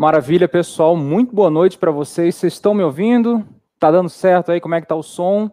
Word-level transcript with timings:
Maravilha, 0.00 0.48
pessoal. 0.48 0.96
Muito 0.96 1.34
boa 1.34 1.50
noite 1.50 1.76
para 1.76 1.90
vocês. 1.90 2.34
Vocês 2.34 2.54
estão 2.54 2.72
me 2.72 2.82
ouvindo? 2.82 3.46
Tá 3.78 3.90
dando 3.90 4.08
certo 4.08 4.50
aí? 4.50 4.58
Como 4.58 4.74
é 4.74 4.80
que 4.80 4.86
tá 4.86 4.96
o 4.96 5.02
som? 5.02 5.50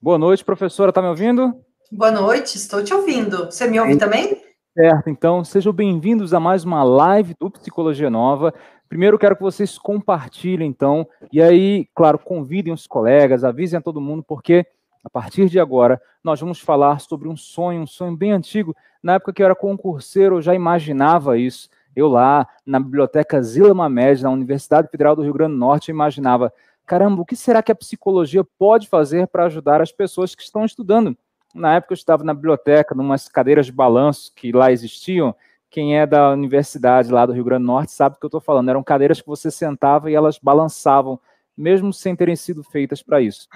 Boa 0.00 0.18
noite, 0.18 0.44
professora. 0.44 0.92
Tá 0.92 1.00
me 1.00 1.06
ouvindo? 1.06 1.54
Boa 1.92 2.10
noite, 2.10 2.56
estou 2.56 2.82
te 2.82 2.92
ouvindo. 2.92 3.44
Você 3.44 3.68
me 3.68 3.78
ouve 3.78 3.96
também? 3.96 4.42
Certo, 4.76 5.08
então 5.08 5.44
sejam 5.44 5.72
bem-vindos 5.72 6.34
a 6.34 6.40
mais 6.40 6.64
uma 6.64 6.82
live 6.82 7.36
do 7.38 7.48
Psicologia 7.48 8.10
Nova. 8.10 8.52
Primeiro 8.88 9.16
quero 9.16 9.36
que 9.36 9.42
vocês 9.42 9.78
compartilhem, 9.78 10.68
então, 10.68 11.06
e 11.32 11.40
aí, 11.40 11.86
claro, 11.94 12.18
convidem 12.18 12.72
os 12.72 12.88
colegas, 12.88 13.44
avisem 13.44 13.78
a 13.78 13.80
todo 13.80 14.00
mundo, 14.00 14.24
porque 14.24 14.66
a 15.04 15.08
partir 15.08 15.48
de 15.48 15.60
agora 15.60 16.02
nós 16.24 16.40
vamos 16.40 16.58
falar 16.58 16.98
sobre 16.98 17.28
um 17.28 17.36
sonho, 17.36 17.82
um 17.82 17.86
sonho 17.86 18.16
bem 18.16 18.32
antigo. 18.32 18.74
Na 19.00 19.14
época 19.14 19.32
que 19.32 19.42
eu 19.42 19.46
era 19.46 19.54
concurseiro, 19.54 20.38
eu 20.38 20.42
já 20.42 20.56
imaginava 20.56 21.38
isso. 21.38 21.70
Eu 21.94 22.08
lá, 22.08 22.46
na 22.64 22.80
biblioteca 22.80 23.42
Zila 23.42 23.74
Mamed, 23.74 24.22
na 24.22 24.30
Universidade 24.30 24.88
Federal 24.88 25.14
do 25.14 25.22
Rio 25.22 25.32
Grande 25.32 25.52
do 25.52 25.58
Norte, 25.58 25.90
imaginava, 25.90 26.52
caramba, 26.86 27.22
o 27.22 27.24
que 27.24 27.36
será 27.36 27.62
que 27.62 27.72
a 27.72 27.74
psicologia 27.74 28.44
pode 28.58 28.88
fazer 28.88 29.26
para 29.26 29.44
ajudar 29.44 29.80
as 29.82 29.92
pessoas 29.92 30.34
que 30.34 30.42
estão 30.42 30.64
estudando? 30.64 31.16
Na 31.54 31.74
época 31.74 31.92
eu 31.92 31.96
estava 31.96 32.24
na 32.24 32.32
biblioteca, 32.32 32.94
numas 32.94 33.28
cadeiras 33.28 33.66
de 33.66 33.72
balanço 33.72 34.32
que 34.34 34.52
lá 34.52 34.72
existiam. 34.72 35.34
Quem 35.68 35.98
é 35.98 36.06
da 36.06 36.30
universidade 36.30 37.12
lá 37.12 37.26
do 37.26 37.32
Rio 37.32 37.44
Grande 37.44 37.62
do 37.62 37.66
Norte 37.66 37.92
sabe 37.92 38.16
do 38.16 38.18
que 38.18 38.24
eu 38.24 38.28
estou 38.28 38.40
falando. 38.40 38.70
Eram 38.70 38.82
cadeiras 38.82 39.20
que 39.20 39.26
você 39.26 39.50
sentava 39.50 40.10
e 40.10 40.14
elas 40.14 40.38
balançavam, 40.38 41.20
mesmo 41.56 41.92
sem 41.92 42.16
terem 42.16 42.36
sido 42.36 42.62
feitas 42.62 43.02
para 43.02 43.20
isso. 43.20 43.48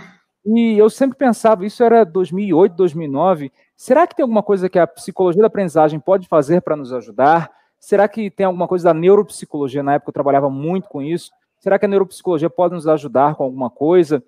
E 0.45 0.79
eu 0.79 0.89
sempre 0.89 1.19
pensava, 1.19 1.67
isso 1.67 1.83
era 1.83 2.05
2008, 2.05 2.77
2009. 2.77 3.51
Será 3.77 4.07
que 4.07 4.15
tem 4.15 4.23
alguma 4.23 4.43
coisa 4.43 4.69
que 4.69 4.79
a 4.79 4.87
psicologia 4.87 5.41
da 5.41 5.49
aprendizagem 5.49 5.99
pode 5.99 6.29
fazer 6.29 6.63
para 6.63 6.77
nos 6.77 6.93
ajudar? 6.93 7.51
Será 7.87 8.09
que 8.09 8.29
tem 8.29 8.45
alguma 8.45 8.67
coisa 8.67 8.87
da 8.87 8.93
neuropsicologia? 8.93 9.81
Na 9.81 9.95
época 9.95 10.11
eu 10.11 10.13
trabalhava 10.13 10.51
muito 10.51 10.89
com 10.89 11.01
isso. 11.01 11.31
Será 11.61 11.79
que 11.79 11.85
a 11.85 11.89
neuropsicologia 11.89 12.51
pode 12.51 12.75
nos 12.75 12.89
ajudar 12.89 13.37
com 13.37 13.45
alguma 13.45 13.71
coisa? 13.71 14.25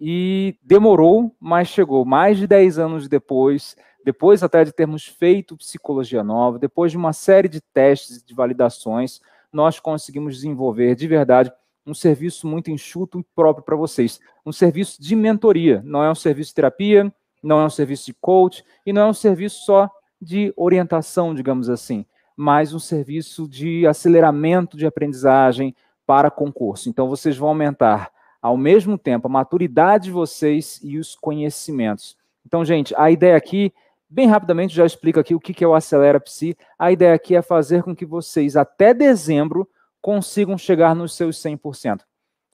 E 0.00 0.54
demorou, 0.62 1.34
mas 1.40 1.66
chegou. 1.66 2.04
Mais 2.04 2.38
de 2.38 2.46
10 2.46 2.78
anos 2.78 3.08
depois, 3.08 3.76
depois 4.04 4.44
até 4.44 4.62
de 4.62 4.70
termos 4.70 5.06
feito 5.06 5.56
psicologia 5.56 6.22
nova, 6.22 6.56
depois 6.56 6.92
de 6.92 6.98
uma 6.98 7.12
série 7.12 7.48
de 7.48 7.60
testes 7.60 8.22
de 8.22 8.32
validações, 8.32 9.20
nós 9.52 9.80
conseguimos 9.80 10.36
desenvolver 10.36 10.94
de 10.94 11.08
verdade 11.08 11.52
um 11.84 11.94
serviço 11.94 12.46
muito 12.46 12.70
enxuto 12.70 13.18
e 13.18 13.24
próprio 13.34 13.64
para 13.64 13.74
vocês. 13.74 14.20
Um 14.46 14.52
serviço 14.52 15.02
de 15.02 15.16
mentoria. 15.16 15.82
Não 15.84 16.04
é 16.04 16.08
um 16.08 16.14
serviço 16.14 16.50
de 16.50 16.54
terapia, 16.54 17.12
não 17.42 17.60
é 17.60 17.66
um 17.66 17.70
serviço 17.70 18.06
de 18.06 18.14
coach 18.14 18.64
e 18.86 18.92
não 18.92 19.02
é 19.02 19.06
um 19.06 19.14
serviço 19.14 19.64
só 19.64 19.90
de 20.22 20.54
orientação, 20.56 21.34
digamos 21.34 21.68
assim 21.68 22.06
mais 22.40 22.72
um 22.72 22.78
serviço 22.78 23.46
de 23.46 23.86
aceleramento 23.86 24.74
de 24.74 24.86
aprendizagem 24.86 25.76
para 26.06 26.30
concurso. 26.30 26.88
Então, 26.88 27.06
vocês 27.06 27.36
vão 27.36 27.50
aumentar, 27.50 28.10
ao 28.40 28.56
mesmo 28.56 28.96
tempo, 28.96 29.28
a 29.28 29.30
maturidade 29.30 30.04
de 30.04 30.10
vocês 30.10 30.80
e 30.82 30.96
os 30.96 31.14
conhecimentos. 31.14 32.16
Então, 32.46 32.64
gente, 32.64 32.94
a 32.96 33.10
ideia 33.10 33.36
aqui, 33.36 33.74
bem 34.08 34.26
rapidamente, 34.26 34.74
já 34.74 34.86
explico 34.86 35.20
aqui 35.20 35.34
o 35.34 35.38
que 35.38 35.62
é 35.62 35.68
o 35.68 35.74
Acelera 35.74 36.18
Psi. 36.18 36.56
A 36.78 36.90
ideia 36.90 37.12
aqui 37.12 37.36
é 37.36 37.42
fazer 37.42 37.82
com 37.82 37.94
que 37.94 38.06
vocês, 38.06 38.56
até 38.56 38.94
dezembro, 38.94 39.68
consigam 40.00 40.56
chegar 40.56 40.94
nos 40.96 41.14
seus 41.14 41.36
100%. 41.36 42.00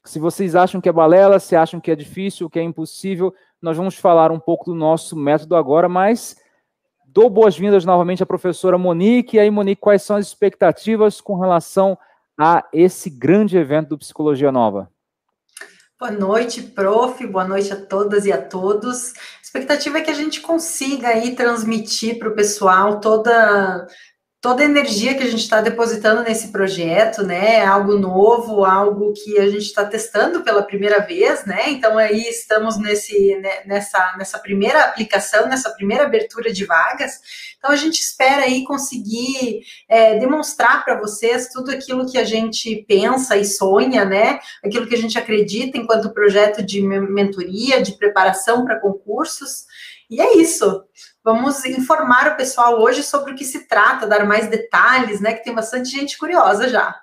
Se 0.05 0.19
vocês 0.19 0.57
acham 0.57 0.81
que 0.81 0.89
é 0.89 0.93
balela, 0.93 1.39
se 1.39 1.55
acham 1.55 1.81
que 1.81 1.93
é 1.93 1.95
difícil, 1.95 2.51
que 2.51 2.59
é 2.59 2.63
impossível, 2.63 3.33
nós 3.63 3.77
vamos 3.77 3.95
falar 3.97 4.33
um 4.33 4.41
pouco 4.41 4.65
do 4.65 4.75
nosso 4.75 5.17
método 5.17 5.55
agora, 5.55 5.89
mas 5.89 6.37
Dou 7.17 7.31
boas-vindas 7.31 7.87
novamente 7.87 8.23
à 8.23 8.27
professora 8.27 8.77
Monique. 8.77 9.39
E 9.39 9.41
aí, 9.41 9.51
Monique, 9.51 9.81
quais 9.81 10.03
são 10.03 10.17
as 10.17 10.27
expectativas 10.27 11.19
com 11.19 11.41
relação 11.41 11.97
a 12.39 12.63
esse 12.75 13.09
grande 13.09 13.57
evento 13.57 13.89
do 13.89 13.99
Psicologia 13.99 14.53
Nova? 14.53 14.91
Boa 15.99 16.13
noite, 16.13 16.61
prof. 16.63 17.27
Boa 17.27 17.49
noite 17.49 17.73
a 17.73 17.87
todas 17.87 18.27
e 18.27 18.33
a 18.33 18.43
todos. 18.43 19.15
A 19.15 19.43
expectativa 19.43 19.97
é 19.97 20.03
que 20.03 20.11
a 20.11 20.15
gente 20.15 20.43
consiga 20.43 21.09
aí 21.09 21.35
transmitir 21.35 22.19
para 22.19 22.29
o 22.29 22.35
pessoal 22.35 23.01
toda 23.01 23.87
toda 24.41 24.63
a 24.63 24.67
energia 24.67 25.15
que 25.15 25.23
a 25.23 25.31
gente 25.31 25.43
está 25.43 25.61
depositando 25.61 26.23
nesse 26.23 26.49
projeto, 26.49 27.23
né? 27.23 27.57
É 27.57 27.67
algo 27.67 27.97
novo, 27.97 28.65
algo 28.65 29.13
que 29.13 29.39
a 29.39 29.49
gente 29.49 29.65
está 29.65 29.85
testando 29.85 30.43
pela 30.43 30.63
primeira 30.63 31.01
vez, 31.01 31.45
né? 31.45 31.71
Então 31.71 31.99
aí 31.99 32.23
estamos 32.29 32.79
nesse, 32.79 33.37
né, 33.37 33.65
nessa, 33.65 34.15
nessa 34.17 34.39
primeira 34.39 34.85
aplicação, 34.85 35.49
nessa 35.49 35.71
primeira 35.71 36.05
abertura 36.05 36.53
de 36.53 36.65
vagas. 36.65 37.21
Então 37.59 37.71
a 37.71 37.77
gente 37.77 37.99
espera 37.99 38.43
aí 38.43 38.63
conseguir 38.65 39.63
é, 39.89 40.19
demonstrar 40.19 40.85
para 40.85 41.01
vocês 41.01 41.49
tudo 41.49 41.71
aquilo 41.71 42.09
que 42.09 42.19
a 42.19 42.25
gente 42.25 42.85
pensa 42.87 43.37
e 43.37 43.45
sonha, 43.45 44.05
né? 44.05 44.39
Aquilo 44.65 44.87
que 44.87 44.95
a 44.95 44.99
gente 44.99 45.19
acredita 45.19 45.77
enquanto 45.77 46.15
projeto 46.15 46.63
de 46.63 46.81
mentoria, 46.81 47.83
de 47.83 47.93
preparação 47.93 48.65
para 48.65 48.79
concursos. 48.79 49.65
E 50.11 50.21
é 50.21 50.37
isso. 50.37 50.85
Vamos 51.25 51.65
informar 51.65 52.33
o 52.33 52.37
pessoal 52.37 52.81
hoje 52.81 53.03
sobre 53.03 53.33
o 53.33 53.35
que 53.35 53.45
se 53.45 53.67
trata, 53.67 54.07
dar 54.07 54.25
mais 54.25 54.49
detalhes, 54.49 55.21
né? 55.21 55.35
Que 55.35 55.45
tem 55.45 55.55
bastante 55.55 55.91
gente 55.91 56.17
curiosa 56.17 56.69
já. 56.69 56.95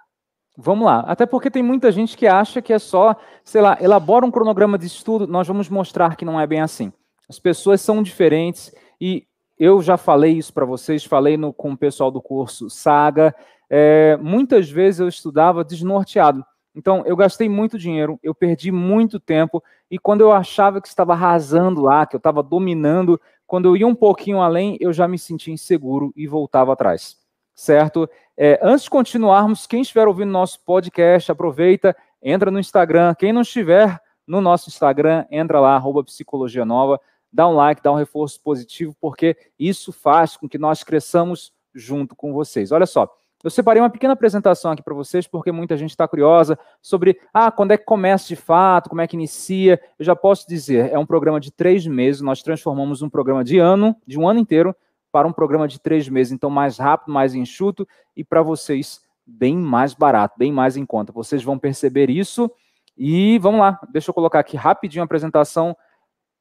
Vamos 0.57 0.85
lá. 0.85 0.99
Até 1.01 1.25
porque 1.25 1.49
tem 1.49 1.63
muita 1.63 1.91
gente 1.91 2.15
que 2.15 2.27
acha 2.27 2.61
que 2.61 2.71
é 2.71 2.79
só, 2.79 3.15
sei 3.43 3.61
lá, 3.61 3.77
elabora 3.81 4.25
um 4.25 4.31
cronograma 4.31 4.77
de 4.77 4.87
estudo. 4.87 5.27
Nós 5.27 5.47
vamos 5.47 5.67
mostrar 5.67 6.15
que 6.15 6.25
não 6.25 6.39
é 6.39 6.45
bem 6.45 6.61
assim. 6.61 6.93
As 7.27 7.39
pessoas 7.39 7.81
são 7.81 8.03
diferentes 8.03 8.73
e 9.01 9.25
eu 9.57 9.81
já 9.81 9.97
falei 9.97 10.33
isso 10.33 10.53
para 10.53 10.65
vocês, 10.65 11.03
falei 11.03 11.37
no, 11.37 11.53
com 11.53 11.71
o 11.71 11.77
pessoal 11.77 12.11
do 12.11 12.21
curso 12.21 12.69
Saga. 12.69 13.33
É, 13.69 14.17
muitas 14.21 14.69
vezes 14.69 14.99
eu 14.99 15.07
estudava 15.07 15.63
desnorteado. 15.63 16.45
Então, 16.75 17.03
eu 17.05 17.15
gastei 17.15 17.47
muito 17.47 17.77
dinheiro, 17.77 18.19
eu 18.23 18.33
perdi 18.33 18.71
muito 18.71 19.19
tempo, 19.19 19.63
e 19.89 19.99
quando 19.99 20.21
eu 20.21 20.31
achava 20.31 20.81
que 20.81 20.87
estava 20.87 21.13
arrasando 21.13 21.81
lá, 21.81 22.05
que 22.05 22.15
eu 22.15 22.17
estava 22.17 22.41
dominando, 22.41 23.19
quando 23.45 23.67
eu 23.67 23.77
ia 23.77 23.87
um 23.87 23.93
pouquinho 23.93 24.41
além, 24.41 24.77
eu 24.79 24.91
já 24.91 25.07
me 25.07 25.19
sentia 25.19 25.53
inseguro 25.53 26.11
e 26.15 26.25
voltava 26.25 26.73
atrás, 26.73 27.17
certo? 27.53 28.09
É, 28.35 28.59
antes 28.63 28.85
de 28.85 28.89
continuarmos, 28.89 29.67
quem 29.67 29.81
estiver 29.81 30.07
ouvindo 30.07 30.31
nosso 30.31 30.59
podcast, 30.65 31.31
aproveita, 31.31 31.95
entra 32.21 32.49
no 32.49 32.59
Instagram. 32.59 33.13
Quem 33.13 33.31
não 33.31 33.41
estiver 33.41 34.01
no 34.25 34.41
nosso 34.41 34.69
Instagram, 34.69 35.25
entra 35.29 35.59
lá, 35.59 35.75
arroba 35.75 36.03
Psicologia 36.03 36.65
Nova, 36.65 36.99
dá 37.31 37.47
um 37.47 37.53
like, 37.53 37.83
dá 37.83 37.91
um 37.91 37.95
reforço 37.95 38.41
positivo, 38.41 38.95
porque 38.99 39.37
isso 39.59 39.91
faz 39.91 40.37
com 40.37 40.47
que 40.47 40.57
nós 40.57 40.83
cresçamos 40.83 41.53
junto 41.75 42.15
com 42.15 42.33
vocês. 42.33 42.71
Olha 42.71 42.85
só, 42.85 43.07
eu 43.43 43.49
separei 43.49 43.81
uma 43.81 43.89
pequena 43.89 44.13
apresentação 44.13 44.71
aqui 44.71 44.81
para 44.81 44.93
vocês, 44.93 45.27
porque 45.27 45.51
muita 45.51 45.75
gente 45.75 45.89
está 45.89 46.07
curiosa 46.07 46.57
sobre 46.81 47.19
ah, 47.33 47.51
quando 47.51 47.71
é 47.71 47.77
que 47.77 47.83
começa 47.83 48.27
de 48.27 48.37
fato, 48.37 48.89
como 48.89 49.01
é 49.01 49.07
que 49.07 49.17
inicia. 49.17 49.81
Eu 49.99 50.05
já 50.05 50.15
posso 50.15 50.47
dizer, 50.47 50.91
é 50.91 50.97
um 50.97 51.05
programa 51.05 51.39
de 51.41 51.51
três 51.51 51.85
meses, 51.85 52.21
nós 52.21 52.41
transformamos 52.41 53.01
um 53.01 53.09
programa 53.09 53.43
de 53.43 53.59
ano, 53.59 53.95
de 54.07 54.17
um 54.17 54.27
ano 54.27 54.39
inteiro, 54.39 54.73
para 55.11 55.27
um 55.27 55.33
programa 55.33 55.67
de 55.67 55.79
três 55.79 56.07
meses, 56.07 56.31
então 56.31 56.49
mais 56.49 56.77
rápido, 56.77 57.13
mais 57.13 57.35
enxuto, 57.35 57.87
e 58.15 58.23
para 58.23 58.41
vocês 58.41 59.01
bem 59.25 59.57
mais 59.57 59.93
barato, 59.93 60.35
bem 60.37 60.51
mais 60.51 60.77
em 60.77 60.85
conta. 60.85 61.11
Vocês 61.11 61.43
vão 61.43 61.59
perceber 61.59 62.09
isso. 62.09 62.49
E 62.97 63.37
vamos 63.39 63.59
lá, 63.59 63.79
deixa 63.91 64.09
eu 64.09 64.13
colocar 64.13 64.39
aqui 64.39 64.55
rapidinho 64.55 65.01
a 65.01 65.05
apresentação 65.05 65.75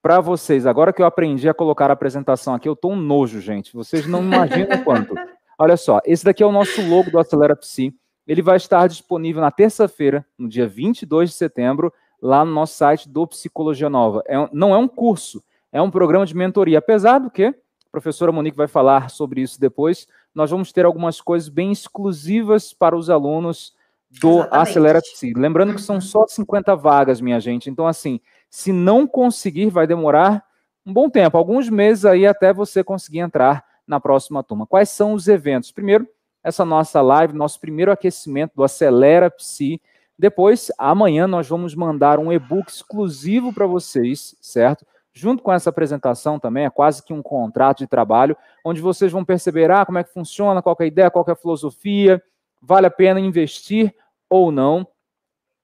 para 0.00 0.20
vocês. 0.20 0.66
Agora 0.66 0.92
que 0.92 1.02
eu 1.02 1.06
aprendi 1.06 1.48
a 1.48 1.54
colocar 1.54 1.90
a 1.90 1.94
apresentação 1.94 2.54
aqui, 2.54 2.68
eu 2.68 2.74
estou 2.74 2.92
um 2.92 2.96
nojo, 2.96 3.40
gente. 3.40 3.72
Vocês 3.72 4.06
não 4.06 4.22
imaginam 4.22 4.82
quanto. 4.84 5.14
Olha 5.62 5.76
só, 5.76 6.00
esse 6.04 6.24
daqui 6.24 6.42
é 6.42 6.46
o 6.46 6.50
nosso 6.50 6.82
logo 6.82 7.08
do 7.08 7.20
Acelera 7.20 7.54
Psi. 7.54 7.94
Ele 8.26 8.42
vai 8.42 8.56
estar 8.56 8.88
disponível 8.88 9.40
na 9.40 9.52
terça-feira, 9.52 10.26
no 10.36 10.48
dia 10.48 10.66
22 10.66 11.30
de 11.30 11.36
setembro, 11.36 11.92
lá 12.20 12.44
no 12.44 12.50
nosso 12.50 12.74
site 12.74 13.08
do 13.08 13.24
Psicologia 13.28 13.88
Nova. 13.88 14.24
É, 14.26 14.34
não 14.52 14.74
é 14.74 14.76
um 14.76 14.88
curso, 14.88 15.40
é 15.70 15.80
um 15.80 15.88
programa 15.88 16.26
de 16.26 16.34
mentoria. 16.34 16.78
Apesar 16.78 17.20
do 17.20 17.30
que, 17.30 17.44
a 17.44 17.54
professora 17.92 18.32
Monique 18.32 18.56
vai 18.56 18.66
falar 18.66 19.08
sobre 19.08 19.40
isso 19.40 19.60
depois, 19.60 20.08
nós 20.34 20.50
vamos 20.50 20.72
ter 20.72 20.84
algumas 20.84 21.20
coisas 21.20 21.48
bem 21.48 21.70
exclusivas 21.70 22.72
para 22.72 22.96
os 22.96 23.08
alunos 23.08 23.72
do 24.20 24.40
Exatamente. 24.40 24.68
Acelera 24.68 25.00
Psi. 25.00 25.32
Lembrando 25.36 25.76
que 25.76 25.80
são 25.80 26.00
só 26.00 26.26
50 26.26 26.74
vagas, 26.74 27.20
minha 27.20 27.38
gente. 27.38 27.70
Então, 27.70 27.86
assim, 27.86 28.18
se 28.50 28.72
não 28.72 29.06
conseguir, 29.06 29.70
vai 29.70 29.86
demorar 29.86 30.44
um 30.84 30.92
bom 30.92 31.08
tempo, 31.08 31.38
alguns 31.38 31.70
meses 31.70 32.04
aí 32.04 32.26
até 32.26 32.52
você 32.52 32.82
conseguir 32.82 33.20
entrar 33.20 33.64
na 33.86 34.00
próxima 34.00 34.42
turma. 34.42 34.66
Quais 34.66 34.88
são 34.90 35.12
os 35.12 35.28
eventos? 35.28 35.72
Primeiro, 35.72 36.08
essa 36.42 36.64
nossa 36.64 37.00
live, 37.00 37.34
nosso 37.34 37.60
primeiro 37.60 37.92
aquecimento 37.92 38.52
do 38.56 38.64
Acelera 38.64 39.30
Psi. 39.30 39.80
Depois, 40.18 40.70
amanhã 40.78 41.26
nós 41.26 41.48
vamos 41.48 41.74
mandar 41.74 42.18
um 42.18 42.32
e-book 42.32 42.68
exclusivo 42.68 43.52
para 43.52 43.66
vocês, 43.66 44.36
certo? 44.40 44.84
Junto 45.12 45.42
com 45.42 45.52
essa 45.52 45.70
apresentação 45.70 46.38
também, 46.38 46.64
é 46.64 46.70
quase 46.70 47.02
que 47.02 47.12
um 47.12 47.22
contrato 47.22 47.78
de 47.78 47.86
trabalho, 47.86 48.36
onde 48.64 48.80
vocês 48.80 49.12
vão 49.12 49.24
perceber 49.24 49.70
ah, 49.70 49.84
como 49.84 49.98
é 49.98 50.04
que 50.04 50.12
funciona, 50.12 50.62
qual 50.62 50.76
é 50.80 50.84
a 50.84 50.86
ideia, 50.86 51.10
qual 51.10 51.24
é 51.28 51.32
a 51.32 51.36
filosofia, 51.36 52.22
vale 52.60 52.86
a 52.86 52.90
pena 52.90 53.20
investir 53.20 53.94
ou 54.28 54.50
não. 54.50 54.86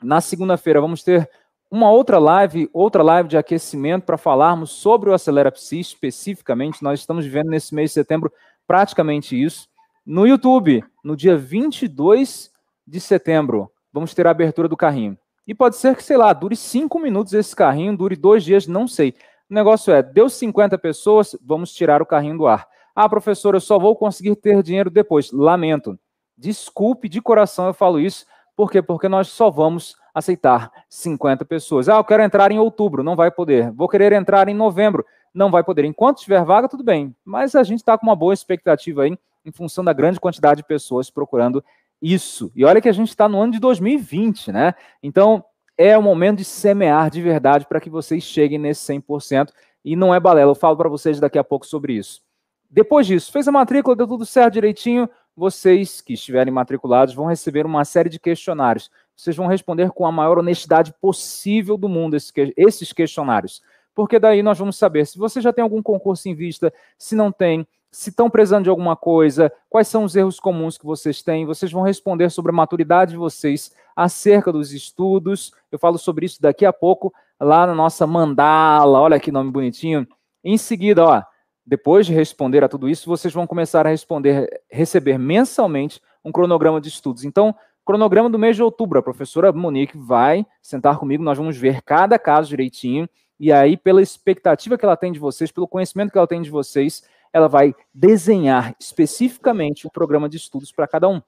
Na 0.02 0.20
segunda-feira 0.20 0.80
vamos 0.80 1.02
ter 1.02 1.28
uma 1.70 1.90
outra 1.90 2.18
live, 2.18 2.68
outra 2.72 3.02
live 3.02 3.28
de 3.28 3.36
aquecimento 3.36 4.04
para 4.04 4.16
falarmos 4.16 4.70
sobre 4.70 5.10
o 5.10 5.14
Acelera 5.14 5.52
Psi 5.52 5.80
especificamente. 5.80 6.82
Nós 6.82 7.00
estamos 7.00 7.24
vivendo 7.24 7.50
nesse 7.50 7.74
mês 7.74 7.90
de 7.90 7.94
setembro 7.94 8.32
praticamente 8.66 9.40
isso. 9.40 9.68
No 10.04 10.26
YouTube, 10.26 10.82
no 11.04 11.14
dia 11.14 11.36
22 11.36 12.50
de 12.86 13.00
setembro, 13.00 13.70
vamos 13.92 14.14
ter 14.14 14.26
a 14.26 14.30
abertura 14.30 14.68
do 14.68 14.76
carrinho. 14.76 15.18
E 15.46 15.54
pode 15.54 15.76
ser 15.76 15.94
que, 15.94 16.02
sei 16.02 16.16
lá, 16.16 16.32
dure 16.32 16.56
cinco 16.56 16.98
minutos 16.98 17.32
esse 17.32 17.54
carrinho, 17.54 17.96
dure 17.96 18.16
dois 18.16 18.44
dias, 18.44 18.66
não 18.66 18.88
sei. 18.88 19.14
O 19.50 19.54
negócio 19.54 19.92
é, 19.92 20.02
deu 20.02 20.28
50 20.28 20.76
pessoas, 20.78 21.36
vamos 21.42 21.72
tirar 21.72 22.00
o 22.02 22.06
carrinho 22.06 22.38
do 22.38 22.46
ar. 22.46 22.66
Ah, 22.94 23.08
professor, 23.08 23.54
eu 23.54 23.60
só 23.60 23.78
vou 23.78 23.94
conseguir 23.94 24.34
ter 24.36 24.62
dinheiro 24.62 24.90
depois. 24.90 25.30
Lamento. 25.30 25.98
Desculpe 26.36 27.08
de 27.08 27.20
coração 27.20 27.66
eu 27.66 27.74
falo 27.74 28.00
isso. 28.00 28.26
Por 28.58 28.72
quê? 28.72 28.82
Porque 28.82 29.08
nós 29.08 29.28
só 29.28 29.50
vamos 29.50 29.94
aceitar 30.12 30.72
50 30.88 31.44
pessoas. 31.44 31.88
Ah, 31.88 31.98
eu 31.98 32.02
quero 32.02 32.24
entrar 32.24 32.50
em 32.50 32.58
outubro, 32.58 33.04
não 33.04 33.14
vai 33.14 33.30
poder. 33.30 33.70
Vou 33.70 33.88
querer 33.88 34.12
entrar 34.12 34.48
em 34.48 34.54
novembro, 34.54 35.06
não 35.32 35.48
vai 35.48 35.62
poder. 35.62 35.84
Enquanto 35.84 36.18
tiver 36.18 36.44
vaga, 36.44 36.68
tudo 36.68 36.82
bem. 36.82 37.14
Mas 37.24 37.54
a 37.54 37.62
gente 37.62 37.78
está 37.78 37.96
com 37.96 38.04
uma 38.04 38.16
boa 38.16 38.34
expectativa 38.34 39.04
aí, 39.04 39.16
em 39.44 39.52
função 39.52 39.84
da 39.84 39.92
grande 39.92 40.18
quantidade 40.18 40.62
de 40.62 40.66
pessoas 40.66 41.08
procurando 41.08 41.64
isso. 42.02 42.50
E 42.52 42.64
olha 42.64 42.80
que 42.80 42.88
a 42.88 42.92
gente 42.92 43.10
está 43.10 43.28
no 43.28 43.40
ano 43.40 43.52
de 43.52 43.60
2020, 43.60 44.50
né? 44.50 44.74
Então, 45.00 45.44
é 45.76 45.96
o 45.96 46.02
momento 46.02 46.38
de 46.38 46.44
semear 46.44 47.10
de 47.10 47.22
verdade 47.22 47.64
para 47.64 47.80
que 47.80 47.88
vocês 47.88 48.24
cheguem 48.24 48.58
nesse 48.58 48.92
100%. 48.92 49.50
E 49.84 49.94
não 49.94 50.12
é 50.12 50.18
balela, 50.18 50.50
eu 50.50 50.56
falo 50.56 50.76
para 50.76 50.88
vocês 50.88 51.20
daqui 51.20 51.38
a 51.38 51.44
pouco 51.44 51.64
sobre 51.64 51.92
isso. 51.92 52.22
Depois 52.68 53.06
disso, 53.06 53.30
fez 53.30 53.46
a 53.46 53.52
matrícula, 53.52 53.94
deu 53.94 54.08
tudo 54.08 54.26
certo 54.26 54.54
direitinho, 54.54 55.08
vocês 55.38 56.00
que 56.00 56.14
estiverem 56.14 56.52
matriculados 56.52 57.14
vão 57.14 57.26
receber 57.26 57.64
uma 57.64 57.84
série 57.84 58.08
de 58.08 58.18
questionários. 58.18 58.90
Vocês 59.16 59.36
vão 59.36 59.46
responder 59.46 59.90
com 59.92 60.04
a 60.04 60.12
maior 60.12 60.38
honestidade 60.38 60.92
possível 61.00 61.76
do 61.76 61.88
mundo 61.88 62.16
esses 62.56 62.92
questionários. 62.92 63.62
Porque 63.94 64.18
daí 64.18 64.42
nós 64.42 64.58
vamos 64.58 64.76
saber 64.76 65.06
se 65.06 65.16
você 65.16 65.40
já 65.40 65.52
tem 65.52 65.62
algum 65.62 65.82
concurso 65.82 66.28
em 66.28 66.34
vista, 66.34 66.72
se 66.98 67.14
não 67.14 67.30
tem, 67.30 67.66
se 67.90 68.10
estão 68.10 68.28
precisando 68.28 68.64
de 68.64 68.70
alguma 68.70 68.96
coisa, 68.96 69.52
quais 69.70 69.88
são 69.88 70.04
os 70.04 70.14
erros 70.14 70.40
comuns 70.40 70.76
que 70.76 70.84
vocês 70.84 71.22
têm. 71.22 71.46
Vocês 71.46 71.70
vão 71.70 71.82
responder 71.82 72.30
sobre 72.30 72.50
a 72.50 72.54
maturidade 72.54 73.12
de 73.12 73.16
vocês 73.16 73.72
acerca 73.94 74.52
dos 74.52 74.72
estudos. 74.72 75.52
Eu 75.70 75.78
falo 75.78 75.98
sobre 75.98 76.26
isso 76.26 76.42
daqui 76.42 76.66
a 76.66 76.72
pouco, 76.72 77.12
lá 77.40 77.66
na 77.66 77.74
nossa 77.74 78.06
mandala. 78.06 79.00
Olha 79.00 79.20
que 79.20 79.32
nome 79.32 79.50
bonitinho. 79.50 80.06
Em 80.44 80.58
seguida, 80.58 81.04
ó, 81.04 81.22
depois 81.68 82.06
de 82.06 82.14
responder 82.14 82.64
a 82.64 82.68
tudo 82.68 82.88
isso, 82.88 83.06
vocês 83.06 83.32
vão 83.32 83.46
começar 83.46 83.86
a 83.86 83.90
responder, 83.90 84.48
receber 84.70 85.18
mensalmente 85.18 86.00
um 86.24 86.32
cronograma 86.32 86.80
de 86.80 86.88
estudos. 86.88 87.24
Então, 87.24 87.54
cronograma 87.84 88.30
do 88.30 88.38
mês 88.38 88.56
de 88.56 88.62
outubro, 88.62 88.98
a 88.98 89.02
professora 89.02 89.52
Monique 89.52 89.98
vai 89.98 90.46
sentar 90.62 90.98
comigo, 90.98 91.22
nós 91.22 91.36
vamos 91.36 91.58
ver 91.58 91.82
cada 91.82 92.18
caso 92.18 92.48
direitinho, 92.48 93.06
e 93.38 93.52
aí, 93.52 93.76
pela 93.76 94.00
expectativa 94.00 94.78
que 94.78 94.84
ela 94.84 94.96
tem 94.96 95.12
de 95.12 95.18
vocês, 95.18 95.52
pelo 95.52 95.68
conhecimento 95.68 96.10
que 96.10 96.16
ela 96.16 96.26
tem 96.26 96.40
de 96.40 96.50
vocês, 96.50 97.02
ela 97.34 97.48
vai 97.48 97.74
desenhar 97.92 98.74
especificamente 98.80 99.86
o 99.86 99.90
programa 99.90 100.26
de 100.26 100.38
estudos 100.38 100.72
para 100.72 100.88
cada 100.88 101.06
um. 101.06 101.20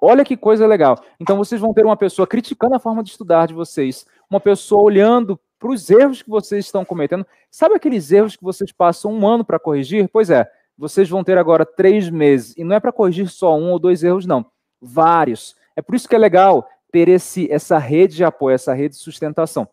Olha 0.00 0.24
que 0.24 0.36
coisa 0.36 0.66
legal. 0.66 1.02
Então 1.18 1.36
vocês 1.36 1.60
vão 1.60 1.72
ter 1.72 1.84
uma 1.84 1.96
pessoa 1.96 2.26
criticando 2.26 2.74
a 2.76 2.78
forma 2.78 3.02
de 3.02 3.10
estudar 3.10 3.46
de 3.46 3.54
vocês, 3.54 4.06
uma 4.30 4.40
pessoa 4.40 4.82
olhando 4.82 5.38
para 5.58 5.70
os 5.70 5.90
erros 5.90 6.22
que 6.22 6.30
vocês 6.30 6.64
estão 6.64 6.84
cometendo. 6.84 7.26
Sabe 7.50 7.74
aqueles 7.74 8.12
erros 8.12 8.36
que 8.36 8.44
vocês 8.44 8.70
passam 8.70 9.12
um 9.12 9.26
ano 9.26 9.44
para 9.44 9.58
corrigir? 9.58 10.08
Pois 10.12 10.30
é, 10.30 10.48
vocês 10.76 11.08
vão 11.08 11.24
ter 11.24 11.36
agora 11.36 11.66
três 11.66 12.08
meses. 12.08 12.54
E 12.56 12.62
não 12.62 12.76
é 12.76 12.80
para 12.80 12.92
corrigir 12.92 13.28
só 13.28 13.56
um 13.58 13.72
ou 13.72 13.78
dois 13.78 14.04
erros, 14.04 14.24
não. 14.24 14.46
Vários. 14.80 15.56
É 15.74 15.82
por 15.82 15.96
isso 15.96 16.08
que 16.08 16.14
é 16.14 16.18
legal 16.18 16.68
ter 16.92 17.08
esse, 17.08 17.50
essa 17.50 17.78
rede 17.78 18.16
de 18.16 18.24
apoio, 18.24 18.54
essa 18.54 18.72
rede 18.72 18.94
de 18.94 19.00
sustentação. 19.00 19.68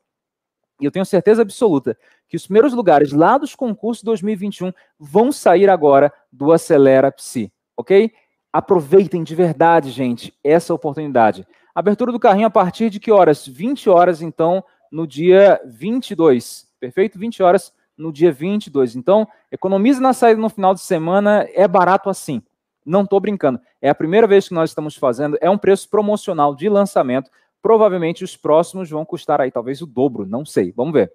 E 0.82 0.86
eu 0.86 0.92
tenho 0.92 1.06
certeza 1.06 1.44
absoluta 1.44 1.98
que 2.28 2.36
os 2.36 2.46
primeiros 2.46 2.74
lugares 2.74 3.12
lá 3.12 3.38
dos 3.38 3.56
concursos 3.56 4.04
2021 4.04 4.74
vão 5.00 5.32
sair 5.32 5.70
agora 5.70 6.12
do 6.32 6.52
Acelera 6.52 7.12
Psi, 7.12 7.52
ok? 7.78 8.12
Aproveitem 8.56 9.22
de 9.22 9.36
verdade, 9.36 9.92
gente, 9.92 10.34
essa 10.42 10.74
oportunidade. 10.74 11.46
Abertura 11.74 12.12
do 12.12 12.20
carrinho 12.20 12.48
a 12.48 12.50
partir 12.50 12.90
de 12.90 13.00
que 13.00 13.12
horas? 13.12 13.46
20 13.46 13.90
horas, 13.90 14.22
então, 14.22 14.64
no 14.90 15.06
dia 15.06 15.60
22, 15.66 16.66
perfeito? 16.80 17.20
20 17.20 17.44
horas 17.44 17.74
no 17.98 18.14
dia 18.14 18.32
22. 18.32 18.96
Então, 18.96 19.28
economize 19.52 20.00
na 20.00 20.14
saída 20.14 20.40
no 20.40 20.48
final 20.48 20.74
de 20.74 20.80
semana, 20.80 21.46
é 21.54 21.68
barato 21.68 22.10
assim. 22.10 22.42
Não 22.86 23.02
estou 23.02 23.20
brincando. 23.20 23.60
É 23.82 23.90
a 23.90 23.96
primeira 23.96 24.28
vez 24.28 24.48
que 24.48 24.54
nós 24.54 24.70
estamos 24.70 24.96
fazendo, 24.96 25.38
é 25.42 25.50
um 25.50 25.58
preço 25.58 25.90
promocional 25.90 26.56
de 26.56 26.70
lançamento 26.70 27.30
provavelmente 27.66 28.24
os 28.24 28.38
próximos 28.38 28.92
vão 28.92 29.04
custar 29.04 29.42
aí 29.42 29.50
talvez 29.50 29.82
o 29.82 29.88
dobro, 29.88 30.24
não 30.24 30.46
sei, 30.46 30.72
vamos 30.72 30.94
ver. 30.94 31.12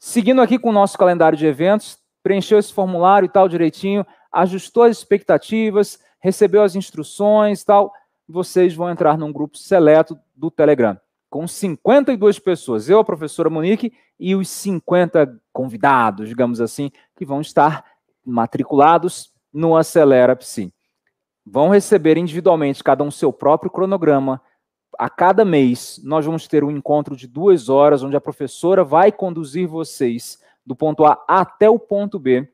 Seguindo 0.00 0.42
aqui 0.42 0.58
com 0.58 0.70
o 0.70 0.72
nosso 0.72 0.98
calendário 0.98 1.38
de 1.38 1.46
eventos, 1.46 1.96
preencheu 2.24 2.58
esse 2.58 2.72
formulário 2.72 3.26
e 3.26 3.28
tal 3.28 3.48
direitinho, 3.48 4.04
ajustou 4.32 4.82
as 4.82 4.98
expectativas, 4.98 6.00
recebeu 6.26 6.64
as 6.64 6.74
instruções 6.74 7.62
tal, 7.62 7.92
vocês 8.28 8.74
vão 8.74 8.90
entrar 8.90 9.16
num 9.16 9.32
grupo 9.32 9.56
seleto 9.56 10.18
do 10.34 10.50
Telegram, 10.50 10.98
com 11.30 11.46
52 11.46 12.40
pessoas, 12.40 12.88
eu, 12.88 12.98
a 12.98 13.04
professora 13.04 13.48
Monique, 13.48 13.92
e 14.18 14.34
os 14.34 14.48
50 14.48 15.40
convidados, 15.52 16.28
digamos 16.28 16.60
assim, 16.60 16.90
que 17.14 17.24
vão 17.24 17.40
estar 17.40 17.84
matriculados 18.24 19.32
no 19.52 19.76
Acelera 19.76 20.34
Psi. 20.34 20.74
Vão 21.46 21.68
receber 21.68 22.16
individualmente 22.16 22.82
cada 22.82 23.04
um 23.04 23.10
seu 23.10 23.32
próprio 23.32 23.70
cronograma, 23.70 24.42
a 24.98 25.08
cada 25.08 25.44
mês, 25.44 26.00
nós 26.02 26.26
vamos 26.26 26.48
ter 26.48 26.64
um 26.64 26.72
encontro 26.72 27.14
de 27.14 27.28
duas 27.28 27.68
horas, 27.68 28.02
onde 28.02 28.16
a 28.16 28.20
professora 28.20 28.82
vai 28.82 29.12
conduzir 29.12 29.68
vocês 29.68 30.40
do 30.64 30.74
ponto 30.74 31.04
A 31.04 31.22
até 31.28 31.70
o 31.70 31.78
ponto 31.78 32.18
B. 32.18 32.48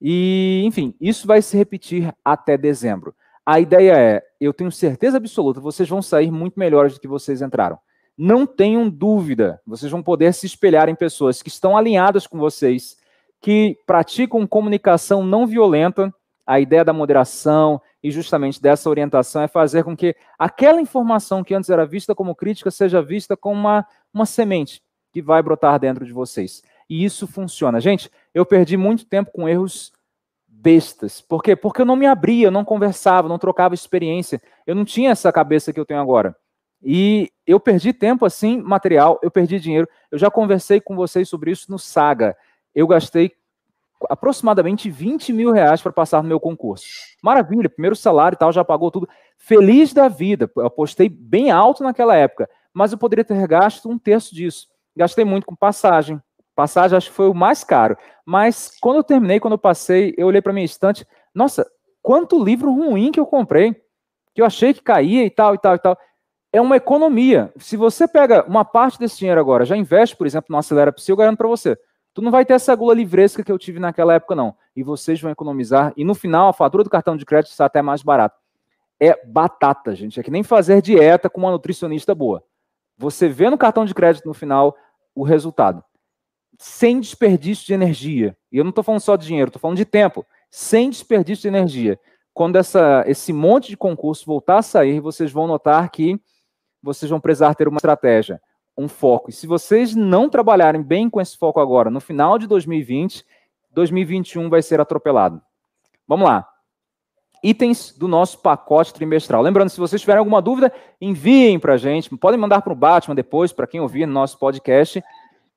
E, 0.00 0.62
enfim, 0.64 0.94
isso 1.00 1.26
vai 1.26 1.40
se 1.40 1.56
repetir 1.56 2.12
até 2.24 2.56
dezembro. 2.56 3.14
A 3.44 3.60
ideia 3.60 3.92
é, 3.96 4.22
eu 4.40 4.52
tenho 4.52 4.72
certeza 4.72 5.16
absoluta, 5.16 5.60
vocês 5.60 5.88
vão 5.88 6.02
sair 6.02 6.30
muito 6.30 6.58
melhores 6.58 6.94
do 6.94 7.00
que 7.00 7.08
vocês 7.08 7.40
entraram. 7.40 7.78
Não 8.18 8.46
tenham 8.46 8.88
dúvida, 8.88 9.60
vocês 9.66 9.90
vão 9.90 10.02
poder 10.02 10.32
se 10.32 10.46
espelhar 10.46 10.88
em 10.88 10.94
pessoas 10.94 11.42
que 11.42 11.48
estão 11.48 11.76
alinhadas 11.76 12.26
com 12.26 12.38
vocês, 12.38 12.96
que 13.40 13.78
praticam 13.86 14.46
comunicação 14.46 15.22
não 15.22 15.46
violenta, 15.46 16.12
a 16.46 16.60
ideia 16.60 16.84
da 16.84 16.92
moderação 16.92 17.80
e 18.02 18.10
justamente 18.10 18.62
dessa 18.62 18.88
orientação 18.88 19.42
é 19.42 19.48
fazer 19.48 19.82
com 19.82 19.96
que 19.96 20.14
aquela 20.38 20.80
informação 20.80 21.42
que 21.42 21.54
antes 21.54 21.68
era 21.68 21.84
vista 21.84 22.14
como 22.14 22.36
crítica 22.36 22.70
seja 22.70 23.02
vista 23.02 23.36
como 23.36 23.60
uma, 23.60 23.86
uma 24.14 24.24
semente 24.24 24.80
que 25.12 25.20
vai 25.20 25.42
brotar 25.42 25.78
dentro 25.78 26.06
de 26.06 26.12
vocês. 26.12 26.62
E 26.88 27.04
isso 27.04 27.26
funciona. 27.26 27.80
Gente, 27.80 28.10
eu 28.34 28.46
perdi 28.46 28.76
muito 28.76 29.04
tempo 29.04 29.30
com 29.32 29.48
erros 29.48 29.92
bestas. 30.46 31.20
Por 31.20 31.42
quê? 31.42 31.54
Porque 31.54 31.82
eu 31.82 31.86
não 31.86 31.96
me 31.96 32.06
abria, 32.06 32.46
eu 32.46 32.50
não 32.50 32.64
conversava, 32.64 33.28
não 33.28 33.38
trocava 33.38 33.74
experiência. 33.74 34.40
Eu 34.66 34.74
não 34.74 34.84
tinha 34.84 35.10
essa 35.10 35.32
cabeça 35.32 35.72
que 35.72 35.78
eu 35.78 35.86
tenho 35.86 36.00
agora. 36.00 36.34
E 36.82 37.30
eu 37.46 37.58
perdi 37.58 37.92
tempo 37.92 38.24
assim, 38.24 38.60
material, 38.60 39.18
eu 39.22 39.30
perdi 39.30 39.58
dinheiro. 39.58 39.88
Eu 40.10 40.18
já 40.18 40.30
conversei 40.30 40.80
com 40.80 40.94
vocês 40.96 41.28
sobre 41.28 41.50
isso 41.50 41.70
no 41.70 41.78
Saga. 41.78 42.36
Eu 42.74 42.86
gastei 42.86 43.32
aproximadamente 44.10 44.90
20 44.90 45.32
mil 45.32 45.52
reais 45.52 45.80
para 45.80 45.92
passar 45.92 46.22
no 46.22 46.28
meu 46.28 46.38
concurso. 46.38 46.86
Maravilha, 47.22 47.70
primeiro 47.70 47.96
salário 47.96 48.36
e 48.36 48.38
tal, 48.38 48.52
já 48.52 48.64
pagou 48.64 48.90
tudo. 48.90 49.08
Feliz 49.38 49.92
da 49.92 50.08
vida, 50.08 50.50
eu 50.56 50.66
apostei 50.66 51.08
bem 51.08 51.50
alto 51.50 51.82
naquela 51.82 52.14
época, 52.14 52.48
mas 52.72 52.92
eu 52.92 52.98
poderia 52.98 53.24
ter 53.24 53.46
gasto 53.46 53.88
um 53.88 53.98
terço 53.98 54.34
disso. 54.34 54.68
Gastei 54.94 55.24
muito 55.24 55.46
com 55.46 55.54
passagem. 55.54 56.20
Passagem 56.56 56.96
acho 56.96 57.10
que 57.10 57.14
foi 57.14 57.28
o 57.28 57.34
mais 57.34 57.62
caro. 57.62 57.96
Mas 58.24 58.72
quando 58.80 58.96
eu 58.96 59.04
terminei, 59.04 59.38
quando 59.38 59.52
eu 59.52 59.58
passei, 59.58 60.12
eu 60.18 60.26
olhei 60.26 60.42
para 60.42 60.52
minha 60.52 60.64
estante, 60.64 61.06
nossa, 61.32 61.64
quanto 62.02 62.42
livro 62.42 62.72
ruim 62.72 63.12
que 63.12 63.20
eu 63.20 63.26
comprei, 63.26 63.80
que 64.34 64.42
eu 64.42 64.46
achei 64.46 64.74
que 64.74 64.82
caía 64.82 65.24
e 65.24 65.30
tal 65.30 65.54
e 65.54 65.58
tal 65.58 65.76
e 65.76 65.78
tal. 65.78 65.96
É 66.52 66.60
uma 66.60 66.76
economia. 66.76 67.52
Se 67.58 67.76
você 67.76 68.08
pega 68.08 68.44
uma 68.48 68.64
parte 68.64 68.98
desse 68.98 69.18
dinheiro 69.18 69.40
agora, 69.40 69.64
já 69.64 69.76
investe, 69.76 70.16
por 70.16 70.26
exemplo, 70.26 70.48
no 70.50 70.58
Acelera 70.58 70.92
Psi, 70.92 71.12
eu 71.12 71.16
garanto 71.16 71.38
para 71.38 71.46
você, 71.46 71.78
Tu 72.16 72.22
não 72.22 72.30
vai 72.30 72.46
ter 72.46 72.54
essa 72.54 72.74
gula 72.74 72.94
livresca 72.94 73.44
que 73.44 73.52
eu 73.52 73.58
tive 73.58 73.78
naquela 73.78 74.14
época, 74.14 74.34
não. 74.34 74.56
E 74.74 74.82
vocês 74.82 75.20
vão 75.20 75.30
economizar. 75.30 75.92
E 75.98 76.02
no 76.02 76.14
final, 76.14 76.48
a 76.48 76.52
fatura 76.54 76.82
do 76.82 76.88
cartão 76.88 77.14
de 77.14 77.26
crédito 77.26 77.50
está 77.50 77.66
até 77.66 77.82
mais 77.82 78.02
barata. 78.02 78.34
É 78.98 79.22
batata, 79.26 79.94
gente. 79.94 80.18
É 80.18 80.22
que 80.22 80.30
nem 80.30 80.42
fazer 80.42 80.80
dieta 80.80 81.28
com 81.28 81.40
uma 81.40 81.50
nutricionista 81.50 82.14
boa. 82.14 82.42
Você 82.96 83.28
vê 83.28 83.50
no 83.50 83.58
cartão 83.58 83.84
de 83.84 83.92
crédito 83.92 84.24
no 84.24 84.32
final 84.32 84.74
o 85.14 85.24
resultado. 85.24 85.84
Sem 86.58 87.00
desperdício 87.00 87.66
de 87.66 87.74
energia. 87.74 88.36
E 88.50 88.58
eu 88.58 88.64
não 88.64 88.70
estou 88.70 88.84
falando 88.84 89.00
só 89.00 89.16
de 89.16 89.26
dinheiro, 89.26 89.48
estou 89.48 89.60
falando 89.60 89.76
de 89.76 89.84
tempo. 89.84 90.24
Sem 90.50 90.90
desperdício 90.90 91.42
de 91.42 91.48
energia. 91.48 91.98
Quando 92.32 92.56
essa, 92.56 93.04
esse 93.06 93.32
monte 93.32 93.68
de 93.68 93.76
concurso 93.76 94.26
voltar 94.26 94.58
a 94.58 94.62
sair, 94.62 95.00
vocês 95.00 95.32
vão 95.32 95.46
notar 95.46 95.90
que 95.90 96.20
vocês 96.82 97.10
vão 97.10 97.20
precisar 97.20 97.54
ter 97.54 97.68
uma 97.68 97.78
estratégia 97.78 98.40
um 98.76 98.88
foco. 98.88 99.30
E 99.30 99.32
se 99.32 99.46
vocês 99.46 99.94
não 99.94 100.28
trabalharem 100.28 100.82
bem 100.82 101.08
com 101.08 101.20
esse 101.20 101.36
foco 101.36 101.58
agora, 101.58 101.90
no 101.90 102.00
final 102.00 102.38
de 102.38 102.46
2020, 102.46 103.24
2021 103.70 104.50
vai 104.50 104.60
ser 104.60 104.80
atropelado. 104.80 105.40
Vamos 106.06 106.28
lá. 106.28 106.46
Itens 107.42 107.94
do 107.96 108.08
nosso 108.08 108.38
pacote 108.38 108.92
trimestral. 108.92 109.40
Lembrando, 109.40 109.70
se 109.70 109.80
vocês 109.80 110.00
tiverem 110.00 110.18
alguma 110.18 110.42
dúvida, 110.42 110.72
enviem 111.00 111.58
para 111.58 111.74
a 111.74 111.76
gente. 111.76 112.14
Podem 112.16 112.38
mandar 112.38 112.60
para 112.60 112.72
o 112.72 112.76
Batman 112.76 113.14
depois, 113.14 113.52
para 113.52 113.66
quem 113.66 113.80
ouvir 113.80 114.06
no 114.06 114.12
nosso 114.12 114.38
podcast. 114.38 115.02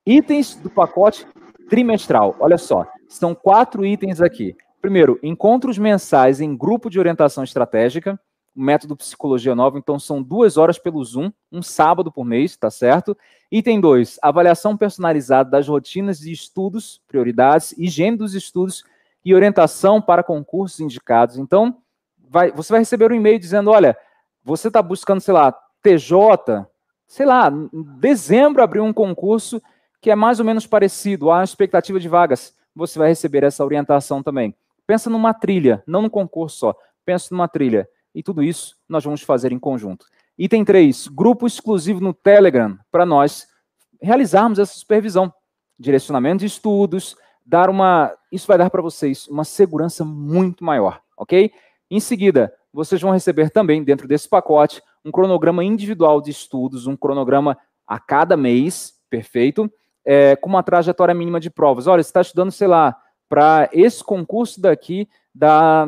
Itens 0.10 0.56
do 0.56 0.72
pacote 0.72 1.24
trimestral. 1.70 2.36
Olha 2.40 2.58
só, 2.58 2.84
são 3.08 3.36
quatro 3.36 3.86
itens 3.86 4.20
aqui. 4.20 4.56
Primeiro, 4.82 5.20
encontros 5.22 5.78
mensais 5.78 6.42
em 6.42 6.58
grupo 6.58 6.90
de 6.90 6.98
orientação 6.98 7.44
estratégica. 7.44 8.20
método 8.56 8.96
Psicologia 8.96 9.54
Nova, 9.54 9.78
então 9.78 10.00
são 10.00 10.20
duas 10.20 10.58
horas 10.58 10.80
pelo 10.80 11.06
Zoom, 11.06 11.32
um 11.52 11.62
sábado 11.62 12.12
por 12.12 12.26
mês, 12.26 12.58
tá 12.58 12.72
certo? 12.72 13.16
Item 13.52 13.80
2, 13.80 14.18
avaliação 14.20 14.76
personalizada 14.76 15.48
das 15.48 15.68
rotinas 15.68 16.18
de 16.18 16.32
estudos, 16.32 17.00
prioridades, 17.08 17.76
higiene 17.78 18.18
dos 18.18 18.34
estudos 18.34 18.84
e 19.24 19.36
orientação 19.36 20.02
para 20.02 20.24
concursos 20.24 20.80
indicados. 20.80 21.38
Então, 21.38 21.78
vai, 22.28 22.52
você 22.52 22.74
vai 22.74 22.82
receber 22.82 23.12
um 23.12 23.16
e-mail 23.16 23.38
dizendo, 23.38 23.70
olha, 23.70 23.96
você 24.44 24.70
está 24.70 24.82
buscando, 24.82 25.22
sei 25.22 25.36
lá, 25.36 25.56
TJ, 25.84 26.66
sei 27.06 27.28
lá, 27.28 27.52
em 27.52 27.84
dezembro 28.00 28.64
abriu 28.64 28.84
um 28.84 28.92
concurso 28.92 29.62
que 30.02 30.10
é 30.10 30.16
mais 30.16 30.40
ou 30.40 30.46
menos 30.46 30.66
parecido, 30.66 31.28
uma 31.28 31.44
expectativa 31.44 32.00
de 32.00 32.08
vagas, 32.08 32.56
você 32.76 32.98
vai 32.98 33.10
receber 33.10 33.44
essa 33.44 33.64
orientação 33.64 34.24
também. 34.24 34.56
Pensa 34.88 35.10
numa 35.10 35.34
trilha, 35.34 35.84
não 35.86 36.02
no 36.02 36.10
concurso 36.10 36.58
só, 36.58 36.76
pensa 37.06 37.28
numa 37.32 37.48
trilha. 37.48 37.88
E 38.14 38.24
tudo 38.24 38.42
isso 38.42 38.76
nós 38.88 39.04
vamos 39.04 39.22
fazer 39.22 39.52
em 39.52 39.60
conjunto. 39.60 40.06
Item 40.38 40.64
3, 40.64 41.08
grupo 41.08 41.46
exclusivo 41.46 42.00
no 42.00 42.14
Telegram, 42.14 42.78
para 42.92 43.06
nós 43.06 43.48
realizarmos 44.02 44.58
essa 44.58 44.74
supervisão. 44.74 45.34
Direcionamento 45.78 46.40
de 46.40 46.46
estudos, 46.46 47.16
dar 47.46 47.70
uma. 47.70 48.16
Isso 48.32 48.48
vai 48.48 48.58
dar 48.58 48.70
para 48.70 48.82
vocês 48.82 49.28
uma 49.28 49.44
segurança 49.44 50.04
muito 50.06 50.64
maior, 50.64 51.02
ok? 51.18 51.52
Em 51.92 52.00
seguida, 52.00 52.54
vocês 52.72 53.02
vão 53.02 53.12
receber 53.12 53.50
também, 53.50 53.84
dentro 53.84 54.08
desse 54.08 54.30
pacote, 54.30 54.82
um 55.04 55.12
cronograma 55.12 55.64
individual 55.64 56.22
de 56.22 56.32
estudos, 56.32 56.88
um 56.88 56.96
cronograma 56.96 57.58
a 57.88 58.00
cada 58.00 58.38
mês, 58.38 58.94
perfeito, 59.10 59.72
é, 60.12 60.36
com 60.36 60.50
uma 60.50 60.64
trajetória 60.64 61.14
mínima 61.14 61.40
de 61.40 61.52
provas. 61.52 61.86
Olha, 61.86 62.02
você 62.02 62.10
está 62.10 62.22
estudando, 62.22 62.52
sei 62.52 62.68
lá, 62.68 63.00
para 63.30 63.70
esse 63.72 64.04
concurso 64.04 64.60
daqui 64.60 65.08
da 65.36 65.88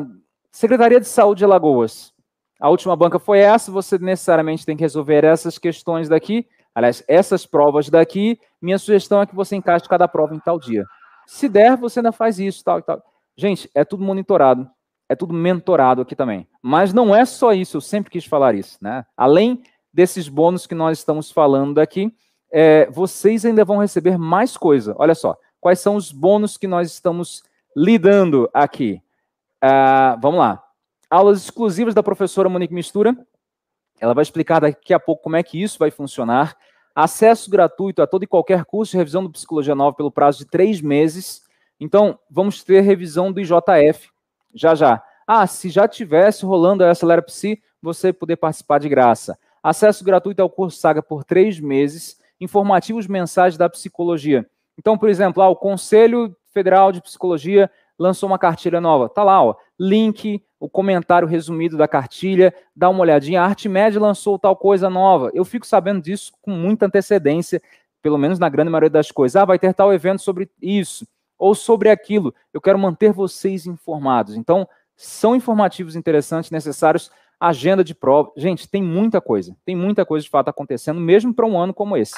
Secretaria 0.52 1.00
de 1.00 1.08
Saúde 1.08 1.38
de 1.38 1.44
Alagoas. 1.44 2.12
A 2.60 2.70
última 2.70 2.94
banca 2.94 3.18
foi 3.18 3.40
essa, 3.40 3.72
você 3.72 3.98
necessariamente 3.98 4.64
tem 4.64 4.76
que 4.76 4.84
resolver 4.84 5.24
essas 5.24 5.58
questões 5.58 6.08
daqui, 6.08 6.46
aliás, 6.72 7.02
essas 7.08 7.44
provas 7.44 7.90
daqui. 7.90 8.38
Minha 8.60 8.78
sugestão 8.78 9.20
é 9.20 9.26
que 9.26 9.34
você 9.34 9.56
encaixe 9.56 9.88
cada 9.88 10.06
prova 10.06 10.36
em 10.36 10.38
tal 10.38 10.56
dia. 10.56 10.84
Se 11.26 11.48
der, 11.48 11.76
você 11.76 11.98
ainda 11.98 12.12
faz 12.12 12.38
isso, 12.38 12.62
tal 12.62 12.78
e 12.78 12.82
tal. 12.82 13.02
Gente, 13.36 13.68
é 13.74 13.84
tudo 13.84 14.04
monitorado, 14.04 14.70
é 15.08 15.16
tudo 15.16 15.34
mentorado 15.34 16.00
aqui 16.00 16.14
também. 16.14 16.46
Mas 16.62 16.92
não 16.92 17.12
é 17.12 17.24
só 17.24 17.52
isso, 17.52 17.78
eu 17.78 17.80
sempre 17.80 18.12
quis 18.12 18.24
falar 18.24 18.54
isso, 18.54 18.78
né? 18.80 19.04
Além 19.16 19.64
desses 19.92 20.28
bônus 20.28 20.64
que 20.64 20.76
nós 20.76 20.98
estamos 20.98 21.28
falando 21.32 21.80
aqui, 21.80 22.14
é, 22.52 22.86
vocês 22.90 23.44
ainda 23.46 23.64
vão 23.64 23.78
receber 23.78 24.18
mais 24.18 24.56
coisa. 24.56 24.94
Olha 24.98 25.14
só, 25.14 25.38
quais 25.58 25.80
são 25.80 25.96
os 25.96 26.12
bônus 26.12 26.58
que 26.58 26.66
nós 26.66 26.92
estamos 26.92 27.42
lidando 27.74 28.48
aqui? 28.52 29.02
Uh, 29.64 30.20
vamos 30.20 30.38
lá. 30.38 30.62
Aulas 31.08 31.42
exclusivas 31.42 31.94
da 31.94 32.02
professora 32.02 32.48
Monique 32.48 32.74
Mistura. 32.74 33.16
Ela 33.98 34.12
vai 34.12 34.22
explicar 34.22 34.60
daqui 34.60 34.92
a 34.92 35.00
pouco 35.00 35.22
como 35.22 35.36
é 35.36 35.42
que 35.42 35.62
isso 35.62 35.78
vai 35.78 35.90
funcionar. 35.90 36.56
Acesso 36.94 37.50
gratuito 37.50 38.02
a 38.02 38.06
todo 38.06 38.24
e 38.24 38.26
qualquer 38.26 38.64
curso 38.66 38.92
de 38.92 38.98
revisão 38.98 39.22
do 39.22 39.30
Psicologia 39.30 39.74
Nova 39.74 39.96
pelo 39.96 40.10
prazo 40.10 40.40
de 40.40 40.46
três 40.46 40.80
meses. 40.80 41.42
Então, 41.80 42.18
vamos 42.30 42.62
ter 42.62 42.80
revisão 42.82 43.32
do 43.32 43.40
IJF 43.40 44.10
já 44.54 44.74
já. 44.74 45.02
Ah, 45.26 45.46
se 45.46 45.70
já 45.70 45.88
tivesse 45.88 46.44
rolando 46.44 46.84
a 46.84 46.90
Acelera 46.90 47.22
Psi, 47.22 47.62
você 47.80 48.12
poder 48.12 48.36
participar 48.36 48.78
de 48.78 48.88
graça. 48.88 49.38
Acesso 49.62 50.04
gratuito 50.04 50.42
ao 50.42 50.50
curso 50.50 50.78
Saga 50.78 51.02
por 51.02 51.24
três 51.24 51.58
meses 51.58 52.20
informativos 52.42 53.06
mensais 53.06 53.56
da 53.56 53.68
psicologia. 53.68 54.46
Então, 54.78 54.98
por 54.98 55.08
exemplo, 55.08 55.42
ah, 55.42 55.48
o 55.48 55.56
Conselho 55.56 56.34
Federal 56.52 56.92
de 56.92 57.00
Psicologia 57.00 57.70
lançou 57.98 58.28
uma 58.28 58.38
cartilha 58.38 58.80
nova. 58.80 59.08
Tá 59.08 59.22
lá, 59.22 59.42
ó, 59.42 59.54
link, 59.78 60.42
o 60.58 60.68
comentário 60.68 61.28
resumido 61.28 61.76
da 61.76 61.86
cartilha, 61.86 62.54
dá 62.74 62.88
uma 62.88 63.00
olhadinha. 63.00 63.42
A 63.42 63.44
Artmed 63.44 63.98
lançou 63.98 64.38
tal 64.38 64.56
coisa 64.56 64.90
nova. 64.90 65.30
Eu 65.34 65.44
fico 65.44 65.66
sabendo 65.66 66.02
disso 66.02 66.32
com 66.42 66.50
muita 66.50 66.86
antecedência, 66.86 67.62
pelo 68.00 68.18
menos 68.18 68.38
na 68.38 68.48
grande 68.48 68.70
maioria 68.70 68.90
das 68.90 69.10
coisas. 69.10 69.36
Ah, 69.36 69.44
vai 69.44 69.58
ter 69.58 69.72
tal 69.74 69.92
evento 69.92 70.20
sobre 70.20 70.50
isso 70.60 71.06
ou 71.38 71.54
sobre 71.54 71.90
aquilo. 71.90 72.34
Eu 72.52 72.60
quero 72.60 72.78
manter 72.78 73.12
vocês 73.12 73.66
informados. 73.66 74.36
Então, 74.36 74.68
são 74.96 75.34
informativos 75.34 75.96
interessantes, 75.96 76.50
necessários. 76.50 77.10
Agenda 77.40 77.82
de 77.82 77.94
prova. 77.94 78.30
Gente, 78.36 78.68
tem 78.68 78.82
muita 78.82 79.20
coisa. 79.20 79.56
Tem 79.64 79.74
muita 79.74 80.06
coisa 80.06 80.22
de 80.22 80.30
fato 80.30 80.48
acontecendo, 80.48 81.00
mesmo 81.00 81.34
para 81.34 81.46
um 81.46 81.58
ano 81.58 81.74
como 81.74 81.96
esse. 81.96 82.14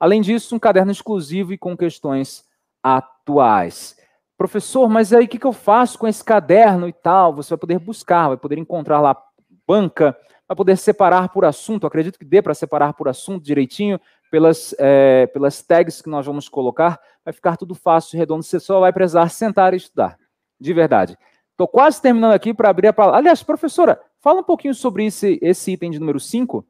Além 0.00 0.22
disso, 0.22 0.56
um 0.56 0.58
caderno 0.58 0.90
exclusivo 0.90 1.52
e 1.52 1.58
com 1.58 1.76
questões 1.76 2.42
atuais. 2.82 3.96
Professor, 4.38 4.88
mas 4.88 5.12
aí 5.12 5.26
o 5.26 5.28
que, 5.28 5.38
que 5.38 5.46
eu 5.46 5.52
faço 5.52 5.98
com 5.98 6.08
esse 6.08 6.24
caderno 6.24 6.88
e 6.88 6.92
tal? 6.94 7.34
Você 7.34 7.50
vai 7.50 7.58
poder 7.58 7.78
buscar, 7.78 8.28
vai 8.28 8.38
poder 8.38 8.56
encontrar 8.56 8.98
lá 8.98 9.14
banca, 9.66 10.16
vai 10.48 10.56
poder 10.56 10.78
separar 10.78 11.28
por 11.28 11.44
assunto. 11.44 11.86
Acredito 11.86 12.18
que 12.18 12.24
dê 12.24 12.40
para 12.40 12.54
separar 12.54 12.94
por 12.94 13.06
assunto 13.06 13.44
direitinho, 13.44 14.00
pelas, 14.30 14.74
é, 14.78 15.26
pelas 15.26 15.60
tags 15.60 16.00
que 16.00 16.08
nós 16.08 16.24
vamos 16.24 16.48
colocar. 16.48 16.98
Vai 17.22 17.34
ficar 17.34 17.58
tudo 17.58 17.74
fácil, 17.74 18.18
redondo. 18.18 18.42
Você 18.42 18.58
só 18.58 18.80
vai 18.80 18.94
precisar 18.94 19.28
sentar 19.28 19.74
e 19.74 19.76
estudar. 19.76 20.16
De 20.58 20.72
verdade. 20.72 21.18
Estou 21.50 21.68
quase 21.68 22.00
terminando 22.00 22.32
aqui 22.32 22.54
para 22.54 22.70
abrir 22.70 22.88
a 22.88 22.92
palavra. 22.94 23.18
Aliás, 23.18 23.42
professora, 23.42 24.00
fala 24.18 24.40
um 24.40 24.44
pouquinho 24.44 24.74
sobre 24.74 25.04
esse, 25.04 25.38
esse 25.42 25.72
item 25.72 25.90
de 25.90 25.98
número 25.98 26.18
5 26.18 26.64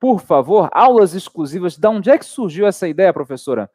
por 0.00 0.20
favor, 0.20 0.70
aulas 0.72 1.14
exclusivas. 1.14 1.76
Da 1.76 1.90
onde 1.90 2.10
é 2.10 2.16
que 2.16 2.24
surgiu 2.24 2.66
essa 2.66 2.88
ideia, 2.88 3.12
professora? 3.12 3.70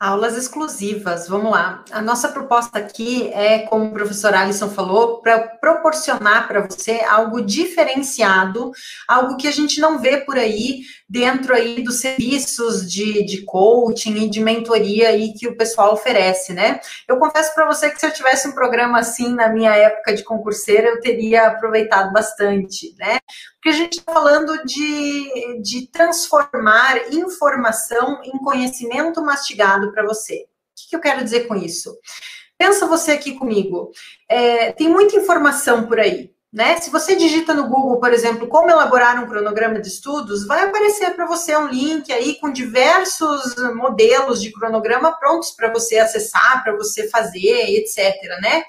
Aulas 0.00 0.36
exclusivas, 0.36 1.28
vamos 1.28 1.52
lá. 1.52 1.84
A 1.92 2.02
nossa 2.02 2.28
proposta 2.30 2.76
aqui 2.76 3.28
é, 3.28 3.60
como 3.60 3.84
o 3.84 3.92
professor 3.92 4.34
Alisson 4.34 4.68
falou, 4.68 5.20
para 5.20 5.38
proporcionar 5.60 6.48
para 6.48 6.66
você 6.66 7.02
algo 7.02 7.40
diferenciado, 7.40 8.72
algo 9.06 9.36
que 9.36 9.46
a 9.46 9.52
gente 9.52 9.80
não 9.80 10.00
vê 10.00 10.16
por 10.16 10.36
aí 10.36 10.80
dentro 11.12 11.54
aí 11.54 11.82
dos 11.82 12.00
serviços 12.00 12.90
de, 12.90 13.22
de 13.26 13.42
coaching 13.42 14.14
e 14.14 14.30
de 14.30 14.40
mentoria 14.40 15.10
aí 15.10 15.34
que 15.34 15.46
o 15.46 15.54
pessoal 15.54 15.92
oferece, 15.92 16.54
né? 16.54 16.80
Eu 17.06 17.18
confesso 17.18 17.54
para 17.54 17.66
você 17.66 17.90
que 17.90 18.00
se 18.00 18.06
eu 18.06 18.14
tivesse 18.14 18.48
um 18.48 18.52
programa 18.52 18.98
assim 18.98 19.34
na 19.34 19.50
minha 19.50 19.76
época 19.76 20.14
de 20.14 20.24
concurseira, 20.24 20.88
eu 20.88 21.00
teria 21.02 21.48
aproveitado 21.48 22.10
bastante, 22.14 22.94
né? 22.98 23.18
Porque 23.56 23.68
a 23.68 23.72
gente 23.72 23.98
está 23.98 24.10
falando 24.10 24.64
de, 24.64 25.60
de 25.60 25.86
transformar 25.88 27.12
informação 27.12 28.22
em 28.24 28.38
conhecimento 28.38 29.20
mastigado 29.20 29.92
para 29.92 30.06
você. 30.06 30.36
O 30.36 30.46
que, 30.74 30.88
que 30.88 30.96
eu 30.96 31.00
quero 31.00 31.22
dizer 31.22 31.46
com 31.46 31.54
isso? 31.54 31.94
Pensa 32.56 32.86
você 32.86 33.12
aqui 33.12 33.34
comigo. 33.34 33.90
É, 34.26 34.72
tem 34.72 34.88
muita 34.88 35.16
informação 35.16 35.86
por 35.86 36.00
aí. 36.00 36.31
Né? 36.52 36.78
Se 36.78 36.90
você 36.90 37.16
digita 37.16 37.54
no 37.54 37.66
Google, 37.66 37.98
por 37.98 38.12
exemplo, 38.12 38.46
como 38.46 38.68
elaborar 38.68 39.22
um 39.22 39.26
cronograma 39.26 39.80
de 39.80 39.88
estudos, 39.88 40.46
vai 40.46 40.64
aparecer 40.64 41.14
para 41.14 41.26
você 41.26 41.56
um 41.56 41.66
link 41.66 42.12
aí 42.12 42.38
com 42.38 42.52
diversos 42.52 43.54
modelos 43.74 44.42
de 44.42 44.52
cronograma 44.52 45.18
prontos 45.18 45.52
para 45.52 45.72
você 45.72 45.98
acessar, 45.98 46.62
para 46.62 46.76
você 46.76 47.08
fazer, 47.08 47.78
etc. 47.78 47.96
Né? 48.42 48.64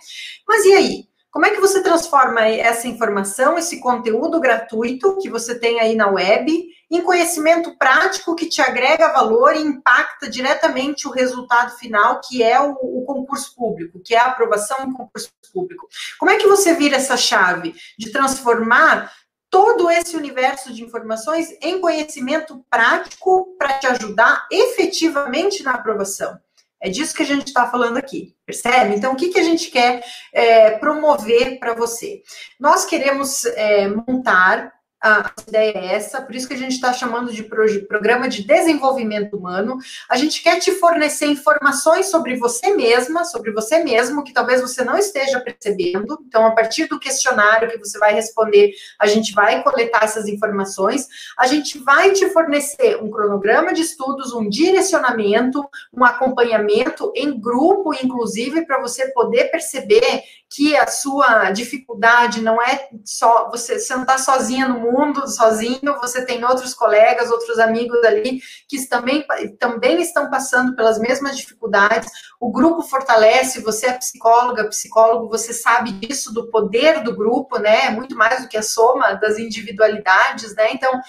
Mas 0.48 0.64
e 0.64 0.74
aí? 0.74 1.13
Como 1.34 1.48
é 1.48 1.50
que 1.50 1.60
você 1.60 1.82
transforma 1.82 2.46
essa 2.46 2.88
informação, 2.88 3.58
esse 3.58 3.80
conteúdo 3.80 4.40
gratuito 4.40 5.18
que 5.18 5.32
você 5.32 5.58
tem 5.58 5.80
aí 5.80 5.96
na 5.96 6.08
web, 6.08 6.68
em 6.92 7.02
conhecimento 7.02 7.76
prático 7.76 8.36
que 8.36 8.48
te 8.48 8.62
agrega 8.62 9.12
valor 9.12 9.56
e 9.56 9.60
impacta 9.60 10.30
diretamente 10.30 11.08
o 11.08 11.12
resultado 11.12 11.76
final, 11.76 12.22
que 12.24 12.44
é 12.44 12.62
o, 12.62 12.74
o 12.74 13.04
concurso 13.04 13.56
público, 13.56 14.00
que 14.00 14.14
é 14.14 14.20
a 14.20 14.28
aprovação 14.28 14.78
em 14.86 14.94
concurso 14.94 15.32
público? 15.52 15.88
Como 16.20 16.30
é 16.30 16.38
que 16.38 16.46
você 16.46 16.76
vira 16.76 16.98
essa 16.98 17.18
chave 17.18 17.74
de 17.98 18.12
transformar 18.12 19.12
todo 19.50 19.90
esse 19.90 20.16
universo 20.16 20.72
de 20.72 20.84
informações 20.84 21.48
em 21.64 21.82
conhecimento 21.82 22.64
prático 22.70 23.56
para 23.58 23.80
te 23.80 23.88
ajudar 23.88 24.46
efetivamente 24.52 25.64
na 25.64 25.72
aprovação? 25.72 26.40
É 26.84 26.90
disso 26.90 27.16
que 27.16 27.24
a 27.24 27.26
gente 27.26 27.48
está 27.48 27.66
falando 27.72 27.96
aqui, 27.96 28.36
percebe? 28.46 28.94
Então, 28.94 29.14
o 29.14 29.16
que, 29.16 29.30
que 29.30 29.40
a 29.40 29.44
gente 29.44 29.72
quer 29.72 30.04
é, 30.34 30.72
promover 30.72 31.58
para 31.58 31.74
você? 31.74 32.22
Nós 32.60 32.84
queremos 32.84 33.46
é, 33.46 33.88
montar 33.88 34.70
a 35.04 35.34
ideia 35.46 35.74
é 35.76 35.96
essa, 35.96 36.22
por 36.22 36.34
isso 36.34 36.48
que 36.48 36.54
a 36.54 36.58
gente 36.58 36.72
está 36.72 36.94
chamando 36.94 37.30
de 37.34 37.44
programa 37.44 38.30
de 38.30 38.42
desenvolvimento 38.44 39.36
humano. 39.36 39.78
A 40.10 40.16
gente 40.16 40.42
quer 40.42 40.60
te 40.60 40.72
fornecer 40.72 41.26
informações 41.26 42.06
sobre 42.06 42.38
você 42.38 42.74
mesma, 42.74 43.26
sobre 43.26 43.52
você 43.52 43.84
mesmo, 43.84 44.24
que 44.24 44.32
talvez 44.32 44.62
você 44.62 44.82
não 44.82 44.98
esteja 44.98 45.42
percebendo. 45.42 46.18
Então, 46.26 46.46
a 46.46 46.52
partir 46.52 46.88
do 46.88 46.98
questionário 46.98 47.70
que 47.70 47.78
você 47.78 48.00
vai 48.00 48.14
responder, 48.14 48.72
a 48.98 49.06
gente 49.06 49.34
vai 49.34 49.62
coletar 49.62 50.06
essas 50.06 50.26
informações. 50.30 51.06
A 51.38 51.48
gente 51.48 51.78
vai 51.80 52.12
te 52.12 52.30
fornecer 52.30 52.96
um 53.04 53.12
cronograma 53.12 53.74
de 53.74 53.82
estudos, 53.82 54.34
um 54.34 54.48
direcionamento, 54.48 55.68
um 55.94 56.06
acompanhamento 56.06 57.12
em 57.14 57.38
grupo, 57.38 57.94
inclusive, 57.94 58.66
para 58.66 58.80
você 58.80 59.12
poder 59.12 59.52
perceber 59.52 60.24
que 60.54 60.78
a 60.78 60.86
sua 60.86 61.50
dificuldade 61.50 62.40
não 62.40 62.62
é 62.62 62.88
só 63.04 63.50
você, 63.50 63.80
você 63.80 63.96
não 63.96 64.04
está 64.04 64.20
sozinha 64.20 64.68
no 64.68 64.80
mundo 64.80 65.28
sozinho, 65.28 66.00
você 66.00 66.24
tem 66.24 66.46
outros 66.46 66.76
colegas, 66.76 67.32
outros 67.32 67.58
amigos 67.58 68.04
ali 68.04 68.40
que 68.70 68.88
também, 68.88 69.26
também 69.60 70.00
estão 70.00 70.30
passando 70.30 70.76
pelas 70.76 71.00
mesmas 71.00 71.36
dificuldades. 71.36 72.08
O 72.40 72.52
grupo 72.52 72.84
fortalece, 72.84 73.64
você 73.64 73.88
é 73.88 73.94
psicóloga, 73.94 74.70
psicólogo, 74.70 75.28
você 75.28 75.54
sabe 75.54 75.92
disso, 75.94 76.32
do 76.32 76.48
poder 76.52 77.02
do 77.02 77.16
grupo, 77.16 77.58
né? 77.58 77.90
Muito 77.90 78.16
mais 78.16 78.44
do 78.44 78.48
que 78.48 78.58
a 78.58 78.62
soma 78.62 79.14
das 79.14 79.40
individualidades, 79.40 80.54
né? 80.56 80.72
Então, 80.72 81.02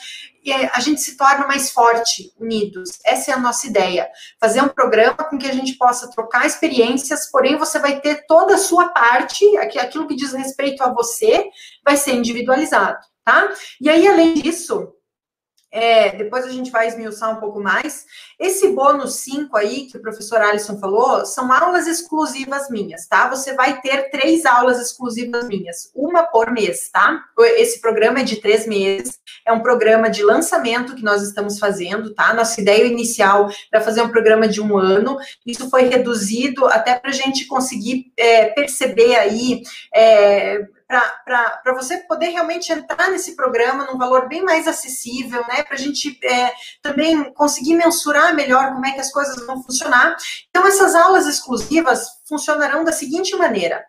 a 0.52 0.80
gente 0.80 1.00
se 1.00 1.16
torna 1.16 1.46
mais 1.46 1.70
forte, 1.70 2.32
unidos. 2.38 2.98
Essa 3.04 3.30
é 3.30 3.34
a 3.34 3.38
nossa 3.38 3.66
ideia. 3.66 4.08
Fazer 4.40 4.60
um 4.62 4.68
programa 4.68 5.16
com 5.16 5.38
que 5.38 5.48
a 5.48 5.52
gente 5.52 5.74
possa 5.74 6.10
trocar 6.10 6.46
experiências, 6.46 7.30
porém 7.30 7.56
você 7.56 7.78
vai 7.78 8.00
ter 8.00 8.26
toda 8.26 8.54
a 8.54 8.58
sua 8.58 8.88
parte, 8.90 9.44
aquilo 9.56 10.06
que 10.06 10.16
diz 10.16 10.32
respeito 10.32 10.82
a 10.82 10.92
você, 10.92 11.48
vai 11.84 11.96
ser 11.96 12.12
individualizado, 12.12 12.98
tá? 13.24 13.52
E 13.80 13.88
aí, 13.88 14.06
além 14.06 14.34
disso, 14.34 14.92
é, 15.75 16.14
depois 16.14 16.45
a 16.45 16.50
gente 16.50 16.71
vai 16.71 16.87
esmiuçar 16.87 17.37
um 17.37 17.40
pouco 17.40 17.61
mais. 17.61 18.07
Esse 18.38 18.69
bônus 18.69 19.16
5 19.16 19.57
aí, 19.57 19.87
que 19.87 19.97
o 19.97 20.00
professor 20.00 20.40
Alisson 20.40 20.78
falou, 20.78 21.26
são 21.26 21.52
aulas 21.52 21.88
exclusivas 21.88 22.71
minhas, 22.71 23.09
tá? 23.09 23.28
Você 23.28 23.54
vai 23.54 23.81
ter 23.81 24.09
três 24.09 24.46
aulas 24.46 24.81
exclusivas 24.81 25.48
minhas, 25.48 25.90
uma 25.92 26.22
por 26.22 26.53
mês, 26.53 26.88
tá? 26.92 27.25
Esse 27.57 27.81
programa 27.81 28.20
é 28.20 28.22
de 28.22 28.37
três 28.37 28.68
meses, 28.68 29.18
é 29.44 29.53
um 29.53 29.61
programa 29.61 30.09
de 30.09 30.22
lançamento 30.22 30.94
que 30.94 31.03
nós 31.03 31.22
estamos 31.22 31.59
fazendo, 31.59 32.14
tá? 32.14 32.33
Nossa 32.33 32.61
ideia 32.61 32.85
inicial 32.85 33.51
era 33.72 33.83
fazer 33.83 34.01
um 34.01 34.11
programa 34.11 34.46
de 34.46 34.61
um 34.61 34.79
ano, 34.79 35.18
isso 35.44 35.68
foi 35.68 35.88
reduzido 35.88 36.66
até 36.66 36.94
para 36.94 37.11
a 37.11 37.14
gente 37.14 37.46
conseguir 37.46 38.12
é, 38.16 38.46
perceber 38.46 39.16
aí. 39.16 39.62
É, 39.92 40.68
para 40.87 41.75
você 41.75 41.99
poder 41.99 42.29
realmente 42.29 42.73
entrar 42.73 43.11
nesse 43.11 43.35
programa 43.35 43.87
num 43.87 43.99
valor 43.99 44.29
bem 44.29 44.42
mais 44.42 44.68
acessível, 44.68 45.40
né? 45.49 45.62
Para 45.62 45.75
a 45.75 45.79
gente 45.79 46.18
é, 46.25 46.53
também 46.83 47.33
conseguir 47.33 47.75
mensurar 47.75 48.35
melhor 48.35 48.73
como 48.73 48.87
é 48.87 48.92
que 48.92 49.01
as 49.01 49.11
coisas 49.11 49.44
vão 49.47 49.62
funcionar. 49.62 50.16
Então, 50.51 50.66
essas 50.66 50.94
aulas 50.94 51.27
exclusivas 51.27 52.07
funcionarão 52.29 52.85
da 52.85 52.92
seguinte 52.92 53.35
maneira: 53.37 53.85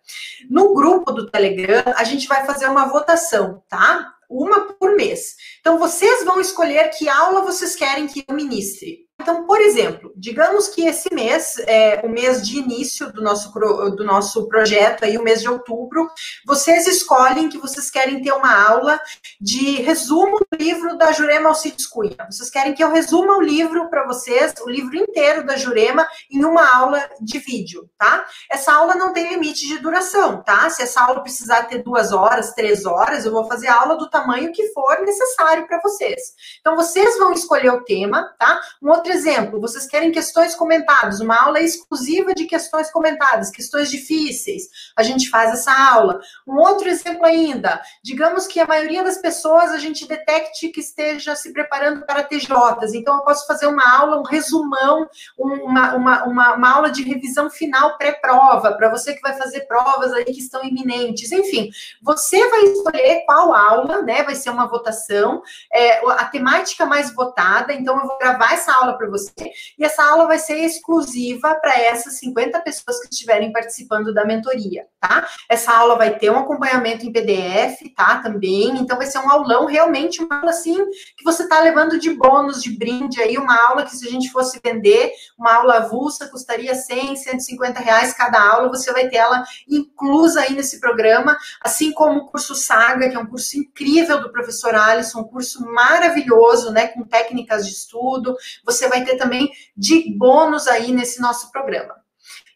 no 0.50 0.74
grupo 0.74 1.12
do 1.12 1.30
Telegram, 1.30 1.84
a 1.96 2.04
gente 2.04 2.28
vai 2.28 2.46
fazer 2.46 2.68
uma 2.68 2.88
votação, 2.88 3.64
tá? 3.70 4.14
Uma 4.30 4.74
por 4.74 4.96
mês. 4.96 5.36
Então, 5.60 5.78
vocês 5.78 6.24
vão 6.24 6.40
escolher 6.40 6.90
que 6.90 7.08
aula 7.08 7.42
vocês 7.42 7.76
querem 7.76 8.08
que 8.08 8.24
eu 8.28 8.36
ministre. 8.36 9.05
Então, 9.22 9.48
por 9.48 9.62
exemplo, 9.62 10.12
digamos 10.16 10.68
que 10.68 10.86
esse 10.86 11.14
mês, 11.14 11.58
é, 11.66 12.02
o 12.06 12.10
mês 12.10 12.46
de 12.46 12.60
início 12.60 13.12
do 13.14 13.22
nosso, 13.22 13.52
do 13.52 14.04
nosso 14.04 14.48
projeto, 14.48 15.06
aí, 15.06 15.18
o 15.18 15.24
mês 15.24 15.42
de 15.42 15.50
outubro, 15.50 16.10
vocês 16.46 16.86
escolhem 16.86 17.48
que 17.48 17.58
vocês 17.58 17.90
querem 17.90 18.22
ter 18.22 18.34
uma 18.34 18.54
aula 18.68 19.00
de 19.40 19.82
resumo 19.82 20.38
do 20.52 20.58
livro 20.58 20.98
da 20.98 21.14
Jurema 21.14 21.50
Alcides 21.50 21.88
Cunha. 21.88 22.16
Vocês 22.30 22.50
querem 22.50 22.74
que 22.74 22.84
eu 22.84 22.92
resuma 22.92 23.38
o 23.38 23.42
livro 23.42 23.90
para 23.90 24.06
vocês, 24.06 24.54
o 24.62 24.70
livro 24.70 24.96
inteiro 24.98 25.46
da 25.46 25.56
Jurema, 25.56 26.06
em 26.30 26.44
uma 26.44 26.76
aula 26.76 27.10
de 27.22 27.40
vídeo, 27.40 27.90
tá? 27.98 28.26
Essa 28.52 28.74
aula 28.74 28.96
não 28.96 29.14
tem 29.14 29.30
limite 29.30 29.66
de 29.66 29.80
duração, 29.80 30.44
tá? 30.44 30.70
Se 30.70 30.84
essa 30.84 31.02
aula 31.02 31.22
precisar 31.22 31.64
ter 31.64 31.82
duas 31.84 32.12
horas, 32.12 32.54
três 32.54 32.86
horas, 32.86 33.26
eu 33.26 33.32
vou 33.32 33.48
fazer 33.48 33.70
a 33.70 33.80
aula 33.80 33.96
do 33.96 34.10
tamanho 34.10 34.52
que 34.52 34.68
for 34.74 35.02
necessário 35.02 35.66
para 35.68 35.80
vocês. 35.82 36.22
Então, 36.60 36.76
vocês 36.76 37.18
vão 37.18 37.32
escolher 37.32 37.70
o 37.70 37.84
tema, 37.84 38.36
tá? 38.38 38.60
Um 38.84 38.90
outro 38.90 39.05
exemplo, 39.12 39.60
vocês 39.60 39.86
querem 39.86 40.12
questões 40.12 40.56
comentadas, 40.56 41.20
uma 41.20 41.42
aula 41.42 41.60
exclusiva 41.60 42.34
de 42.34 42.46
questões 42.46 42.92
comentadas, 42.92 43.50
questões 43.50 43.90
difíceis, 43.90 44.64
a 44.96 45.04
gente 45.04 45.30
faz 45.30 45.52
essa 45.52 45.72
aula. 45.72 46.20
Um 46.48 46.58
outro 46.58 46.88
exemplo 46.88 47.26
ainda, 47.26 47.82
digamos 48.04 48.48
que 48.48 48.60
a 48.60 48.68
maioria 48.68 49.04
das 49.04 49.18
pessoas 49.18 49.72
a 49.72 49.78
gente 49.78 50.08
detecte 50.08 50.70
que 50.70 50.80
esteja 50.80 51.36
se 51.36 51.52
preparando 51.52 52.06
para 52.06 52.24
TJs, 52.24 52.94
então 52.94 53.18
eu 53.18 53.24
posso 53.24 53.46
fazer 53.48 53.68
uma 53.68 53.98
aula, 53.98 54.20
um 54.20 54.24
resumão, 54.24 55.08
uma, 55.38 55.96
uma, 55.96 56.24
uma, 56.26 56.54
uma 56.54 56.76
aula 56.76 56.92
de 56.92 57.04
revisão 57.04 57.50
final 57.50 57.98
pré-prova, 57.98 58.74
para 58.74 58.90
você 58.90 59.14
que 59.14 59.22
vai 59.22 59.34
fazer 59.38 59.62
provas 59.62 60.14
aí 60.14 60.26
que 60.26 60.40
estão 60.40 60.64
iminentes, 60.64 61.32
enfim, 61.32 61.70
você 62.02 62.48
vai 62.50 62.64
escolher 62.64 63.24
qual 63.26 63.54
aula, 63.54 64.02
né, 64.02 64.24
vai 64.24 64.36
ser 64.36 64.50
uma 64.50 64.68
votação, 64.68 65.42
é, 65.74 66.06
a 66.12 66.26
temática 66.26 66.86
mais 66.86 67.14
votada, 67.14 67.74
então 67.74 68.00
eu 68.00 68.08
vou 68.08 68.18
gravar 68.18 68.54
essa 68.54 68.74
aula 68.74 68.95
para 68.98 69.10
você, 69.10 69.34
e 69.78 69.84
essa 69.84 70.04
aula 70.04 70.28
vai 70.28 70.40
ser 70.40 70.58
exclusiva 70.58 71.56
para 71.56 71.80
essas 71.80 72.20
50 72.20 72.60
pessoas 72.62 73.00
que 73.02 73.08
estiverem 73.12 73.52
participando 73.52 74.14
da 74.14 74.26
mentoria, 74.26 74.86
tá? 75.00 75.28
Essa 75.50 75.74
aula 75.74 75.96
vai 75.96 76.18
ter 76.18 76.30
um 76.30 76.40
acompanhamento 76.40 77.06
em 77.06 77.12
PDF, 77.12 77.94
tá? 77.96 78.20
Também, 78.20 78.70
então 78.78 78.98
vai 78.98 79.08
ser 79.08 79.20
um 79.20 79.30
aulão, 79.30 79.66
realmente 79.66 80.24
uma 80.24 80.40
aula 80.40 80.52
assim, 80.52 80.76
que 81.18 81.24
você 81.24 81.44
está 81.44 81.60
levando 81.62 82.00
de 82.00 82.12
bônus, 82.12 82.62
de 82.62 82.78
brinde 82.78 83.22
aí, 83.22 83.38
uma 83.38 83.56
aula 83.68 83.84
que 83.84 83.96
se 83.96 84.08
a 84.08 84.12
gente 84.12 84.32
fosse 84.32 84.60
vender, 84.64 85.12
uma 85.38 85.54
aula 85.56 85.78
avulsa, 85.78 86.28
custaria 86.28 86.76
100, 86.76 87.16
150 87.16 87.80
reais 87.80 88.14
cada 88.14 88.42
aula, 88.42 88.70
você 88.70 88.92
vai 88.92 89.08
ter 89.08 89.18
ela 89.18 89.44
inclusa 89.68 90.42
aí 90.42 90.54
nesse 90.54 90.80
programa, 90.80 91.38
assim 91.62 91.92
como 91.92 92.20
o 92.20 92.26
curso 92.28 92.56
Saga, 92.56 93.10
que 93.10 93.16
é 93.16 93.20
um 93.20 93.26
curso 93.26 93.58
incrível 93.58 94.22
do 94.22 94.32
professor 94.32 94.76
Alisson, 94.76 95.22
um 95.22 95.24
curso 95.24 95.66
maravilhoso, 95.66 96.72
né, 96.72 96.88
com 96.88 97.04
técnicas 97.04 97.66
de 97.66 97.74
estudo, 97.74 98.36
você 98.64 98.85
vai 98.90 99.04
ter 99.04 99.18
também 99.18 99.52
de 99.76 100.16
bônus 100.18 100.68
aí 100.68 100.92
nesse 100.92 101.22
nosso 101.22 101.52
programa. 101.52 101.96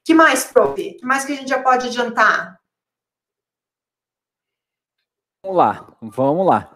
Que 0.03 0.13
mais, 0.13 0.45
prof? 0.45 0.75
Que 0.75 1.05
mais 1.05 1.25
que 1.25 1.33
a 1.33 1.35
gente 1.35 1.49
já 1.49 1.61
pode 1.61 1.87
adiantar? 1.87 2.59
Vamos 5.43 5.57
lá, 5.57 5.87
vamos 6.01 6.45
lá. 6.45 6.75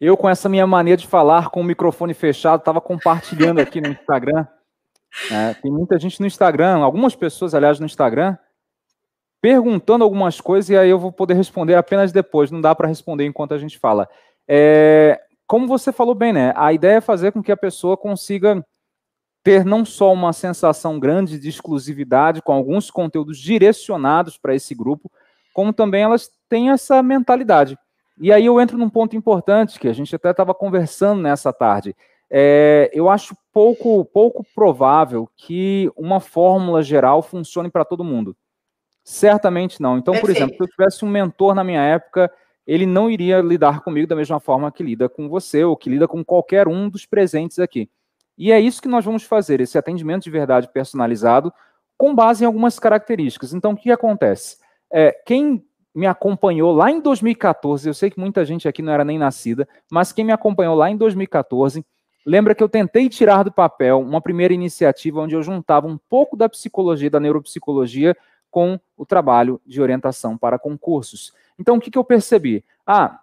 Eu, 0.00 0.16
com 0.16 0.28
essa 0.28 0.48
minha 0.48 0.66
mania 0.66 0.96
de 0.96 1.06
falar 1.06 1.48
com 1.48 1.60
o 1.60 1.64
microfone 1.64 2.12
fechado, 2.12 2.58
estava 2.58 2.80
compartilhando 2.80 3.60
aqui 3.60 3.80
no 3.80 3.88
Instagram. 3.88 4.46
É, 5.30 5.54
tem 5.54 5.70
muita 5.70 5.98
gente 5.98 6.20
no 6.20 6.26
Instagram, 6.26 6.78
algumas 6.78 7.14
pessoas, 7.14 7.54
aliás, 7.54 7.78
no 7.78 7.86
Instagram, 7.86 8.36
perguntando 9.40 10.02
algumas 10.02 10.40
coisas 10.40 10.70
e 10.70 10.76
aí 10.76 10.90
eu 10.90 10.98
vou 10.98 11.12
poder 11.12 11.34
responder 11.34 11.74
apenas 11.74 12.10
depois. 12.10 12.50
Não 12.50 12.60
dá 12.60 12.74
para 12.74 12.88
responder 12.88 13.26
enquanto 13.26 13.54
a 13.54 13.58
gente 13.58 13.78
fala. 13.78 14.08
É, 14.48 15.20
como 15.46 15.68
você 15.68 15.92
falou 15.92 16.14
bem, 16.14 16.32
né? 16.32 16.52
A 16.56 16.72
ideia 16.72 16.96
é 16.96 17.00
fazer 17.00 17.30
com 17.30 17.42
que 17.42 17.52
a 17.52 17.56
pessoa 17.56 17.96
consiga 17.96 18.64
ter 19.42 19.64
não 19.64 19.84
só 19.84 20.12
uma 20.12 20.32
sensação 20.32 20.98
grande 21.00 21.38
de 21.38 21.48
exclusividade 21.48 22.40
com 22.40 22.52
alguns 22.52 22.90
conteúdos 22.90 23.38
direcionados 23.38 24.38
para 24.38 24.54
esse 24.54 24.74
grupo, 24.74 25.10
como 25.52 25.72
também 25.72 26.02
elas 26.02 26.30
têm 26.48 26.70
essa 26.70 27.02
mentalidade. 27.02 27.76
E 28.20 28.32
aí 28.32 28.46
eu 28.46 28.60
entro 28.60 28.78
num 28.78 28.88
ponto 28.88 29.16
importante 29.16 29.80
que 29.80 29.88
a 29.88 29.92
gente 29.92 30.14
até 30.14 30.30
estava 30.30 30.54
conversando 30.54 31.20
nessa 31.20 31.52
tarde. 31.52 31.96
É, 32.30 32.90
eu 32.94 33.10
acho 33.10 33.36
pouco, 33.52 34.04
pouco 34.06 34.46
provável 34.54 35.28
que 35.36 35.90
uma 35.96 36.20
fórmula 36.20 36.82
geral 36.82 37.20
funcione 37.20 37.70
para 37.70 37.84
todo 37.84 38.04
mundo. 38.04 38.36
Certamente 39.04 39.82
não. 39.82 39.98
Então, 39.98 40.14
Perfeito. 40.14 40.34
por 40.34 40.36
exemplo, 40.36 40.56
se 40.56 40.62
eu 40.62 40.68
tivesse 40.68 41.04
um 41.04 41.08
mentor 41.08 41.54
na 41.54 41.64
minha 41.64 41.82
época, 41.82 42.32
ele 42.66 42.86
não 42.86 43.10
iria 43.10 43.40
lidar 43.40 43.80
comigo 43.80 44.06
da 44.06 44.16
mesma 44.16 44.38
forma 44.38 44.70
que 44.70 44.82
lida 44.82 45.08
com 45.08 45.28
você 45.28 45.64
ou 45.64 45.76
que 45.76 45.90
lida 45.90 46.06
com 46.06 46.24
qualquer 46.24 46.68
um 46.68 46.88
dos 46.88 47.04
presentes 47.04 47.58
aqui. 47.58 47.90
E 48.42 48.50
é 48.50 48.58
isso 48.58 48.82
que 48.82 48.88
nós 48.88 49.04
vamos 49.04 49.22
fazer, 49.22 49.60
esse 49.60 49.78
atendimento 49.78 50.24
de 50.24 50.30
verdade 50.30 50.66
personalizado, 50.66 51.52
com 51.96 52.12
base 52.12 52.42
em 52.42 52.46
algumas 52.48 52.76
características. 52.76 53.54
Então, 53.54 53.70
o 53.70 53.76
que 53.76 53.88
acontece? 53.88 54.56
É, 54.92 55.12
quem 55.24 55.64
me 55.94 56.08
acompanhou 56.08 56.72
lá 56.72 56.90
em 56.90 57.00
2014, 57.00 57.88
eu 57.88 57.94
sei 57.94 58.10
que 58.10 58.18
muita 58.18 58.44
gente 58.44 58.66
aqui 58.66 58.82
não 58.82 58.92
era 58.92 59.04
nem 59.04 59.16
nascida, 59.16 59.68
mas 59.88 60.10
quem 60.10 60.24
me 60.24 60.32
acompanhou 60.32 60.74
lá 60.74 60.90
em 60.90 60.96
2014, 60.96 61.86
lembra 62.26 62.52
que 62.52 62.64
eu 62.64 62.68
tentei 62.68 63.08
tirar 63.08 63.44
do 63.44 63.52
papel 63.52 64.00
uma 64.00 64.20
primeira 64.20 64.52
iniciativa 64.52 65.20
onde 65.20 65.36
eu 65.36 65.42
juntava 65.44 65.86
um 65.86 65.96
pouco 65.96 66.36
da 66.36 66.48
psicologia, 66.48 67.08
da 67.08 67.20
neuropsicologia, 67.20 68.16
com 68.50 68.76
o 68.96 69.06
trabalho 69.06 69.60
de 69.64 69.80
orientação 69.80 70.36
para 70.36 70.58
concursos. 70.58 71.32
Então, 71.56 71.76
o 71.76 71.80
que, 71.80 71.92
que 71.92 71.98
eu 71.98 72.02
percebi? 72.02 72.64
Ah, 72.84 73.20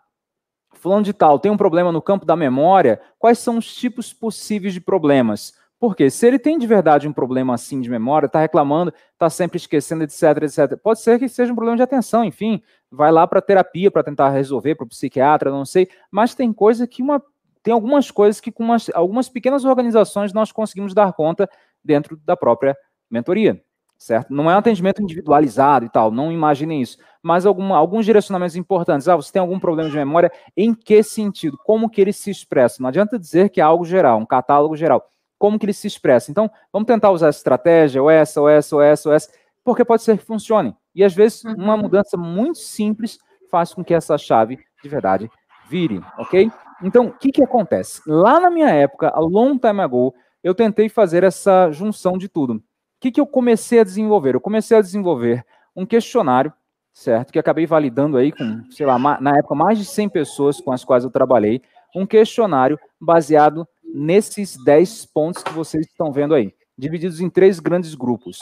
fulano 0.74 1.04
de 1.04 1.14
tal 1.14 1.40
tem 1.40 1.52
um 1.52 1.58
problema 1.58 1.92
no 1.92 2.02
campo 2.02 2.26
da 2.26 2.36
memória, 2.36 3.02
quais 3.18 3.40
são 3.40 3.58
os 3.58 3.74
tipos 3.74 4.14
possíveis 4.14 4.74
de 4.74 4.82
problemas? 4.82 5.54
Porque 5.80 6.10
se 6.10 6.28
ele 6.28 6.38
tem 6.38 6.58
de 6.58 6.68
verdade 6.68 7.08
um 7.08 7.14
problema 7.14 7.54
assim 7.54 7.80
de 7.80 7.90
memória, 7.90 8.26
está 8.26 8.42
reclamando, 8.42 8.94
está 9.14 9.30
sempre 9.30 9.58
esquecendo, 9.58 10.04
etc, 10.04 10.44
etc, 10.44 10.78
pode 10.82 11.00
ser 11.00 11.18
que 11.18 11.30
seja 11.30 11.54
um 11.54 11.56
problema 11.56 11.78
de 11.78 11.84
atenção, 11.84 12.24
enfim, 12.24 12.62
vai 12.92 13.12
lá 13.12 13.26
para 13.26 13.42
terapia 13.42 13.90
para 13.90 14.04
tentar 14.04 14.30
resolver, 14.30 14.76
para 14.76 14.86
o 14.86 14.90
psiquiatra, 14.90 15.50
não 15.50 15.66
sei, 15.66 15.88
mas 16.12 16.36
tem 16.36 16.52
coisa 16.52 16.86
que 16.86 17.02
uma 17.02 17.24
tem 17.62 17.74
algumas 17.74 18.10
coisas 18.10 18.40
que 18.40 18.52
com 18.52 18.64
umas, 18.64 18.90
algumas 18.94 19.28
pequenas 19.28 19.66
organizações 19.66 20.32
nós 20.32 20.50
conseguimos 20.52 20.94
dar 20.94 21.12
conta 21.12 21.50
dentro 21.84 22.16
da 22.26 22.36
própria 22.36 22.76
mentoria 23.10 23.62
certo? 24.00 24.34
Não 24.34 24.50
é 24.50 24.56
um 24.56 24.58
atendimento 24.58 25.04
individualizado 25.04 25.86
e 25.86 25.90
tal, 25.90 26.10
não 26.10 26.32
imaginem 26.32 26.82
isso. 26.82 26.98
Mas 27.22 27.46
algum, 27.46 27.74
alguns 27.74 28.06
direcionamentos 28.06 28.56
importantes. 28.56 29.10
Ah, 29.10 29.16
você 29.18 29.32
tem 29.32 29.42
algum 29.42 29.60
problema 29.60 29.90
de 29.90 29.96
memória? 29.96 30.32
Em 30.56 30.74
que 30.74 31.04
sentido? 31.04 31.60
Como 31.66 31.90
que 31.90 32.00
ele 32.00 32.14
se 32.14 32.32
expressa? 32.32 32.82
Não 32.82 32.88
adianta 32.88 33.20
dizer 33.20 33.50
que 33.50 33.60
é 33.60 33.64
algo 33.64 33.84
geral, 33.84 34.18
um 34.18 34.26
catálogo 34.26 34.76
geral. 34.76 35.06
Como 35.38 35.60
que 35.60 35.66
ele 35.66 35.74
se 35.74 35.86
expressa? 35.86 36.32
Então, 36.32 36.50
vamos 36.72 36.88
tentar 36.88 37.12
usar 37.12 37.28
essa 37.28 37.40
estratégia, 37.40 38.02
ou 38.02 38.10
essa, 38.10 38.42
ou 38.42 38.50
essa, 38.50 38.76
ou 38.76 38.82
essa, 38.82 39.10
ou 39.10 39.16
essa, 39.16 39.30
porque 39.64 39.84
pode 39.84 40.02
ser 40.02 40.18
que 40.18 40.24
funcione. 40.24 40.76
E 40.96 41.04
às 41.04 41.14
vezes, 41.14 41.44
uma 41.44 41.76
uhum. 41.76 41.82
mudança 41.82 42.18
muito 42.18 42.60
simples 42.60 43.20
faz 43.52 43.74
com 43.74 43.84
que 43.84 43.94
essa 43.94 44.18
chave, 44.18 44.60
de 44.82 44.90
verdade, 44.90 45.30
vire, 45.70 46.02
ok? 46.18 46.50
Então, 46.82 47.08
o 47.08 47.12
que, 47.12 47.32
que 47.32 47.44
acontece? 47.44 48.02
Lá 48.08 48.40
na 48.40 48.50
minha 48.50 48.70
época, 48.70 49.10
a 49.10 49.20
long 49.20 49.58
time 49.58 49.82
ago, 49.82 50.14
eu 50.42 50.56
tentei 50.56 50.88
fazer 50.88 51.24
essa 51.24 51.70
junção 51.72 52.18
de 52.18 52.30
tudo. 52.30 52.64
O 53.00 53.02
que, 53.02 53.12
que 53.12 53.22
eu 53.22 53.26
comecei 53.26 53.80
a 53.80 53.84
desenvolver? 53.86 54.36
Eu 54.36 54.42
comecei 54.42 54.76
a 54.76 54.82
desenvolver 54.82 55.46
um 55.74 55.86
questionário, 55.86 56.52
certo? 56.92 57.32
Que 57.32 57.40
acabei 57.40 57.66
validando 57.66 58.18
aí 58.18 58.30
com, 58.30 58.70
sei 58.72 58.86
lá, 58.86 59.00
na 59.00 59.38
época, 59.38 59.56
mais 59.56 59.78
de 59.78 59.86
100 59.86 60.10
pessoas 60.10 60.60
com 60.60 60.70
as 60.70 60.84
quais 60.84 61.06
eu 61.06 61.10
trabalhei. 61.10 61.62
Um 61.96 62.06
questionário 62.06 62.78
baseado 63.00 63.66
nesses 63.82 64.62
10 64.66 65.06
pontos 65.06 65.42
que 65.42 65.54
vocês 65.54 65.86
estão 65.86 66.12
vendo 66.12 66.36
aí, 66.36 66.54
divididos 66.78 67.22
em 67.22 67.30
três 67.30 67.58
grandes 67.62 67.96
grupos. 67.96 68.38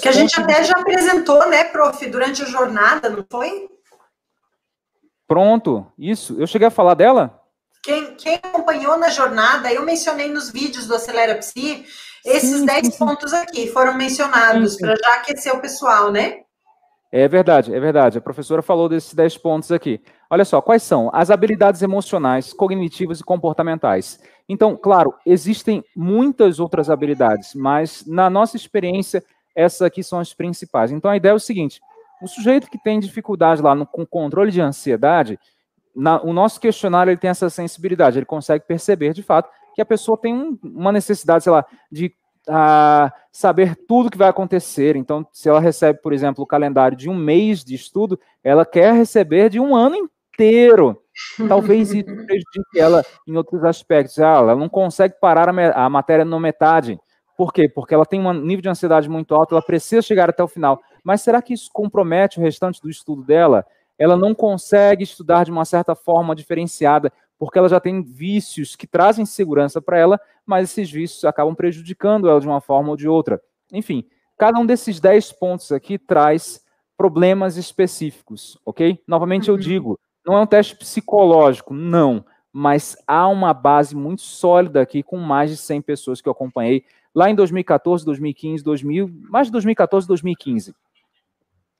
que 0.00 0.08
a 0.08 0.12
gente 0.12 0.40
até 0.40 0.64
já 0.64 0.78
apresentou, 0.78 1.46
né, 1.50 1.64
prof, 1.64 2.08
durante 2.08 2.42
a 2.42 2.46
jornada, 2.46 3.10
não 3.10 3.22
foi? 3.30 3.68
Pronto, 5.28 5.86
isso. 5.98 6.40
Eu 6.40 6.46
cheguei 6.46 6.68
a 6.68 6.70
falar 6.70 6.94
dela? 6.94 7.38
Quem, 7.82 8.14
quem 8.14 8.36
acompanhou 8.36 8.98
na 8.98 9.10
jornada, 9.10 9.70
eu 9.70 9.84
mencionei 9.84 10.32
nos 10.32 10.50
vídeos 10.50 10.86
do 10.86 10.94
Acelera 10.94 11.34
Psi, 11.36 11.84
esses 12.24 12.64
10 12.64 12.96
pontos 12.96 13.32
aqui 13.32 13.68
foram 13.68 13.94
mencionados 13.94 14.76
para 14.76 14.94
já 14.96 15.14
aquecer 15.14 15.54
o 15.54 15.60
pessoal, 15.60 16.10
né? 16.10 16.40
É 17.12 17.26
verdade, 17.26 17.74
é 17.74 17.80
verdade. 17.80 18.18
A 18.18 18.20
professora 18.20 18.62
falou 18.62 18.88
desses 18.88 19.12
10 19.14 19.38
pontos 19.38 19.72
aqui. 19.72 20.00
Olha 20.28 20.44
só, 20.44 20.60
quais 20.60 20.82
são? 20.82 21.10
As 21.12 21.30
habilidades 21.30 21.82
emocionais, 21.82 22.52
cognitivas 22.52 23.18
e 23.18 23.24
comportamentais. 23.24 24.20
Então, 24.48 24.76
claro, 24.76 25.12
existem 25.26 25.84
muitas 25.96 26.60
outras 26.60 26.88
habilidades, 26.88 27.52
mas 27.54 28.04
na 28.06 28.30
nossa 28.30 28.56
experiência, 28.56 29.24
essas 29.56 29.82
aqui 29.82 30.04
são 30.04 30.20
as 30.20 30.32
principais. 30.32 30.92
Então, 30.92 31.10
a 31.10 31.16
ideia 31.16 31.32
é 31.32 31.34
o 31.34 31.40
seguinte: 31.40 31.80
o 32.22 32.28
sujeito 32.28 32.70
que 32.70 32.78
tem 32.78 33.00
dificuldade 33.00 33.60
lá 33.60 33.74
no, 33.74 33.84
com 33.84 34.06
controle 34.06 34.52
de 34.52 34.60
ansiedade, 34.60 35.36
na, 35.94 36.22
o 36.22 36.32
nosso 36.32 36.60
questionário 36.60 37.10
ele 37.10 37.18
tem 37.18 37.30
essa 37.30 37.50
sensibilidade, 37.50 38.18
ele 38.18 38.26
consegue 38.26 38.64
perceber 38.64 39.12
de 39.12 39.22
fato 39.22 39.50
que 39.74 39.82
a 39.82 39.86
pessoa 39.86 40.18
tem 40.18 40.34
um, 40.34 40.58
uma 40.62 40.92
necessidade, 40.92 41.44
sei 41.44 41.52
lá, 41.52 41.64
de 41.90 42.12
a 42.48 43.12
saber 43.30 43.76
tudo 43.86 44.10
que 44.10 44.18
vai 44.18 44.28
acontecer. 44.28 44.96
Então, 44.96 45.26
se 45.32 45.48
ela 45.48 45.60
recebe, 45.60 46.00
por 46.00 46.12
exemplo, 46.12 46.42
o 46.42 46.46
calendário 46.46 46.96
de 46.96 47.08
um 47.08 47.14
mês 47.14 47.64
de 47.64 47.74
estudo, 47.74 48.18
ela 48.42 48.64
quer 48.64 48.94
receber 48.94 49.48
de 49.50 49.60
um 49.60 49.76
ano 49.76 49.96
inteiro. 49.96 51.00
Talvez 51.48 51.92
isso 51.92 52.04
prejudique 52.26 52.78
ela 52.78 53.04
em 53.26 53.36
outros 53.36 53.62
aspectos. 53.64 54.18
Ah, 54.18 54.36
ela 54.36 54.56
não 54.56 54.68
consegue 54.68 55.14
parar 55.20 55.48
a, 55.48 55.84
a 55.84 55.90
matéria 55.90 56.24
na 56.24 56.40
metade. 56.40 56.98
Por 57.36 57.52
quê? 57.52 57.68
Porque 57.68 57.94
ela 57.94 58.04
tem 58.04 58.20
um 58.20 58.32
nível 58.32 58.62
de 58.62 58.68
ansiedade 58.68 59.08
muito 59.08 59.34
alto, 59.34 59.54
ela 59.54 59.62
precisa 59.62 60.02
chegar 60.02 60.28
até 60.28 60.42
o 60.42 60.48
final. 60.48 60.80
Mas 61.02 61.22
será 61.22 61.40
que 61.40 61.54
isso 61.54 61.70
compromete 61.72 62.38
o 62.38 62.42
restante 62.42 62.82
do 62.82 62.90
estudo 62.90 63.22
dela? 63.22 63.64
Ela 63.98 64.16
não 64.16 64.34
consegue 64.34 65.04
estudar 65.04 65.44
de 65.44 65.50
uma 65.50 65.64
certa 65.64 65.94
forma 65.94 66.34
diferenciada 66.34 67.12
porque 67.40 67.58
ela 67.58 67.70
já 67.70 67.80
tem 67.80 68.02
vícios 68.02 68.76
que 68.76 68.86
trazem 68.86 69.24
segurança 69.24 69.80
para 69.80 69.98
ela, 69.98 70.20
mas 70.44 70.70
esses 70.70 70.90
vícios 70.90 71.24
acabam 71.24 71.54
prejudicando 71.54 72.28
ela 72.28 72.38
de 72.38 72.46
uma 72.46 72.60
forma 72.60 72.90
ou 72.90 72.96
de 72.96 73.08
outra. 73.08 73.40
Enfim, 73.72 74.04
cada 74.36 74.58
um 74.58 74.66
desses 74.66 75.00
10 75.00 75.32
pontos 75.32 75.72
aqui 75.72 75.98
traz 75.98 76.62
problemas 76.98 77.56
específicos, 77.56 78.58
ok? 78.62 79.02
Novamente 79.06 79.50
uhum. 79.50 79.56
eu 79.56 79.58
digo, 79.58 79.98
não 80.24 80.36
é 80.36 80.40
um 80.42 80.46
teste 80.46 80.76
psicológico, 80.76 81.72
não, 81.72 82.22
mas 82.52 82.94
há 83.06 83.26
uma 83.26 83.54
base 83.54 83.96
muito 83.96 84.20
sólida 84.20 84.82
aqui 84.82 85.02
com 85.02 85.16
mais 85.16 85.48
de 85.50 85.56
100 85.56 85.80
pessoas 85.80 86.20
que 86.20 86.28
eu 86.28 86.32
acompanhei 86.32 86.84
lá 87.14 87.30
em 87.30 87.34
2014, 87.34 88.04
2015, 88.04 88.62
2000, 88.62 89.10
mais 89.30 89.46
de 89.46 89.52
2014, 89.52 90.06
2015. 90.06 90.74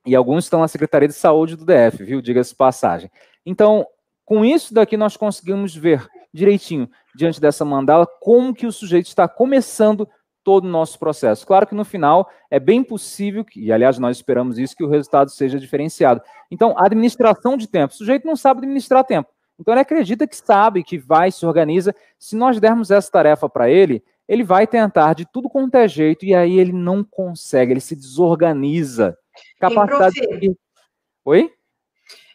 E 0.07 0.16
alguns 0.16 0.44
estão 0.44 0.61
na 0.61 0.68
Secretaria 0.68 1.07
de 1.07 1.12
Saúde 1.12 1.55
do 1.55 1.66
DF, 1.66 2.03
viu? 2.03 2.23
Diga-se 2.23 2.55
passagem. 2.55 3.11
Então, 3.44 3.87
com 4.31 4.45
isso 4.45 4.73
daqui 4.73 4.97
nós 4.97 5.16
conseguimos 5.16 5.75
ver 5.75 6.07
direitinho, 6.33 6.88
diante 7.16 7.40
dessa 7.40 7.64
mandala, 7.64 8.07
como 8.21 8.55
que 8.55 8.64
o 8.64 8.71
sujeito 8.71 9.07
está 9.07 9.27
começando 9.27 10.09
todo 10.45 10.66
o 10.66 10.69
nosso 10.69 11.01
processo. 11.01 11.45
Claro 11.45 11.66
que 11.66 11.75
no 11.75 11.85
final 11.85 12.31
é 12.49 12.61
bem 12.61 12.85
possível, 12.85 13.45
que, 13.45 13.61
e 13.61 13.73
aliás 13.73 13.99
nós 13.99 14.19
esperamos 14.19 14.57
isso, 14.57 14.77
que 14.77 14.85
o 14.85 14.88
resultado 14.88 15.33
seja 15.33 15.59
diferenciado. 15.59 16.23
Então, 16.49 16.77
administração 16.79 17.57
de 17.57 17.66
tempo. 17.66 17.93
O 17.93 17.97
sujeito 17.97 18.25
não 18.25 18.37
sabe 18.37 18.59
administrar 18.59 19.03
tempo. 19.03 19.29
Então 19.59 19.75
ele 19.75 19.81
acredita 19.81 20.29
que 20.29 20.37
sabe, 20.37 20.85
que 20.85 20.97
vai, 20.97 21.33
se 21.33 21.45
organiza. 21.45 21.93
Se 22.16 22.37
nós 22.37 22.61
dermos 22.61 22.93
essa 22.93 23.11
tarefa 23.11 23.49
para 23.49 23.69
ele, 23.69 24.01
ele 24.29 24.45
vai 24.45 24.64
tentar 24.64 25.12
de 25.14 25.27
tudo 25.27 25.51
quanto 25.51 25.75
é 25.75 25.88
jeito 25.88 26.25
e 26.25 26.37
aí 26.37 26.57
ele 26.57 26.73
não 26.73 27.03
consegue, 27.03 27.73
ele 27.73 27.81
se 27.81 27.97
desorganiza. 27.97 29.19
Capacidade. 29.59 30.21
de... 30.38 30.57
Oi? 31.25 31.53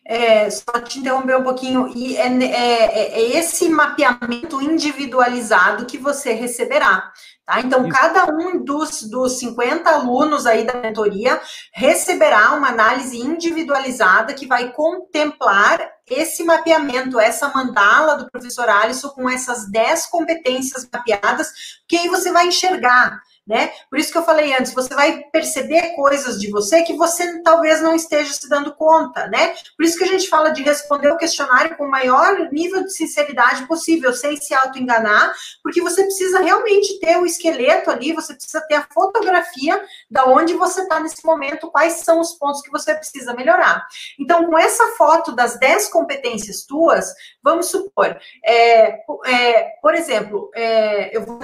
É, 0.07 0.47
só 0.51 0.79
te 0.83 0.99
interromper 0.99 1.35
um 1.35 1.43
pouquinho, 1.43 1.91
e 1.95 2.15
é, 2.15 2.27
é, 2.27 3.19
é, 3.19 3.37
esse 3.37 3.67
mapeamento 3.67 4.61
individualizado 4.61 5.87
que 5.87 5.97
você 5.97 6.31
receberá. 6.31 7.11
Tá? 7.43 7.59
Então, 7.59 7.89
cada 7.89 8.25
um 8.25 8.63
dos, 8.63 9.01
dos 9.03 9.39
50 9.39 9.89
alunos 9.89 10.45
aí 10.45 10.63
da 10.63 10.75
mentoria 10.75 11.41
receberá 11.73 12.53
uma 12.53 12.69
análise 12.69 13.17
individualizada 13.17 14.33
que 14.33 14.45
vai 14.45 14.71
contemplar 14.71 15.79
esse 16.07 16.43
mapeamento, 16.43 17.19
essa 17.19 17.49
mandala 17.49 18.15
do 18.15 18.29
professor 18.29 18.69
Alisson 18.69 19.09
com 19.09 19.27
essas 19.27 19.69
10 19.71 20.05
competências 20.07 20.87
mapeadas, 20.91 21.51
que 21.87 21.97
aí 21.97 22.07
você 22.09 22.31
vai 22.31 22.47
enxergar 22.47 23.21
né? 23.47 23.71
Por 23.89 23.99
isso 23.99 24.11
que 24.11 24.17
eu 24.17 24.23
falei 24.23 24.53
antes, 24.53 24.73
você 24.73 24.93
vai 24.95 25.23
perceber 25.31 25.95
coisas 25.95 26.39
de 26.39 26.49
você 26.49 26.81
que 26.81 26.93
você 26.93 27.41
talvez 27.43 27.81
não 27.81 27.95
esteja 27.95 28.33
se 28.33 28.49
dando 28.49 28.73
conta, 28.73 29.27
né? 29.27 29.53
Por 29.77 29.85
isso 29.85 29.97
que 29.97 30.03
a 30.03 30.07
gente 30.07 30.27
fala 30.27 30.49
de 30.49 30.63
responder 30.63 31.09
o 31.09 31.17
questionário 31.17 31.77
com 31.77 31.85
o 31.85 31.91
maior 31.91 32.51
nível 32.51 32.83
de 32.83 32.91
sinceridade 32.91 33.67
possível, 33.67 34.13
sem 34.13 34.35
se 34.37 34.53
auto-enganar, 34.53 35.33
porque 35.61 35.81
você 35.81 36.03
precisa 36.03 36.39
realmente 36.39 36.99
ter 36.99 37.17
o 37.17 37.25
esqueleto 37.25 37.91
ali, 37.91 38.13
você 38.13 38.33
precisa 38.33 38.61
ter 38.61 38.75
a 38.75 38.87
fotografia 38.91 39.79
da 40.09 40.25
onde 40.25 40.53
você 40.55 40.81
está 40.81 40.99
nesse 40.99 41.23
momento, 41.23 41.69
quais 41.69 41.93
são 41.93 42.19
os 42.19 42.33
pontos 42.33 42.61
que 42.61 42.71
você 42.71 42.95
precisa 42.95 43.33
melhorar. 43.33 43.85
Então, 44.19 44.45
com 44.45 44.57
essa 44.57 44.95
foto 44.97 45.31
das 45.31 45.59
10 45.59 45.89
competências 45.89 46.65
tuas, 46.65 47.13
vamos 47.43 47.67
supor, 47.67 48.17
é, 48.43 49.03
é, 49.25 49.63
por 49.81 49.93
exemplo, 49.93 50.49
é, 50.55 51.15
eu 51.15 51.23
vou 51.23 51.39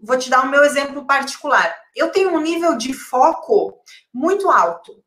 vou 0.00 0.18
te 0.18 0.30
dar 0.30 0.44
o 0.44 0.50
meu 0.50 0.64
exemplo 0.64 1.06
particular. 1.06 1.74
Eu 1.94 2.10
tenho 2.10 2.30
um 2.30 2.40
nível 2.40 2.76
de 2.76 2.92
foco 2.92 3.78
muito 4.12 4.50
alto. 4.50 5.02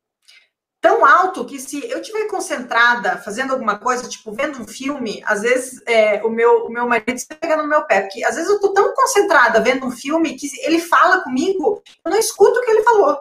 Tão 0.82 1.06
alto 1.06 1.46
que 1.46 1.60
se 1.60 1.90
eu 1.90 2.00
estiver 2.00 2.28
concentrada 2.28 3.18
fazendo 3.18 3.52
alguma 3.52 3.78
coisa, 3.78 4.08
tipo 4.08 4.32
vendo 4.32 4.62
um 4.62 4.68
filme, 4.68 5.22
às 5.26 5.42
vezes 5.42 5.82
é, 5.86 6.24
o, 6.24 6.30
meu, 6.30 6.68
o 6.68 6.70
meu 6.70 6.88
marido 6.88 7.20
pegando 7.40 7.64
no 7.64 7.70
meu 7.70 7.84
pé, 7.84 8.02
porque 8.02 8.24
às 8.24 8.36
vezes 8.36 8.50
eu 8.50 8.56
estou 8.56 8.74
tão 8.74 8.94
concentrada 8.94 9.60
vendo 9.60 9.86
um 9.86 9.92
filme 9.92 10.36
que 10.36 10.48
ele 10.62 10.80
fala 10.80 11.22
comigo, 11.22 11.84
eu 12.06 12.12
não 12.12 12.18
escuto 12.18 12.60
o 12.60 12.64
que 12.64 12.72
ele 12.72 12.84
falou. 12.84 13.18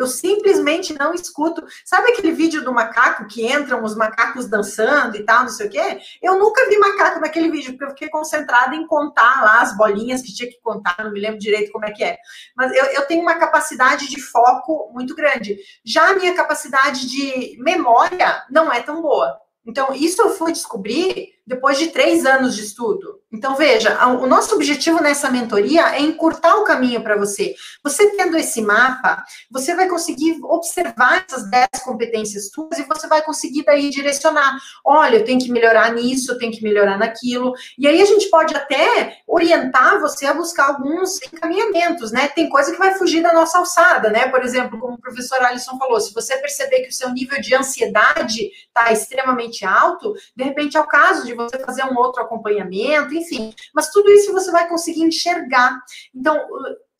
Eu 0.00 0.06
simplesmente 0.06 0.98
não 0.98 1.12
escuto. 1.12 1.62
Sabe 1.84 2.10
aquele 2.10 2.32
vídeo 2.32 2.64
do 2.64 2.72
macaco 2.72 3.26
que 3.26 3.46
entram 3.46 3.84
os 3.84 3.94
macacos 3.94 4.48
dançando 4.48 5.14
e 5.14 5.22
tal, 5.22 5.42
não 5.42 5.50
sei 5.50 5.66
o 5.66 5.70
quê? 5.70 6.00
Eu 6.22 6.38
nunca 6.38 6.66
vi 6.70 6.78
macaco 6.78 7.20
naquele 7.20 7.50
vídeo, 7.50 7.72
porque 7.72 7.84
eu 7.84 7.90
fiquei 7.90 8.08
concentrada 8.08 8.74
em 8.74 8.86
contar 8.86 9.44
lá 9.44 9.60
as 9.60 9.76
bolinhas 9.76 10.22
que 10.22 10.34
tinha 10.34 10.48
que 10.48 10.58
contar, 10.62 10.96
não 11.04 11.12
me 11.12 11.20
lembro 11.20 11.38
direito 11.38 11.70
como 11.70 11.84
é 11.84 11.90
que 11.90 12.02
é. 12.02 12.16
Mas 12.56 12.74
eu, 12.74 12.84
eu 12.86 13.06
tenho 13.06 13.20
uma 13.20 13.34
capacidade 13.34 14.08
de 14.08 14.18
foco 14.22 14.90
muito 14.90 15.14
grande. 15.14 15.58
Já 15.84 16.08
a 16.08 16.14
minha 16.14 16.34
capacidade 16.34 17.06
de 17.06 17.58
memória 17.62 18.42
não 18.50 18.72
é 18.72 18.80
tão 18.80 19.02
boa. 19.02 19.38
Então, 19.66 19.94
isso 19.94 20.22
eu 20.22 20.30
fui 20.30 20.52
descobrir 20.52 21.34
depois 21.50 21.76
de 21.76 21.88
três 21.88 22.24
anos 22.24 22.54
de 22.54 22.62
estudo. 22.62 23.18
Então, 23.32 23.56
veja, 23.56 24.06
o 24.06 24.26
nosso 24.26 24.54
objetivo 24.54 25.02
nessa 25.02 25.30
mentoria 25.30 25.96
é 25.96 26.00
encurtar 26.00 26.56
o 26.56 26.64
caminho 26.64 27.02
para 27.02 27.16
você. 27.16 27.54
Você 27.82 28.10
tendo 28.16 28.36
esse 28.36 28.62
mapa, 28.62 29.24
você 29.50 29.74
vai 29.74 29.88
conseguir 29.88 30.38
observar 30.42 31.24
essas 31.28 31.50
10 31.50 31.68
competências 31.84 32.50
tuas 32.50 32.78
e 32.78 32.84
você 32.84 33.08
vai 33.08 33.22
conseguir 33.22 33.64
daí 33.64 33.90
direcionar. 33.90 34.58
Olha, 34.84 35.16
eu 35.16 35.24
tenho 35.24 35.40
que 35.40 35.50
melhorar 35.50 35.92
nisso, 35.92 36.30
eu 36.30 36.38
tenho 36.38 36.52
que 36.52 36.62
melhorar 36.62 36.96
naquilo. 36.98 37.52
E 37.76 37.86
aí 37.86 38.00
a 38.00 38.04
gente 38.04 38.30
pode 38.30 38.54
até 38.54 39.18
orientar 39.26 40.00
você 40.00 40.26
a 40.26 40.34
buscar 40.34 40.68
alguns 40.68 41.20
encaminhamentos, 41.22 42.12
né? 42.12 42.28
Tem 42.28 42.48
coisa 42.48 42.70
que 42.70 42.78
vai 42.78 42.94
fugir 42.94 43.22
da 43.22 43.32
nossa 43.32 43.58
alçada, 43.58 44.10
né? 44.10 44.28
Por 44.28 44.44
exemplo, 44.44 44.78
como 44.78 44.94
o 44.94 45.00
professor 45.00 45.40
Alisson 45.42 45.76
falou, 45.78 46.00
se 46.00 46.14
você 46.14 46.36
perceber 46.36 46.80
que 46.80 46.90
o 46.90 46.92
seu 46.92 47.10
nível 47.10 47.40
de 47.40 47.54
ansiedade 47.56 48.50
está 48.68 48.92
extremamente 48.92 49.64
alto, 49.64 50.14
de 50.36 50.44
repente 50.44 50.76
é 50.76 50.80
o 50.80 50.86
caso 50.86 51.26
de 51.26 51.39
você 51.48 51.58
fazer 51.58 51.84
um 51.84 51.96
outro 51.96 52.22
acompanhamento, 52.22 53.14
enfim. 53.14 53.54
Mas 53.74 53.90
tudo 53.90 54.10
isso 54.10 54.32
você 54.32 54.50
vai 54.50 54.68
conseguir 54.68 55.02
enxergar. 55.02 55.80
Então, 56.14 56.36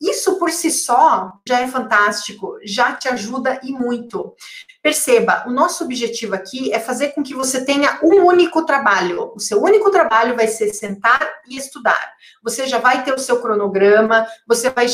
Isso 0.01 0.39
por 0.39 0.49
si 0.49 0.71
só 0.71 1.31
já 1.47 1.59
é 1.59 1.67
fantástico, 1.67 2.57
já 2.63 2.93
te 2.93 3.07
ajuda 3.07 3.59
e 3.61 3.71
muito. 3.71 4.35
Perceba, 4.81 5.43
o 5.45 5.51
nosso 5.51 5.83
objetivo 5.83 6.33
aqui 6.33 6.73
é 6.73 6.79
fazer 6.79 7.09
com 7.09 7.21
que 7.21 7.35
você 7.35 7.63
tenha 7.63 7.99
um 8.01 8.25
único 8.25 8.65
trabalho. 8.65 9.31
O 9.35 9.39
seu 9.39 9.61
único 9.61 9.91
trabalho 9.91 10.35
vai 10.35 10.47
ser 10.47 10.73
sentar 10.73 11.21
e 11.47 11.55
estudar. 11.55 12.13
Você 12.41 12.65
já 12.65 12.79
vai 12.79 13.03
ter 13.03 13.13
o 13.13 13.19
seu 13.19 13.39
cronograma, 13.39 14.25
você 14.47 14.71
vai, 14.71 14.87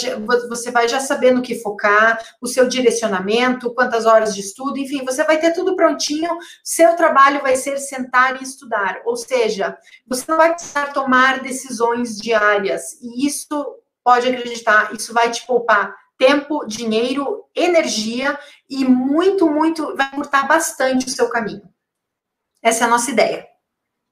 você 0.50 0.72
vai 0.72 0.90
já 0.90 1.00
saber 1.00 1.32
no 1.32 1.42
que 1.42 1.56
focar, 1.62 2.22
o 2.42 2.48
seu 2.48 2.68
direcionamento, 2.68 3.74
quantas 3.74 4.06
horas 4.06 4.36
de 4.36 4.42
estudo, 4.42 4.78
enfim, 4.78 5.06
você 5.06 5.24
vai 5.24 5.40
ter 5.40 5.54
tudo 5.54 5.74
prontinho. 5.74 6.38
Seu 6.62 6.94
trabalho 6.98 7.42
vai 7.42 7.56
ser 7.56 7.78
sentar 7.78 8.42
e 8.42 8.44
estudar. 8.44 9.02
Ou 9.06 9.16
seja, 9.16 9.78
você 10.06 10.26
não 10.28 10.36
vai 10.36 10.54
precisar 10.54 10.92
tomar 10.92 11.40
decisões 11.40 12.18
diárias. 12.18 13.00
E 13.02 13.26
isso, 13.26 13.66
pode 14.04 14.28
acreditar, 14.28 14.94
isso 14.94 15.14
vai 15.14 15.32
te 15.32 15.48
poupar 15.48 15.96
tempo, 16.18 16.66
dinheiro, 16.66 17.46
energia 17.56 18.38
e 18.70 18.86
muito, 18.86 19.50
muito, 19.50 19.96
vai 19.96 20.12
curtar 20.12 20.48
bastante 20.48 21.08
o 21.08 21.10
seu 21.10 21.30
caminho. 21.30 21.62
Essa 22.62 22.84
é 22.84 22.88
a 22.88 22.90
nossa 22.90 23.12
ideia. 23.12 23.48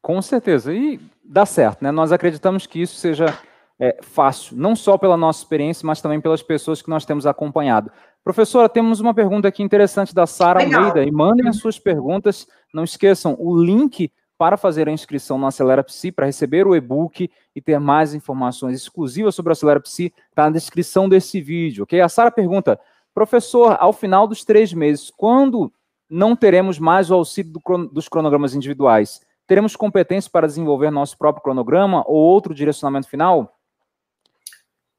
Com 0.01 0.21
certeza. 0.21 0.73
E 0.73 0.99
dá 1.23 1.45
certo, 1.45 1.83
né? 1.83 1.91
Nós 1.91 2.11
acreditamos 2.11 2.65
que 2.65 2.81
isso 2.81 2.95
seja 2.95 3.37
é, 3.79 3.97
fácil, 4.01 4.55
não 4.55 4.75
só 4.75 4.97
pela 4.97 5.17
nossa 5.17 5.39
experiência, 5.39 5.85
mas 5.85 6.01
também 6.01 6.21
pelas 6.21 6.41
pessoas 6.41 6.81
que 6.81 6.89
nós 6.89 7.05
temos 7.05 7.25
acompanhado. 7.25 7.91
Professora, 8.23 8.69
temos 8.69 8.99
uma 8.99 9.13
pergunta 9.13 9.47
aqui 9.47 9.61
interessante 9.61 10.13
da 10.13 10.25
Sara 10.25 10.63
Almeida. 10.63 11.03
E 11.03 11.11
mandem 11.11 11.47
as 11.47 11.57
suas 11.57 11.77
perguntas. 11.77 12.47
Não 12.73 12.83
esqueçam, 12.83 13.35
o 13.39 13.55
link 13.55 14.11
para 14.37 14.57
fazer 14.57 14.87
a 14.87 14.91
inscrição 14.91 15.37
no 15.37 15.47
Acelera 15.47 15.83
Psi, 15.83 16.11
para 16.11 16.25
receber 16.25 16.67
o 16.67 16.75
e-book 16.75 17.29
e 17.55 17.61
ter 17.61 17.79
mais 17.79 18.13
informações 18.13 18.75
exclusivas 18.75 19.33
sobre 19.33 19.51
o 19.51 19.53
Acelera 19.53 19.79
Psi, 19.79 20.13
está 20.29 20.43
na 20.43 20.51
descrição 20.51 21.07
desse 21.07 21.39
vídeo, 21.39 21.83
ok? 21.83 22.01
A 22.01 22.09
Sara 22.09 22.29
pergunta, 22.29 22.79
professor, 23.15 23.77
ao 23.79 23.93
final 23.93 24.27
dos 24.27 24.43
três 24.43 24.73
meses, 24.73 25.09
quando 25.09 25.71
não 26.09 26.35
teremos 26.35 26.77
mais 26.77 27.09
o 27.09 27.15
auxílio 27.15 27.53
do, 27.53 27.87
dos 27.87 28.09
cronogramas 28.09 28.53
individuais, 28.53 29.21
teremos 29.47 29.75
competência 29.75 30.29
para 30.29 30.45
desenvolver 30.45 30.91
nosso 30.91 31.17
próprio 31.17 31.41
cronograma 31.41 32.03
ou 32.05 32.17
outro 32.17 32.53
direcionamento 32.53 33.07
final? 33.07 33.57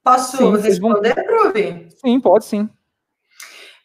Posso 0.03 0.39
sim, 0.39 0.57
responder, 0.57 1.15
vão... 1.15 1.91
Sim, 2.01 2.21
pode 2.21 2.45
sim. 2.47 2.69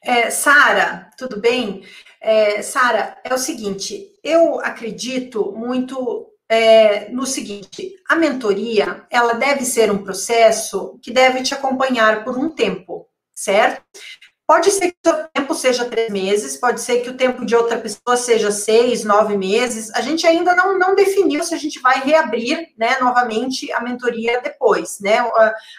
É, 0.03 0.31
Sara, 0.31 1.09
tudo 1.17 1.39
bem? 1.39 1.83
É, 2.19 2.61
Sara, 2.61 3.17
é 3.23 3.33
o 3.33 3.37
seguinte, 3.37 4.07
eu 4.23 4.59
acredito 4.61 5.51
muito 5.51 6.31
é, 6.47 7.09
no 7.09 7.25
seguinte: 7.25 7.95
a 8.07 8.15
mentoria 8.15 9.05
ela 9.09 9.33
deve 9.33 9.63
ser 9.65 9.91
um 9.91 10.03
processo 10.03 10.99
que 11.01 11.11
deve 11.11 11.41
te 11.43 11.53
acompanhar 11.53 12.23
por 12.23 12.37
um 12.37 12.49
tempo, 12.49 13.07
certo? 13.41 13.83
Pode 14.51 14.69
ser 14.69 14.91
que 14.91 14.97
o 15.05 15.09
seu 15.09 15.27
tempo 15.29 15.55
seja 15.55 15.85
três 15.85 16.09
meses, 16.09 16.57
pode 16.57 16.81
ser 16.81 16.99
que 16.99 17.09
o 17.09 17.15
tempo 17.15 17.45
de 17.45 17.55
outra 17.55 17.77
pessoa 17.77 18.17
seja 18.17 18.51
seis, 18.51 19.05
nove 19.05 19.37
meses. 19.37 19.89
A 19.95 20.01
gente 20.01 20.27
ainda 20.27 20.53
não, 20.53 20.77
não 20.77 20.93
definiu 20.93 21.41
se 21.41 21.55
a 21.55 21.57
gente 21.57 21.79
vai 21.79 22.01
reabrir 22.01 22.67
né, 22.77 22.97
novamente 22.99 23.71
a 23.71 23.79
mentoria 23.79 24.41
depois, 24.41 24.99
né? 24.99 25.19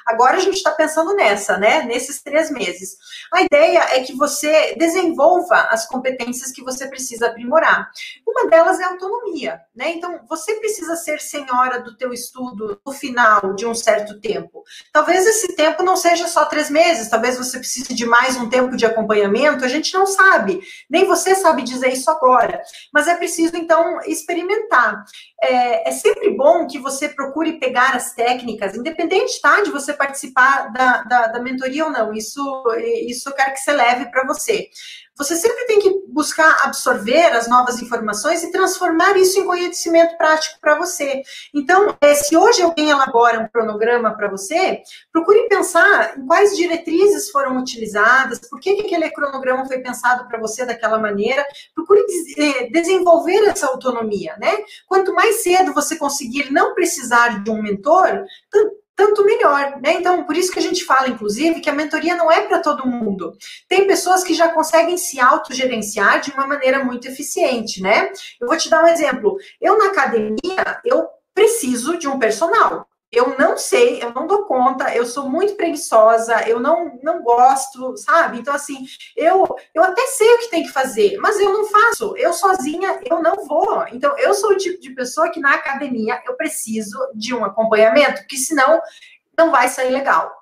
Agora 0.07 0.39
a 0.39 0.41
gente 0.41 0.55
está 0.55 0.71
pensando 0.71 1.15
nessa, 1.15 1.59
né? 1.59 1.83
Nesses 1.83 2.23
três 2.23 2.51
meses. 2.51 2.97
A 3.31 3.43
ideia 3.43 3.79
é 3.91 4.01
que 4.01 4.17
você 4.17 4.75
desenvolva 4.79 5.69
as 5.71 5.87
competências 5.87 6.51
que 6.51 6.65
você 6.65 6.89
precisa 6.89 7.27
aprimorar. 7.27 7.91
Uma 8.27 8.49
delas 8.49 8.81
é 8.81 8.85
autonomia, 8.85 9.61
né? 9.77 9.91
Então, 9.91 10.21
você 10.27 10.55
precisa 10.55 10.97
ser 10.97 11.21
senhora 11.21 11.79
do 11.79 11.95
teu 11.95 12.11
estudo 12.11 12.81
no 12.87 12.93
final 12.95 13.53
de 13.53 13.67
um 13.67 13.75
certo 13.75 14.19
tempo. 14.19 14.65
Talvez 14.91 15.27
esse 15.27 15.55
tempo 15.57 15.83
não 15.83 15.95
seja 15.95 16.27
só 16.27 16.47
três 16.47 16.71
meses, 16.71 17.11
talvez 17.11 17.37
você 17.37 17.59
precise 17.59 17.93
de 17.93 18.07
mais 18.07 18.35
um 18.39 18.49
tempo 18.49 18.62
tempo 18.63 18.77
de 18.77 18.87
acompanhamento, 18.87 19.65
a 19.65 19.69
gente 19.69 19.93
não 19.95 20.07
sabe, 20.07 20.61
nem 20.89 21.07
você 21.07 21.35
sabe 21.35 21.63
dizer 21.63 21.93
isso 21.93 22.11
agora, 22.11 22.63
mas 22.93 23.09
é 23.09 23.17
preciso, 23.17 23.57
então, 23.57 24.01
experimentar. 24.07 25.05
É, 25.43 25.89
é 25.89 25.93
sempre 25.93 26.31
bom 26.31 26.67
que 26.67 26.79
você 26.79 27.09
procure 27.09 27.59
pegar 27.59 27.95
as 27.95 28.15
técnicas, 28.15 28.77
independente, 28.77 29.41
tá, 29.41 29.63
de 29.63 29.71
você 29.71 29.93
participar 29.93 30.73
da, 30.73 31.03
da, 31.03 31.27
da 31.29 31.41
mentoria 31.41 31.85
ou 31.85 31.91
não, 31.91 32.13
isso, 32.13 32.43
isso 33.07 33.29
eu 33.29 33.35
quero 33.35 33.53
que 33.53 33.61
você 33.61 33.73
leve 33.73 34.11
para 34.11 34.27
você. 34.27 34.69
Você 35.17 35.37
sempre 35.37 35.65
tem 35.67 35.79
que 35.81 36.03
buscar 36.09 36.65
absorver 36.65 37.33
as 37.33 37.49
novas 37.49 37.81
informações 37.81 38.43
e 38.43 38.51
transformar 38.51 39.17
isso 39.17 39.39
em 39.39 39.47
conhecimento 39.47 40.17
prático 40.17 40.59
para 40.61 40.79
você. 40.79 41.23
Então, 41.55 41.97
é, 42.01 42.15
se 42.15 42.37
hoje 42.37 42.63
alguém 42.63 42.91
elabora 42.91 43.41
um 43.41 43.49
cronograma 43.49 44.15
para 44.15 44.29
você, 44.29 44.83
procure 45.13 45.49
pensar 45.49 46.19
em 46.19 46.27
quais 46.27 46.57
diretrizes 46.57 47.31
foram 47.31 47.59
utilizadas, 47.59 48.41
por 48.49 48.61
que, 48.61 48.75
que 48.75 48.83
aquele 48.83 49.11
cronograma 49.11 49.67
foi 49.67 49.79
pensado 49.79 50.27
para 50.29 50.39
você 50.39 50.65
daquela 50.65 50.99
maneira. 50.99 51.45
Procure 51.75 52.05
é, 52.39 52.71
desenvolver 52.71 53.49
essa 53.49 53.67
autonomia, 53.67 54.37
né? 54.39 54.53
Quanto 54.87 55.15
mais 55.15 55.43
cedo 55.43 55.75
você 55.75 55.97
conseguir 55.97 56.51
não 56.51 56.75
precisar 56.75 57.43
de 57.43 57.51
um 57.51 57.63
mentor, 57.63 58.25
tanto 58.51 58.82
melhor, 59.43 59.81
né? 59.81 59.95
Então, 59.95 60.25
por 60.25 60.37
isso 60.37 60.53
que 60.53 60.59
a 60.59 60.63
gente 60.63 60.85
fala, 60.85 61.09
inclusive, 61.09 61.61
que 61.61 61.71
a 61.71 61.75
mentoria 61.75 62.17
não 62.17 62.31
é 62.31 62.43
para 62.43 62.61
todo 62.61 62.87
mundo. 62.87 63.37
Tem 63.69 63.87
pessoas 63.87 64.23
que 64.23 64.35
já 64.35 64.49
conseguem 64.49 64.97
se 64.97 65.21
autogerenciar 65.21 66.21
de 66.21 66.31
uma 66.31 66.47
maneira 66.47 66.85
muito 66.85 67.09
eficiente, 67.09 67.83
né? 67.83 68.11
Eu 68.41 68.47
vou 68.47 68.57
te 68.57 68.71
dar 68.71 68.85
um 68.85 68.89
exemplo. 68.89 69.37
Eu, 69.61 69.79
na 69.79 69.87
academia, 69.87 70.81
eu 70.85 71.09
preciso 71.35 71.99
de 71.99 72.09
um 72.09 72.19
personal 72.19 72.87
eu 73.13 73.39
não 73.39 73.59
sei, 73.59 74.03
eu 74.03 74.13
não 74.15 74.27
dou 74.27 74.47
conta, 74.47 74.95
eu 74.97 75.05
sou 75.05 75.29
muito 75.29 75.55
preguiçosa, 75.55 76.49
eu 76.49 76.59
não, 76.59 76.99
não 77.03 77.23
gosto, 77.23 77.95
sabe? 77.99 78.39
Então, 78.39 78.55
assim, 78.55 78.87
eu, 79.15 79.47
eu 79.75 79.85
até 79.85 80.07
sei 80.07 80.35
o 80.35 80.39
que 80.39 80.51
tem 80.51 80.63
que 80.63 80.73
fazer, 80.73 81.19
mas 81.19 81.39
eu 81.39 81.53
não 81.53 81.67
faço, 81.67 82.17
eu 82.17 82.33
sozinha, 82.33 83.01
eu 83.05 83.23
não 83.23 83.47
vou. 83.47 83.87
Então, 83.93 84.17
eu 84.17 84.33
sou 84.33 84.53
o 84.53 84.57
tipo 84.57 84.81
de 84.81 84.95
pessoa 84.95 85.31
que 85.31 85.41
na 85.41 85.55
academia 85.55 86.23
eu 86.27 86.35
preciso 86.37 86.99
de 87.15 87.35
um 87.35 87.45
acompanhamento, 87.45 88.23
porque 88.23 88.39
senão 88.39 88.81
não 89.37 89.51
vai 89.51 89.69
sair 89.69 89.91
legal. 89.91 90.33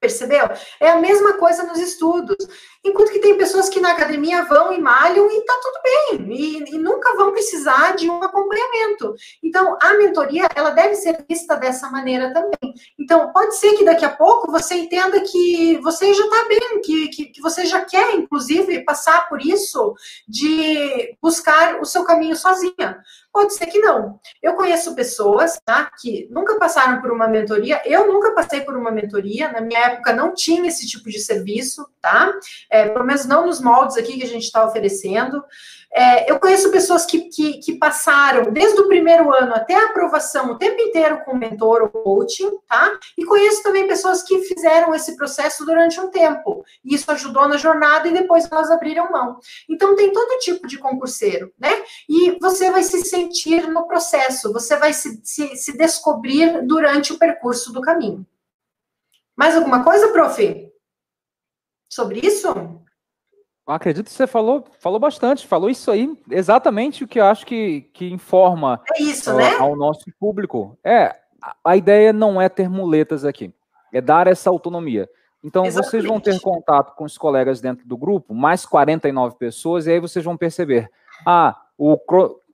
Percebeu? 0.00 0.48
É 0.80 0.88
a 0.88 0.96
mesma 0.96 1.34
coisa 1.34 1.64
nos 1.64 1.78
estudos. 1.78 2.36
Enquanto 2.82 3.12
que 3.12 3.18
tem 3.18 3.36
pessoas 3.36 3.68
que 3.68 3.78
na 3.78 3.92
academia 3.92 4.44
vão 4.44 4.72
e 4.72 4.80
malham 4.80 5.30
e 5.30 5.44
tá 5.44 5.52
tudo 5.62 5.80
bem, 5.82 6.32
e, 6.32 6.74
e, 6.74 6.78
nunca 6.78 7.14
vão 7.14 7.30
precisar 7.30 7.94
de 7.94 8.08
um 8.08 8.22
acompanhamento. 8.22 9.14
Então, 9.42 9.76
a 9.82 9.94
mentoria, 9.94 10.48
ela 10.54 10.70
deve 10.70 10.94
ser 10.94 11.22
vista 11.28 11.56
dessa 11.56 11.90
maneira 11.90 12.32
também. 12.32 12.74
Então, 12.98 13.30
pode 13.32 13.56
ser 13.56 13.74
que 13.74 13.84
daqui 13.84 14.04
a 14.04 14.16
pouco 14.16 14.50
você 14.50 14.74
entenda 14.74 15.20
que 15.20 15.78
você 15.82 16.14
já 16.14 16.24
está 16.24 16.48
bem, 16.48 16.80
que, 16.82 17.08
que, 17.08 17.26
que, 17.26 17.40
você 17.42 17.66
já 17.66 17.84
quer, 17.84 18.14
inclusive, 18.14 18.82
passar 18.84 19.28
por 19.28 19.42
isso 19.44 19.94
de 20.26 21.16
buscar 21.20 21.80
o 21.80 21.84
seu 21.84 22.04
caminho 22.04 22.34
sozinha. 22.34 23.02
Pode 23.32 23.54
ser 23.54 23.66
que 23.66 23.78
não. 23.78 24.18
Eu 24.42 24.54
conheço 24.54 24.94
pessoas 24.94 25.60
tá, 25.64 25.90
que 26.00 26.26
nunca 26.30 26.58
passaram 26.58 27.00
por 27.00 27.12
uma 27.12 27.28
mentoria, 27.28 27.80
eu 27.84 28.08
nunca 28.08 28.32
passei 28.32 28.62
por 28.62 28.76
uma 28.76 28.90
mentoria, 28.90 29.52
na 29.52 29.60
minha 29.60 29.78
época 29.80 30.12
não 30.12 30.34
tinha 30.34 30.66
esse 30.66 30.86
tipo 30.86 31.08
de 31.08 31.20
serviço, 31.20 31.86
tá? 32.00 32.32
É, 32.70 32.88
pelo 32.88 33.04
menos 33.04 33.26
não 33.26 33.46
nos 33.46 33.60
moldes 33.60 33.96
aqui 33.96 34.16
que 34.16 34.24
a 34.24 34.28
gente 34.28 34.44
está 34.44 34.64
oferecendo. 34.64 35.42
É, 35.92 36.30
eu 36.30 36.38
conheço 36.38 36.70
pessoas 36.70 37.04
que, 37.04 37.22
que, 37.22 37.58
que, 37.58 37.76
passaram 37.76 38.52
desde 38.52 38.80
o 38.80 38.86
primeiro 38.86 39.32
ano 39.34 39.52
até 39.54 39.74
a 39.74 39.86
aprovação 39.86 40.52
o 40.52 40.56
tempo 40.56 40.80
inteiro 40.80 41.24
com 41.24 41.36
mentor 41.36 41.82
ou 41.82 41.88
coaching, 41.88 42.48
tá? 42.68 42.96
E 43.18 43.24
conheço 43.24 43.60
também 43.64 43.88
pessoas 43.88 44.22
que 44.22 44.38
fizeram 44.42 44.94
esse 44.94 45.16
processo 45.16 45.66
durante 45.66 45.98
um 45.98 46.08
tempo. 46.08 46.64
E 46.84 46.94
isso 46.94 47.10
ajudou 47.10 47.48
na 47.48 47.56
jornada 47.56 48.06
e 48.06 48.12
depois 48.12 48.48
elas 48.50 48.70
abriram 48.70 49.10
mão. 49.10 49.40
Então 49.68 49.96
tem 49.96 50.12
todo 50.12 50.38
tipo 50.38 50.68
de 50.68 50.78
concurseiro, 50.78 51.52
né? 51.58 51.82
E 52.08 52.38
você 52.40 52.70
vai 52.70 52.84
se 52.84 53.02
sentir 53.02 53.66
no 53.66 53.88
processo, 53.88 54.52
você 54.52 54.76
vai 54.76 54.92
se, 54.92 55.20
se, 55.24 55.56
se 55.56 55.76
descobrir 55.76 56.64
durante 56.64 57.12
o 57.12 57.18
percurso 57.18 57.72
do 57.72 57.80
caminho. 57.80 58.24
Mais 59.36 59.56
alguma 59.56 59.82
coisa, 59.82 60.08
prof? 60.12 60.69
Sobre 61.90 62.20
isso? 62.20 62.48
Eu 62.48 63.74
acredito 63.74 64.06
que 64.06 64.12
você 64.12 64.26
falou, 64.26 64.64
falou 64.78 64.98
bastante, 64.98 65.46
falou 65.46 65.70
isso 65.70 65.90
aí, 65.90 66.16
exatamente 66.30 67.04
o 67.04 67.08
que 67.08 67.20
eu 67.20 67.24
acho 67.24 67.46
que, 67.46 67.82
que 67.92 68.10
informa 68.10 68.80
é 68.96 69.02
isso, 69.02 69.32
né? 69.34 69.56
ao 69.58 69.76
nosso 69.76 70.04
público. 70.18 70.78
É, 70.82 71.14
a 71.64 71.76
ideia 71.76 72.12
não 72.12 72.40
é 72.40 72.48
ter 72.48 72.68
muletas 72.68 73.24
aqui, 73.24 73.54
é 73.92 74.00
dar 74.00 74.26
essa 74.26 74.50
autonomia. 74.50 75.08
Então, 75.42 75.64
exatamente. 75.64 75.90
vocês 75.90 76.04
vão 76.04 76.20
ter 76.20 76.38
contato 76.40 76.94
com 76.94 77.04
os 77.04 77.16
colegas 77.16 77.60
dentro 77.60 77.86
do 77.86 77.96
grupo, 77.96 78.34
mais 78.34 78.66
49 78.66 79.36
pessoas, 79.36 79.86
e 79.86 79.92
aí 79.92 80.00
vocês 80.00 80.24
vão 80.24 80.36
perceber, 80.36 80.90
ah, 81.26 81.56
o, 81.78 81.96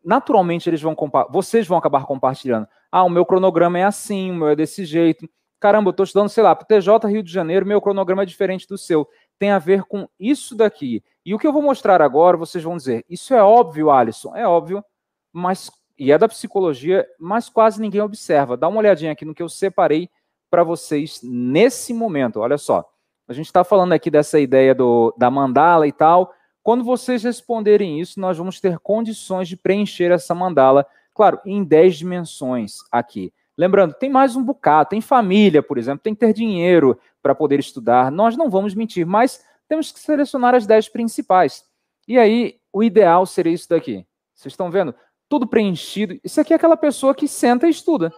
naturalmente 0.04 0.70
eles 0.70 0.80
vão 0.80 0.94
vocês 1.30 1.66
vão 1.66 1.78
acabar 1.78 2.04
compartilhando. 2.04 2.68
Ah, 2.92 3.02
o 3.02 3.10
meu 3.10 3.26
cronograma 3.26 3.78
é 3.78 3.84
assim, 3.84 4.30
o 4.30 4.34
meu 4.34 4.48
é 4.48 4.56
desse 4.56 4.84
jeito. 4.84 5.28
Caramba, 5.58 5.88
eu 5.88 5.92
estou 5.92 6.04
estudando, 6.04 6.28
sei 6.28 6.44
lá, 6.44 6.54
para 6.54 6.64
o 6.64 6.66
TJ 6.66 7.08
Rio 7.08 7.22
de 7.22 7.32
Janeiro, 7.32 7.66
meu 7.66 7.80
cronograma 7.80 8.22
é 8.22 8.26
diferente 8.26 8.68
do 8.68 8.78
seu 8.78 9.08
tem 9.38 9.50
a 9.50 9.58
ver 9.58 9.84
com 9.84 10.08
isso 10.18 10.54
daqui. 10.54 11.02
E 11.24 11.34
o 11.34 11.38
que 11.38 11.46
eu 11.46 11.52
vou 11.52 11.62
mostrar 11.62 12.00
agora, 12.00 12.36
vocês 12.36 12.62
vão 12.62 12.76
dizer, 12.76 13.04
isso 13.08 13.34
é 13.34 13.42
óbvio, 13.42 13.90
Alisson, 13.90 14.34
é 14.34 14.46
óbvio, 14.46 14.84
mas 15.32 15.70
e 15.98 16.12
é 16.12 16.18
da 16.18 16.28
psicologia, 16.28 17.06
mas 17.18 17.48
quase 17.48 17.80
ninguém 17.80 18.00
observa. 18.00 18.56
Dá 18.56 18.68
uma 18.68 18.78
olhadinha 18.78 19.12
aqui 19.12 19.24
no 19.24 19.34
que 19.34 19.42
eu 19.42 19.48
separei 19.48 20.10
para 20.50 20.62
vocês 20.62 21.20
nesse 21.22 21.94
momento. 21.94 22.40
Olha 22.40 22.58
só, 22.58 22.84
a 23.26 23.32
gente 23.32 23.46
está 23.46 23.64
falando 23.64 23.92
aqui 23.92 24.10
dessa 24.10 24.38
ideia 24.38 24.74
do, 24.74 25.14
da 25.16 25.30
mandala 25.30 25.86
e 25.86 25.92
tal. 25.92 26.32
Quando 26.62 26.84
vocês 26.84 27.22
responderem 27.22 28.00
isso, 28.00 28.20
nós 28.20 28.36
vamos 28.36 28.60
ter 28.60 28.78
condições 28.78 29.48
de 29.48 29.56
preencher 29.56 30.10
essa 30.10 30.34
mandala, 30.34 30.86
claro, 31.14 31.40
em 31.46 31.64
10 31.64 31.96
dimensões 31.96 32.78
aqui. 32.90 33.32
Lembrando, 33.56 33.94
tem 33.94 34.10
mais 34.10 34.36
um 34.36 34.42
bocado, 34.42 34.90
tem 34.90 35.00
família, 35.00 35.62
por 35.62 35.78
exemplo, 35.78 36.02
tem 36.02 36.14
que 36.14 36.20
ter 36.20 36.32
dinheiro 36.32 36.98
para 37.22 37.34
poder 37.34 37.58
estudar. 37.58 38.10
Nós 38.10 38.36
não 38.36 38.50
vamos 38.50 38.74
mentir, 38.74 39.06
mas 39.06 39.42
temos 39.68 39.90
que 39.90 39.98
selecionar 39.98 40.54
as 40.54 40.66
10 40.66 40.90
principais. 40.90 41.64
E 42.06 42.18
aí, 42.18 42.58
o 42.72 42.82
ideal 42.82 43.24
seria 43.24 43.52
isso 43.52 43.68
daqui. 43.68 44.06
Vocês 44.34 44.52
estão 44.52 44.70
vendo? 44.70 44.94
Tudo 45.28 45.46
preenchido. 45.46 46.20
Isso 46.22 46.40
aqui 46.40 46.52
é 46.52 46.56
aquela 46.56 46.76
pessoa 46.76 47.14
que 47.14 47.26
senta 47.26 47.66
e 47.66 47.70
estuda. 47.70 48.12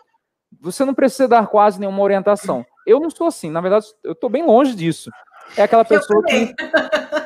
Você 0.61 0.85
não 0.85 0.95
precisa 0.95 1.29
dar 1.29 1.47
quase 1.47 1.79
nenhuma 1.79 2.03
orientação. 2.03 2.67
Eu 2.87 2.99
não 2.99 3.11
sou 3.11 3.27
assim, 3.27 3.51
na 3.51 3.61
verdade, 3.61 3.87
eu 4.03 4.13
estou 4.13 4.29
bem 4.29 4.45
longe 4.45 4.75
disso. 4.75 5.11
É 5.57 5.63
aquela 5.63 5.85
pessoa 5.85 6.23
que. 6.25 6.55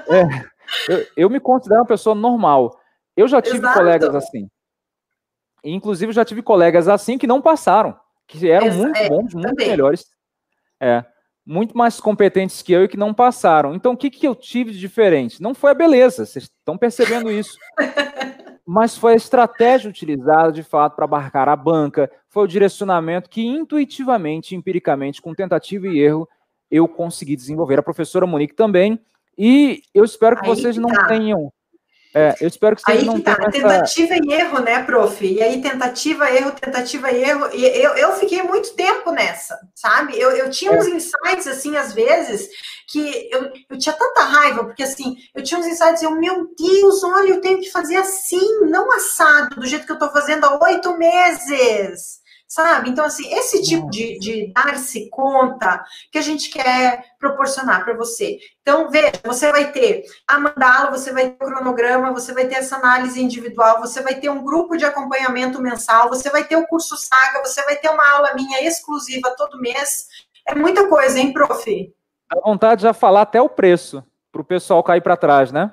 É, 0.09 0.93
eu, 0.93 1.07
eu, 1.17 1.31
me 1.31 1.41
considero 1.41 1.81
uma 1.81 1.87
pessoa 1.87 2.15
normal. 2.15 2.79
Eu 3.17 3.27
já 3.27 3.41
tive 3.41 3.59
Exato. 3.59 3.79
colegas 3.79 4.15
assim. 4.15 4.49
Inclusive, 5.65 6.13
já 6.13 6.25
tive 6.25 6.43
colegas 6.43 6.89
assim 6.89 7.17
que 7.17 7.27
não 7.27 7.41
passaram, 7.41 7.97
que 8.27 8.51
eram 8.51 8.67
Exa 8.67 8.79
muito 8.79 8.97
é, 8.97 9.09
bons, 9.09 9.35
muito 9.35 9.49
também. 9.49 9.69
melhores. 9.69 10.07
É, 10.81 11.05
muito 11.45 11.77
mais 11.77 12.01
competentes 12.01 12.63
que 12.63 12.73
eu 12.73 12.85
e 12.85 12.89
que 12.89 12.97
não 12.97 13.13
passaram. 13.13 13.75
Então, 13.75 13.93
o 13.93 13.97
que, 13.97 14.11
que 14.11 14.27
eu 14.27 14.35
tive 14.35 14.73
de 14.73 14.79
diferente? 14.79 15.43
Não 15.43 15.55
foi 15.55 15.73
a 15.73 15.75
beleza, 15.75 16.25
vocês 16.25 16.45
estão 16.45 16.79
percebendo 16.79 17.31
isso. 17.31 17.57
Mas 18.65 18.97
foi 18.97 19.15
a 19.15 19.17
estratégia 19.17 19.91
utilizada, 19.91 20.53
de 20.53 20.63
fato, 20.63 20.95
para 20.95 21.05
abarcar 21.05 21.49
a 21.49 21.57
banca, 21.57 22.11
foi 22.29 22.45
o 22.45 22.49
direcionamento 22.49 23.29
que 23.29 23.45
intuitivamente, 23.45 24.55
empiricamente, 24.55 25.21
com 25.21 25.35
tentativa 25.35 25.89
e 25.89 25.99
erro, 25.99 26.29
eu 26.71 26.87
consegui 26.87 27.35
desenvolver. 27.35 27.79
A 27.81 27.83
professora 27.83 28.27
Monique 28.27 28.55
também. 28.55 28.99
E 29.37 29.83
eu 29.93 30.05
espero 30.05 30.37
que 30.37 30.43
Aí 30.43 30.49
vocês 30.49 30.77
não 30.77 30.89
tá. 30.89 31.07
tenham 31.07 31.53
é, 32.15 32.37
eu 32.41 32.49
espero 32.49 32.77
que 32.77 32.83
vocês 32.83 32.99
aí 32.99 33.05
não 33.05 33.15
que 33.15 33.23
tá, 33.23 33.33
essa... 33.33 33.51
tentativa 33.51 34.15
e 34.17 34.33
erro, 34.33 34.61
né, 34.61 34.83
prof? 34.83 35.25
E 35.25 35.43
aí, 35.43 35.63
tentativa, 35.63 36.31
erro, 36.31 36.53
tentativa 36.53 37.11
e 37.11 37.23
erro. 37.23 37.49
E 37.55 37.65
eu, 37.65 37.95
eu 37.95 38.13
fiquei 38.13 38.43
muito 38.43 38.75
tempo 38.75 39.11
nessa, 39.13 39.59
sabe? 39.75 40.19
Eu, 40.21 40.31
eu 40.33 40.51
tinha 40.51 40.73
é. 40.73 40.79
uns 40.79 40.87
insights, 40.87 41.47
assim, 41.47 41.77
às 41.77 41.93
vezes, 41.93 42.49
que 42.89 43.29
eu, 43.33 43.51
eu 43.71 43.79
tinha 43.79 43.95
tanta 43.95 44.23
raiva, 44.25 44.65
porque, 44.65 44.83
assim, 44.83 45.17
eu 45.35 45.43
tinha 45.43 45.59
uns 45.59 45.67
insights 45.67 46.03
e 46.03 46.05
eu, 46.05 46.11
meu 46.13 46.49
Deus, 46.59 47.03
olha, 47.03 47.31
eu 47.31 47.41
tenho 47.41 47.61
que 47.61 47.71
fazer 47.71 47.97
assim, 47.97 48.61
não 48.67 48.93
assado, 48.93 49.57
do 49.57 49.67
jeito 49.67 49.87
que 49.87 49.93
eu 49.93 49.99
tô 49.99 50.11
fazendo 50.11 50.45
há 50.45 50.63
oito 50.65 50.97
meses 50.99 52.22
sabe? 52.53 52.91
Então, 52.91 53.07
assim, 53.07 53.33
esse 53.33 53.63
tipo 53.63 53.89
de, 53.89 54.19
de 54.19 54.53
dar-se 54.53 55.09
conta 55.09 55.83
que 56.11 56.19
a 56.19 56.21
gente 56.21 56.51
quer 56.51 57.03
proporcionar 57.19 57.83
para 57.83 57.97
você. 57.97 58.39
Então, 58.61 58.91
veja, 58.91 59.13
você 59.25 59.51
vai 59.51 59.73
ter 59.73 60.05
a 60.29 60.39
mandala, 60.39 60.91
você 60.91 61.15
vai 61.15 61.31
ter 61.31 61.43
o 61.43 61.49
cronograma, 61.49 62.13
você 62.13 62.35
vai 62.35 62.47
ter 62.47 62.57
essa 62.57 62.77
análise 62.77 63.23
individual, 63.23 63.81
você 63.81 64.03
vai 64.03 64.17
ter 64.17 64.29
um 64.29 64.45
grupo 64.45 64.77
de 64.77 64.85
acompanhamento 64.85 65.63
mensal, 65.63 66.11
você 66.11 66.29
vai 66.29 66.45
ter 66.45 66.57
o 66.57 66.67
curso 66.67 66.95
Saga, 66.95 67.41
você 67.43 67.63
vai 67.65 67.77
ter 67.77 67.89
uma 67.89 68.07
aula 68.17 68.35
minha 68.35 68.63
exclusiva 68.63 69.35
todo 69.35 69.59
mês. 69.59 70.09
É 70.47 70.55
muita 70.55 70.87
coisa, 70.91 71.19
hein, 71.19 71.33
prof? 71.33 71.95
Dá 72.31 72.39
vontade 72.45 72.81
de 72.81 72.83
já 72.83 72.93
falar 72.93 73.23
até 73.23 73.41
o 73.41 73.49
preço, 73.49 74.05
para 74.31 74.43
o 74.43 74.45
pessoal 74.45 74.83
cair 74.83 75.01
para 75.01 75.17
trás, 75.17 75.51
né? 75.51 75.73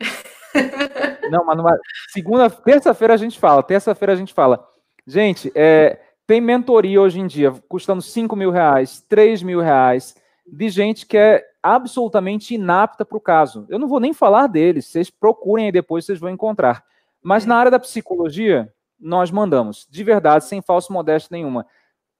não, 1.30 1.44
mas 1.44 1.56
numa... 1.58 1.78
segunda, 2.08 2.48
terça-feira 2.48 3.12
a 3.12 3.18
gente 3.18 3.38
fala, 3.38 3.62
terça-feira 3.62 4.14
a 4.14 4.16
gente 4.16 4.32
fala. 4.32 4.66
Gente, 5.06 5.52
é, 5.54 6.00
tem 6.26 6.40
mentoria 6.40 7.00
hoje 7.00 7.20
em 7.20 7.26
dia 7.26 7.52
custando 7.68 8.02
5 8.02 8.34
mil 8.34 8.50
reais, 8.50 9.04
3 9.08 9.42
mil 9.42 9.60
reais, 9.60 10.16
de 10.46 10.68
gente 10.68 11.06
que 11.06 11.16
é 11.16 11.44
absolutamente 11.62 12.54
inapta 12.54 13.04
para 13.04 13.16
o 13.16 13.20
caso. 13.20 13.66
Eu 13.68 13.78
não 13.78 13.88
vou 13.88 14.00
nem 14.00 14.12
falar 14.12 14.46
deles, 14.48 14.86
vocês 14.86 15.08
procurem 15.08 15.66
aí 15.66 15.72
depois, 15.72 16.04
vocês 16.04 16.18
vão 16.18 16.30
encontrar. 16.30 16.84
Mas 17.22 17.44
é. 17.44 17.48
na 17.48 17.56
área 17.56 17.70
da 17.70 17.78
psicologia, 17.78 18.72
nós 18.98 19.30
mandamos, 19.30 19.86
de 19.88 20.02
verdade, 20.02 20.44
sem 20.44 20.60
falso 20.60 20.92
modéstia 20.92 21.36
nenhuma. 21.36 21.66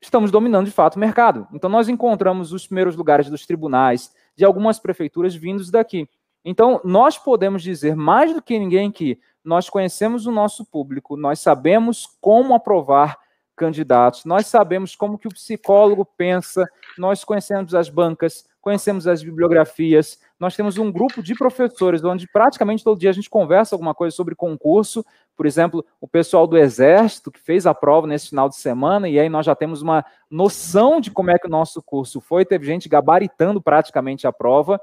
Estamos 0.00 0.30
dominando 0.30 0.66
de 0.66 0.72
fato 0.72 0.96
o 0.96 1.00
mercado. 1.00 1.48
Então, 1.52 1.70
nós 1.70 1.88
encontramos 1.88 2.52
os 2.52 2.66
primeiros 2.66 2.96
lugares 2.96 3.30
dos 3.30 3.46
tribunais, 3.46 4.12
de 4.36 4.44
algumas 4.44 4.78
prefeituras 4.78 5.34
vindos 5.34 5.70
daqui. 5.70 6.08
Então, 6.48 6.80
nós 6.84 7.18
podemos 7.18 7.60
dizer 7.60 7.96
mais 7.96 8.32
do 8.32 8.40
que 8.40 8.56
ninguém 8.56 8.92
que 8.92 9.18
nós 9.44 9.68
conhecemos 9.68 10.26
o 10.26 10.30
nosso 10.30 10.64
público, 10.64 11.16
nós 11.16 11.40
sabemos 11.40 12.06
como 12.20 12.54
aprovar 12.54 13.18
candidatos. 13.56 14.24
Nós 14.24 14.46
sabemos 14.46 14.94
como 14.94 15.18
que 15.18 15.26
o 15.26 15.32
psicólogo 15.32 16.04
pensa, 16.04 16.64
nós 16.96 17.24
conhecemos 17.24 17.74
as 17.74 17.88
bancas, 17.88 18.44
conhecemos 18.60 19.08
as 19.08 19.24
bibliografias, 19.24 20.20
nós 20.38 20.54
temos 20.54 20.78
um 20.78 20.92
grupo 20.92 21.20
de 21.20 21.34
professores 21.34 22.04
onde 22.04 22.28
praticamente 22.28 22.84
todo 22.84 23.00
dia 23.00 23.10
a 23.10 23.12
gente 23.12 23.30
conversa 23.30 23.74
alguma 23.74 23.94
coisa 23.94 24.14
sobre 24.14 24.36
concurso, 24.36 25.04
por 25.36 25.46
exemplo, 25.46 25.84
o 26.00 26.06
pessoal 26.06 26.46
do 26.46 26.56
Exército 26.56 27.32
que 27.32 27.40
fez 27.40 27.66
a 27.66 27.74
prova 27.74 28.06
nesse 28.06 28.28
final 28.28 28.48
de 28.48 28.56
semana, 28.56 29.08
e 29.08 29.18
aí 29.18 29.28
nós 29.28 29.46
já 29.46 29.54
temos 29.56 29.82
uma 29.82 30.04
noção 30.30 31.00
de 31.00 31.10
como 31.10 31.30
é 31.30 31.38
que 31.38 31.46
o 31.48 31.50
nosso 31.50 31.82
curso 31.82 32.20
foi, 32.20 32.44
teve 32.44 32.66
gente 32.66 32.88
gabaritando 32.88 33.60
praticamente 33.60 34.28
a 34.28 34.32
prova. 34.32 34.80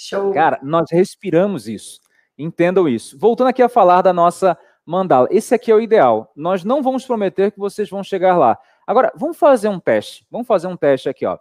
Show. 0.00 0.32
Cara, 0.32 0.60
nós 0.62 0.88
respiramos 0.92 1.66
isso, 1.66 2.00
entendam 2.38 2.88
isso. 2.88 3.18
Voltando 3.18 3.48
aqui 3.48 3.60
a 3.60 3.68
falar 3.68 4.00
da 4.00 4.12
nossa 4.12 4.56
mandá-la. 4.86 5.26
Esse 5.28 5.56
aqui 5.56 5.72
é 5.72 5.74
o 5.74 5.80
ideal. 5.80 6.30
Nós 6.36 6.62
não 6.62 6.84
vamos 6.84 7.04
prometer 7.04 7.50
que 7.50 7.58
vocês 7.58 7.90
vão 7.90 8.04
chegar 8.04 8.38
lá. 8.38 8.56
Agora, 8.86 9.12
vamos 9.16 9.36
fazer 9.36 9.68
um 9.68 9.80
teste. 9.80 10.24
Vamos 10.30 10.46
fazer 10.46 10.68
um 10.68 10.76
teste 10.76 11.08
aqui, 11.08 11.26
ó. 11.26 11.36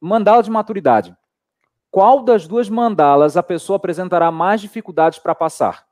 Mandala 0.00 0.42
de 0.42 0.50
maturidade. 0.50 1.16
Qual 1.88 2.24
das 2.24 2.48
duas 2.48 2.68
mandalas 2.68 3.36
a 3.36 3.44
pessoa 3.44 3.76
apresentará 3.76 4.28
mais 4.32 4.60
dificuldades 4.60 5.20
para 5.20 5.32
passar? 5.32 5.86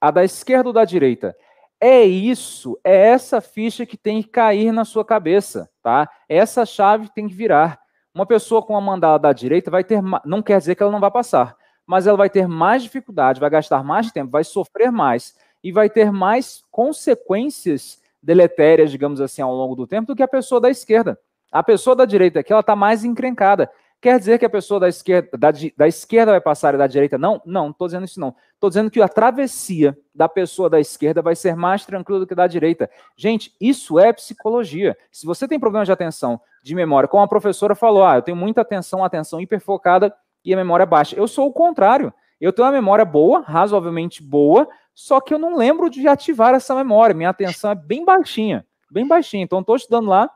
A 0.00 0.12
da 0.12 0.24
esquerda 0.24 0.68
ou 0.68 0.72
da 0.72 0.84
direita? 0.84 1.36
É 1.80 2.04
isso, 2.04 2.78
é 2.84 3.08
essa 3.08 3.40
ficha 3.40 3.84
que 3.84 3.96
tem 3.96 4.22
que 4.22 4.28
cair 4.28 4.70
na 4.70 4.84
sua 4.84 5.04
cabeça, 5.04 5.68
tá? 5.82 6.08
Essa 6.28 6.64
chave 6.64 7.08
tem 7.12 7.26
que 7.26 7.34
virar. 7.34 7.80
Uma 8.18 8.26
pessoa 8.26 8.60
com 8.60 8.76
a 8.76 8.80
mandala 8.80 9.16
da 9.16 9.32
direita 9.32 9.70
vai 9.70 9.84
ter, 9.84 10.02
não 10.24 10.42
quer 10.42 10.58
dizer 10.58 10.74
que 10.74 10.82
ela 10.82 10.90
não 10.90 10.98
vai 10.98 11.08
passar, 11.08 11.56
mas 11.86 12.04
ela 12.04 12.16
vai 12.16 12.28
ter 12.28 12.48
mais 12.48 12.82
dificuldade, 12.82 13.38
vai 13.38 13.48
gastar 13.48 13.84
mais 13.84 14.10
tempo, 14.10 14.32
vai 14.32 14.42
sofrer 14.42 14.90
mais 14.90 15.36
e 15.62 15.70
vai 15.70 15.88
ter 15.88 16.10
mais 16.10 16.64
consequências 16.68 18.02
deletérias, 18.20 18.90
digamos 18.90 19.20
assim, 19.20 19.40
ao 19.40 19.54
longo 19.54 19.76
do 19.76 19.86
tempo 19.86 20.08
do 20.08 20.16
que 20.16 20.22
a 20.24 20.26
pessoa 20.26 20.60
da 20.60 20.68
esquerda. 20.68 21.16
A 21.52 21.62
pessoa 21.62 21.94
da 21.94 22.04
direita 22.04 22.40
aqui, 22.40 22.52
ela 22.52 22.58
está 22.58 22.74
mais 22.74 23.04
encrencada. 23.04 23.70
Quer 24.00 24.18
dizer 24.18 24.38
que 24.38 24.44
a 24.44 24.50
pessoa 24.50 24.78
da 24.78 24.88
esquerda, 24.88 25.36
da, 25.36 25.50
da 25.76 25.88
esquerda 25.88 26.30
vai 26.30 26.40
passar 26.40 26.74
e 26.74 26.78
da 26.78 26.86
direita 26.86 27.18
não? 27.18 27.42
Não, 27.44 27.70
estou 27.70 27.88
dizendo 27.88 28.04
isso 28.04 28.20
não. 28.20 28.34
Estou 28.54 28.70
dizendo 28.70 28.90
que 28.90 29.02
a 29.02 29.08
travessia 29.08 29.98
da 30.14 30.28
pessoa 30.28 30.70
da 30.70 30.78
esquerda 30.78 31.20
vai 31.20 31.34
ser 31.34 31.56
mais 31.56 31.84
tranquila 31.84 32.20
do 32.20 32.26
que 32.26 32.34
da 32.34 32.46
direita. 32.46 32.88
Gente, 33.16 33.52
isso 33.60 33.98
é 33.98 34.12
psicologia. 34.12 34.96
Se 35.10 35.26
você 35.26 35.48
tem 35.48 35.58
problema 35.58 35.84
de 35.84 35.90
atenção, 35.90 36.40
de 36.62 36.74
memória, 36.74 37.08
como 37.08 37.22
a 37.22 37.28
professora 37.28 37.74
falou, 37.74 38.04
ah, 38.04 38.16
eu 38.16 38.22
tenho 38.22 38.36
muita 38.36 38.60
atenção, 38.60 39.02
atenção 39.04 39.40
hiperfocada 39.40 40.14
e 40.44 40.54
a 40.54 40.56
memória 40.56 40.86
baixa. 40.86 41.16
Eu 41.16 41.26
sou 41.26 41.48
o 41.48 41.52
contrário. 41.52 42.12
Eu 42.40 42.52
tenho 42.52 42.66
uma 42.66 42.72
memória 42.72 43.04
boa, 43.04 43.40
razoavelmente 43.40 44.22
boa, 44.22 44.68
só 44.94 45.20
que 45.20 45.34
eu 45.34 45.38
não 45.38 45.56
lembro 45.56 45.90
de 45.90 46.06
ativar 46.06 46.54
essa 46.54 46.74
memória. 46.74 47.14
Minha 47.14 47.30
atenção 47.30 47.72
é 47.72 47.74
bem 47.74 48.04
baixinha, 48.04 48.64
bem 48.88 49.06
baixinha. 49.06 49.42
Então, 49.42 49.58
estou 49.58 49.74
estudando 49.74 50.08
lá. 50.08 50.30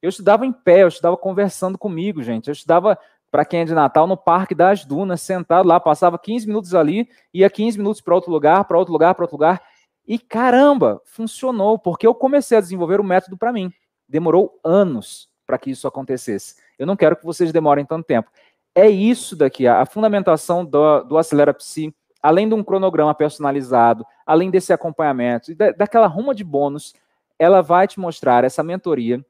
Eu 0.00 0.08
estudava 0.08 0.46
em 0.46 0.52
pé, 0.52 0.82
eu 0.82 0.88
estudava 0.88 1.16
conversando 1.16 1.76
comigo, 1.76 2.22
gente. 2.22 2.48
Eu 2.48 2.52
estudava, 2.52 2.98
para 3.30 3.44
quem 3.44 3.60
é 3.60 3.64
de 3.64 3.74
Natal, 3.74 4.06
no 4.06 4.16
Parque 4.16 4.54
das 4.54 4.84
Dunas, 4.84 5.20
sentado 5.20 5.66
lá, 5.66 5.80
passava 5.80 6.18
15 6.18 6.46
minutos 6.46 6.74
ali, 6.74 7.08
ia 7.32 7.50
15 7.50 7.78
minutos 7.78 8.00
para 8.00 8.14
outro 8.14 8.30
lugar, 8.30 8.64
para 8.64 8.78
outro 8.78 8.92
lugar, 8.92 9.14
para 9.14 9.24
outro 9.24 9.36
lugar. 9.36 9.62
E 10.06 10.18
caramba, 10.18 11.00
funcionou, 11.04 11.78
porque 11.78 12.06
eu 12.06 12.14
comecei 12.14 12.56
a 12.56 12.60
desenvolver 12.60 13.00
o 13.00 13.04
método 13.04 13.36
para 13.36 13.52
mim. 13.52 13.72
Demorou 14.08 14.58
anos 14.64 15.28
para 15.46 15.58
que 15.58 15.70
isso 15.70 15.86
acontecesse. 15.86 16.56
Eu 16.78 16.86
não 16.86 16.96
quero 16.96 17.16
que 17.16 17.24
vocês 17.24 17.52
demorem 17.52 17.84
tanto 17.84 18.06
tempo. 18.06 18.30
É 18.74 18.88
isso 18.88 19.34
daqui, 19.34 19.66
a 19.66 19.84
fundamentação 19.84 20.64
do, 20.64 21.02
do 21.02 21.18
Acelera 21.18 21.52
Psi 21.52 21.92
além 22.22 22.48
de 22.48 22.54
um 22.54 22.62
cronograma 22.64 23.14
personalizado, 23.14 24.04
além 24.26 24.50
desse 24.50 24.72
acompanhamento, 24.72 25.54
daquela 25.76 26.06
ruma 26.06 26.34
de 26.34 26.44
bônus, 26.44 26.94
ela 27.38 27.62
vai 27.62 27.86
te 27.86 28.00
mostrar 28.00 28.44
essa 28.44 28.62
mentoria, 28.62 29.24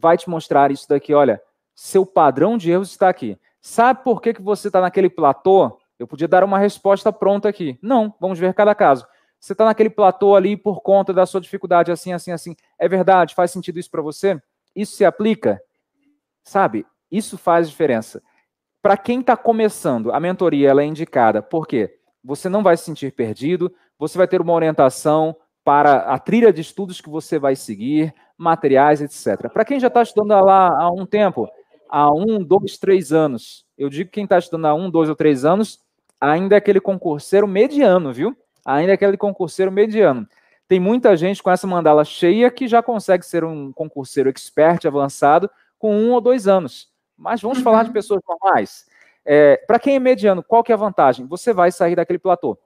vai 0.00 0.16
te 0.16 0.28
mostrar 0.28 0.70
isso 0.70 0.88
daqui, 0.88 1.14
olha, 1.14 1.40
seu 1.74 2.04
padrão 2.04 2.56
de 2.56 2.70
erros 2.70 2.90
está 2.90 3.08
aqui. 3.08 3.38
Sabe 3.60 4.02
por 4.02 4.20
que, 4.22 4.34
que 4.34 4.42
você 4.42 4.68
está 4.68 4.80
naquele 4.80 5.10
platô? 5.10 5.78
Eu 5.98 6.06
podia 6.06 6.28
dar 6.28 6.44
uma 6.44 6.58
resposta 6.58 7.12
pronta 7.12 7.48
aqui. 7.48 7.78
Não, 7.82 8.14
vamos 8.20 8.38
ver 8.38 8.54
cada 8.54 8.74
caso. 8.74 9.06
Você 9.38 9.52
está 9.52 9.64
naquele 9.64 9.90
platô 9.90 10.34
ali 10.34 10.56
por 10.56 10.80
conta 10.80 11.12
da 11.12 11.26
sua 11.26 11.40
dificuldade, 11.40 11.90
assim, 11.90 12.12
assim, 12.12 12.32
assim. 12.32 12.56
É 12.78 12.88
verdade? 12.88 13.34
Faz 13.34 13.50
sentido 13.50 13.78
isso 13.78 13.90
para 13.90 14.02
você? 14.02 14.40
Isso 14.74 14.96
se 14.96 15.04
aplica? 15.04 15.60
Sabe? 16.42 16.86
Isso 17.10 17.36
faz 17.36 17.68
diferença. 17.68 18.22
Para 18.80 18.96
quem 18.96 19.20
está 19.20 19.36
começando, 19.36 20.12
a 20.12 20.20
mentoria 20.20 20.70
ela 20.70 20.82
é 20.82 20.86
indicada. 20.86 21.42
Por 21.42 21.66
quê? 21.66 21.98
você 22.22 22.48
não 22.48 22.62
vai 22.62 22.76
se 22.76 22.84
sentir 22.84 23.12
perdido, 23.12 23.72
você 23.98 24.18
vai 24.18 24.28
ter 24.28 24.40
uma 24.40 24.52
orientação 24.52 25.36
para 25.68 25.98
a 25.98 26.18
trilha 26.18 26.50
de 26.50 26.62
estudos 26.62 26.98
que 26.98 27.10
você 27.10 27.38
vai 27.38 27.54
seguir, 27.54 28.14
materiais, 28.38 29.02
etc. 29.02 29.52
Para 29.52 29.66
quem 29.66 29.78
já 29.78 29.88
está 29.88 30.00
estudando 30.00 30.42
lá 30.42 30.70
há 30.70 30.90
um 30.90 31.04
tempo, 31.04 31.46
há 31.90 32.10
um, 32.10 32.42
dois, 32.42 32.78
três 32.78 33.12
anos. 33.12 33.66
Eu 33.76 33.90
digo 33.90 34.08
que 34.08 34.14
quem 34.14 34.24
está 34.24 34.38
estudando 34.38 34.64
há 34.64 34.72
um, 34.72 34.90
dois 34.90 35.10
ou 35.10 35.14
três 35.14 35.44
anos 35.44 35.78
ainda 36.18 36.54
é 36.54 36.58
aquele 36.58 36.80
concurseiro 36.80 37.46
mediano, 37.46 38.14
viu? 38.14 38.34
Ainda 38.64 38.92
é 38.92 38.94
aquele 38.94 39.18
concurseiro 39.18 39.70
mediano. 39.70 40.26
Tem 40.66 40.80
muita 40.80 41.14
gente 41.18 41.42
com 41.42 41.50
essa 41.50 41.66
mandala 41.66 42.02
cheia 42.02 42.50
que 42.50 42.66
já 42.66 42.82
consegue 42.82 43.26
ser 43.26 43.44
um 43.44 43.70
concurseiro 43.70 44.30
expert 44.30 44.86
avançado 44.86 45.50
com 45.78 45.94
um 45.94 46.12
ou 46.12 46.20
dois 46.22 46.48
anos. 46.48 46.88
Mas 47.14 47.42
vamos 47.42 47.58
uhum. 47.58 47.64
falar 47.64 47.82
de 47.82 47.92
pessoas 47.92 48.22
normais. 48.26 48.86
É, 49.22 49.58
Para 49.66 49.78
quem 49.78 49.96
é 49.96 49.98
mediano, 49.98 50.42
qual 50.42 50.64
que 50.64 50.72
é 50.72 50.74
a 50.74 50.78
vantagem? 50.78 51.26
Você 51.26 51.52
vai 51.52 51.70
sair 51.70 51.94
daquele 51.94 52.18
platô, 52.18 52.58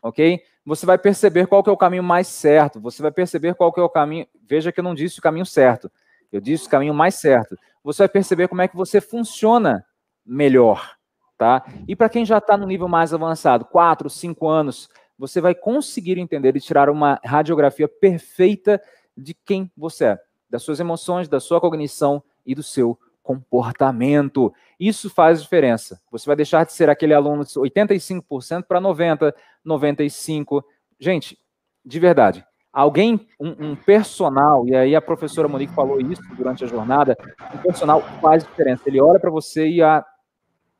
ok? 0.00 0.40
Você 0.64 0.86
vai 0.86 0.96
perceber 0.96 1.46
qual 1.46 1.62
que 1.62 1.68
é 1.68 1.72
o 1.72 1.76
caminho 1.76 2.02
mais 2.02 2.26
certo. 2.26 2.80
Você 2.80 3.02
vai 3.02 3.12
perceber 3.12 3.54
qual 3.54 3.72
que 3.72 3.80
é 3.80 3.82
o 3.82 3.88
caminho. 3.88 4.26
Veja 4.48 4.72
que 4.72 4.80
eu 4.80 4.84
não 4.84 4.94
disse 4.94 5.18
o 5.18 5.22
caminho 5.22 5.44
certo. 5.44 5.90
Eu 6.32 6.40
disse 6.40 6.66
o 6.66 6.70
caminho 6.70 6.94
mais 6.94 7.16
certo. 7.16 7.56
Você 7.82 8.02
vai 8.02 8.08
perceber 8.08 8.48
como 8.48 8.62
é 8.62 8.68
que 8.68 8.76
você 8.76 9.00
funciona 9.00 9.84
melhor, 10.24 10.96
tá? 11.36 11.64
E 11.86 11.94
para 11.94 12.08
quem 12.08 12.24
já 12.24 12.38
está 12.38 12.56
no 12.56 12.66
nível 12.66 12.88
mais 12.88 13.12
avançado, 13.12 13.66
quatro, 13.66 14.08
cinco 14.08 14.48
anos, 14.48 14.88
você 15.18 15.40
vai 15.40 15.54
conseguir 15.54 16.18
entender 16.18 16.56
e 16.56 16.60
tirar 16.60 16.88
uma 16.88 17.20
radiografia 17.22 17.86
perfeita 17.86 18.80
de 19.16 19.34
quem 19.34 19.70
você 19.76 20.06
é, 20.06 20.20
das 20.48 20.62
suas 20.62 20.80
emoções, 20.80 21.28
da 21.28 21.40
sua 21.40 21.60
cognição 21.60 22.22
e 22.44 22.54
do 22.54 22.62
seu 22.62 22.98
comportamento. 23.24 24.54
Isso 24.78 25.10
faz 25.10 25.42
diferença. 25.42 26.00
Você 26.12 26.26
vai 26.26 26.36
deixar 26.36 26.64
de 26.64 26.72
ser 26.72 26.88
aquele 26.88 27.12
aluno 27.12 27.44
de 27.44 27.52
85% 27.52 28.64
para 28.68 28.80
90%, 28.80 29.34
95%. 29.66 30.62
Gente, 31.00 31.36
de 31.84 31.98
verdade, 31.98 32.46
alguém, 32.72 33.26
um, 33.40 33.70
um, 33.70 33.76
personal, 33.76 34.68
e 34.68 34.76
aí 34.76 34.94
a 34.94 35.02
professora 35.02 35.48
Monique 35.48 35.74
falou 35.74 36.00
isso 36.00 36.22
durante 36.36 36.62
a 36.62 36.68
jornada, 36.68 37.18
um 37.52 37.58
personal 37.58 38.00
faz 38.20 38.44
diferença. 38.44 38.84
Ele 38.86 39.00
olha 39.00 39.18
para 39.18 39.30
você 39.30 39.66
e 39.66 39.82
ah, 39.82 40.04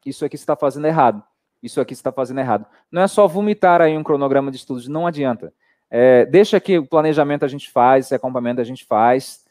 isso 0.06 0.24
aqui 0.24 0.36
está 0.36 0.54
fazendo 0.54 0.86
errado 0.86 1.24
isso 1.64 1.80
aqui 1.80 1.94
está 1.94 2.12
fazendo 2.12 2.40
errado. 2.40 2.66
Não 2.92 3.00
é 3.00 3.08
só 3.08 3.26
vomitar 3.26 3.80
aí 3.80 3.96
um 3.96 4.04
cronograma 4.04 4.50
de 4.50 4.58
estudos, 4.58 4.86
não 4.86 5.06
adianta. 5.06 5.50
É, 5.90 6.26
deixa 6.26 6.60
que 6.60 6.78
o 6.78 6.86
planejamento 6.86 7.42
a 7.42 7.48
gente 7.48 7.70
faz, 7.70 8.04
esse 8.04 8.14
acompanhamento 8.14 8.60
a 8.60 8.64
gente 8.64 8.84
faz. 8.84 9.46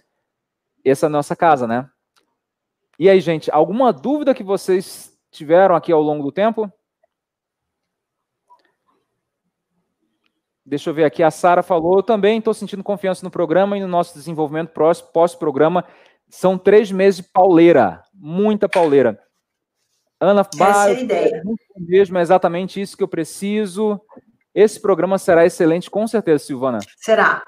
Essa 0.85 1.07
é 1.07 1.07
a 1.07 1.09
nossa 1.09 1.35
casa, 1.35 1.65
né? 1.65 1.89
E 2.99 3.09
aí, 3.09 3.19
gente, 3.19 3.49
alguma 3.51 3.91
dúvida 3.91 4.33
que 4.33 4.43
vocês 4.43 5.17
tiveram 5.31 5.75
aqui 5.75 5.91
ao 5.91 6.01
longo 6.01 6.23
do 6.23 6.31
tempo? 6.31 6.71
Deixa 10.65 10.89
eu 10.89 10.93
ver 10.93 11.03
aqui, 11.03 11.21
a 11.21 11.29
Sara 11.29 11.61
falou, 11.61 11.97
eu 11.97 12.03
também 12.03 12.37
estou 12.37 12.53
sentindo 12.53 12.83
confiança 12.83 13.25
no 13.25 13.31
programa 13.31 13.77
e 13.77 13.81
no 13.81 13.87
nosso 13.87 14.13
desenvolvimento 14.13 14.71
pós-programa. 15.11 15.83
São 16.29 16.57
três 16.57 16.89
meses 16.89 17.21
de 17.21 17.29
pauleira, 17.31 18.01
muita 18.13 18.69
pauleira. 18.69 19.19
Ana, 20.19 20.41
Essa 20.41 20.89
é 20.89 21.01
ideia. 21.01 21.43
mesmo, 21.75 22.17
é 22.17 22.21
exatamente 22.21 22.79
isso 22.79 22.95
que 22.95 23.03
eu 23.03 23.09
preciso. 23.09 23.99
Esse 24.55 24.79
programa 24.79 25.17
será 25.17 25.45
excelente, 25.45 25.91
com 25.91 26.07
certeza, 26.07 26.45
Silvana. 26.45 26.79
Será. 26.97 27.43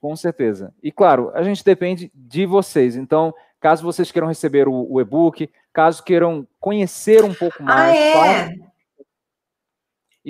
Com 0.00 0.16
certeza. 0.16 0.74
E 0.82 0.90
claro, 0.90 1.30
a 1.34 1.42
gente 1.42 1.64
depende 1.64 2.10
de 2.12 2.44
vocês. 2.44 2.96
Então, 2.96 3.32
caso 3.60 3.82
vocês 3.82 4.10
queiram 4.10 4.28
receber 4.28 4.68
o, 4.68 4.86
o 4.90 5.00
e-book, 5.00 5.50
caso 5.72 6.02
queiram 6.02 6.46
conhecer 6.60 7.24
um 7.24 7.34
pouco 7.34 7.62
mais. 7.62 7.96
Ah, 7.96 8.26
é? 8.26 8.54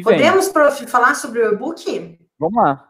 Podemos, 0.03 0.49
prof, 0.49 0.87
falar 0.87 1.15
sobre 1.15 1.41
o 1.41 1.53
e-book? 1.53 2.19
Vamos 2.39 2.63
lá. 2.63 2.89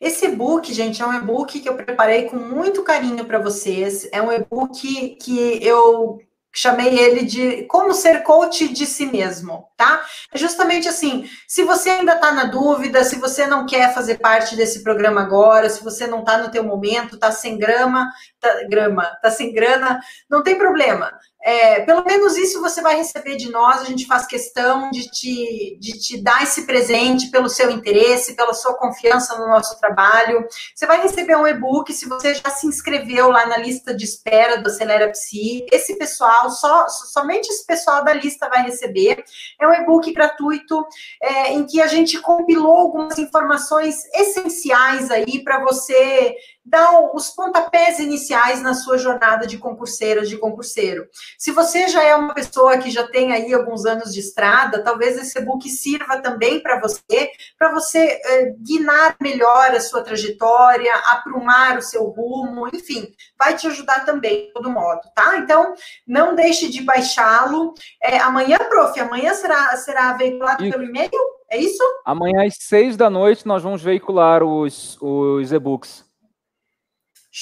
Esse 0.00 0.26
e-book, 0.26 0.72
gente, 0.72 1.00
é 1.00 1.06
um 1.06 1.14
e-book 1.14 1.60
que 1.60 1.68
eu 1.68 1.76
preparei 1.76 2.28
com 2.28 2.36
muito 2.36 2.82
carinho 2.82 3.24
para 3.24 3.38
vocês. 3.38 4.08
É 4.10 4.20
um 4.20 4.32
e-book 4.32 5.16
que 5.20 5.64
eu 5.64 6.20
chamei 6.52 6.98
ele 6.98 7.24
de 7.24 7.62
como 7.64 7.94
ser 7.94 8.22
coach 8.22 8.68
de 8.68 8.84
si 8.84 9.06
mesmo, 9.06 9.68
tá? 9.76 10.04
É 10.32 10.38
justamente 10.38 10.88
assim, 10.88 11.28
se 11.48 11.64
você 11.64 11.90
ainda 11.90 12.14
está 12.14 12.32
na 12.32 12.44
dúvida, 12.44 13.02
se 13.04 13.16
você 13.16 13.46
não 13.46 13.66
quer 13.66 13.94
fazer 13.94 14.18
parte 14.18 14.54
desse 14.54 14.82
programa 14.82 15.22
agora, 15.22 15.70
se 15.70 15.82
você 15.82 16.06
não 16.06 16.20
está 16.20 16.38
no 16.38 16.50
teu 16.50 16.62
momento, 16.62 17.14
está 17.14 17.32
sem 17.32 17.58
grama, 17.58 18.10
tá, 18.38 18.64
grama, 18.68 19.04
tá 19.22 19.30
sem 19.30 19.52
grana, 19.52 20.00
não 20.28 20.42
tem 20.42 20.56
problema. 20.56 21.12
É, 21.44 21.80
pelo 21.80 22.04
menos 22.04 22.36
isso 22.36 22.60
você 22.60 22.80
vai 22.80 22.96
receber 22.96 23.36
de 23.36 23.50
nós, 23.50 23.80
a 23.80 23.84
gente 23.84 24.06
faz 24.06 24.26
questão 24.26 24.90
de 24.90 25.10
te, 25.10 25.76
de 25.80 25.98
te 25.98 26.22
dar 26.22 26.42
esse 26.44 26.62
presente 26.62 27.30
pelo 27.30 27.48
seu 27.48 27.70
interesse, 27.70 28.36
pela 28.36 28.54
sua 28.54 28.74
confiança 28.74 29.36
no 29.36 29.48
nosso 29.48 29.78
trabalho. 29.80 30.46
Você 30.74 30.86
vai 30.86 31.02
receber 31.02 31.36
um 31.36 31.46
e-book 31.46 31.92
se 31.92 32.08
você 32.08 32.34
já 32.34 32.48
se 32.50 32.66
inscreveu 32.66 33.28
lá 33.30 33.46
na 33.46 33.56
lista 33.56 33.94
de 33.94 34.04
espera 34.04 34.62
do 34.62 34.68
Acelera 34.68 35.10
Psi. 35.10 35.66
Esse 35.72 35.96
pessoal, 35.96 36.48
só, 36.50 36.88
somente 36.88 37.48
esse 37.48 37.66
pessoal 37.66 38.04
da 38.04 38.12
lista 38.12 38.48
vai 38.48 38.62
receber. 38.62 39.24
É 39.60 39.66
um 39.66 39.72
e-book 39.72 40.12
gratuito 40.12 40.86
é, 41.20 41.52
em 41.52 41.66
que 41.66 41.80
a 41.80 41.88
gente 41.88 42.20
compilou 42.20 42.76
algumas 42.76 43.18
informações 43.18 44.04
essenciais 44.14 45.10
aí 45.10 45.42
para 45.42 45.58
você 45.60 46.36
dar 46.64 47.14
os 47.14 47.30
pontapés 47.30 47.98
iniciais 47.98 48.62
na 48.62 48.74
sua 48.74 48.96
jornada 48.96 49.46
de 49.46 49.58
concurseira, 49.58 50.24
de 50.24 50.38
concurseiro. 50.38 51.06
Se 51.38 51.50
você 51.50 51.88
já 51.88 52.02
é 52.02 52.14
uma 52.14 52.34
pessoa 52.34 52.78
que 52.78 52.90
já 52.90 53.06
tem 53.06 53.32
aí 53.32 53.52
alguns 53.52 53.84
anos 53.84 54.12
de 54.12 54.20
estrada, 54.20 54.82
talvez 54.82 55.16
esse 55.16 55.38
e-book 55.38 55.68
sirva 55.68 56.20
também 56.20 56.60
para 56.62 56.80
você, 56.80 57.30
para 57.58 57.72
você 57.72 58.20
eh, 58.24 58.54
guinar 58.58 59.16
melhor 59.20 59.72
a 59.72 59.80
sua 59.80 60.02
trajetória, 60.02 60.92
aprumar 61.06 61.78
o 61.78 61.82
seu 61.82 62.04
rumo, 62.04 62.68
enfim, 62.72 63.12
vai 63.38 63.56
te 63.56 63.66
ajudar 63.66 64.04
também, 64.04 64.46
de 64.46 64.52
todo 64.52 64.70
modo, 64.70 65.00
tá? 65.14 65.38
Então, 65.38 65.74
não 66.06 66.34
deixe 66.34 66.68
de 66.68 66.82
baixá-lo. 66.82 67.74
É, 68.02 68.18
amanhã, 68.18 68.58
prof, 68.58 68.98
amanhã 69.00 69.34
será, 69.34 69.76
será 69.76 70.12
veiculado 70.12 70.58
pelo 70.70 70.84
e-mail? 70.84 71.10
É 71.50 71.58
isso? 71.58 71.82
Amanhã 72.04 72.46
às 72.46 72.54
seis 72.58 72.96
da 72.96 73.10
noite 73.10 73.46
nós 73.46 73.62
vamos 73.62 73.82
veicular 73.82 74.42
os, 74.42 74.96
os 75.00 75.52
e-books. 75.52 76.11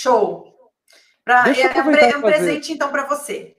Show. 0.01 0.45
Pra, 1.25 1.49
é, 1.49 1.61
é, 1.61 1.83
um, 1.83 1.91
é 1.91 2.21
presente, 2.21 2.73
então, 2.73 2.91
para 2.91 3.07
você. 3.07 3.55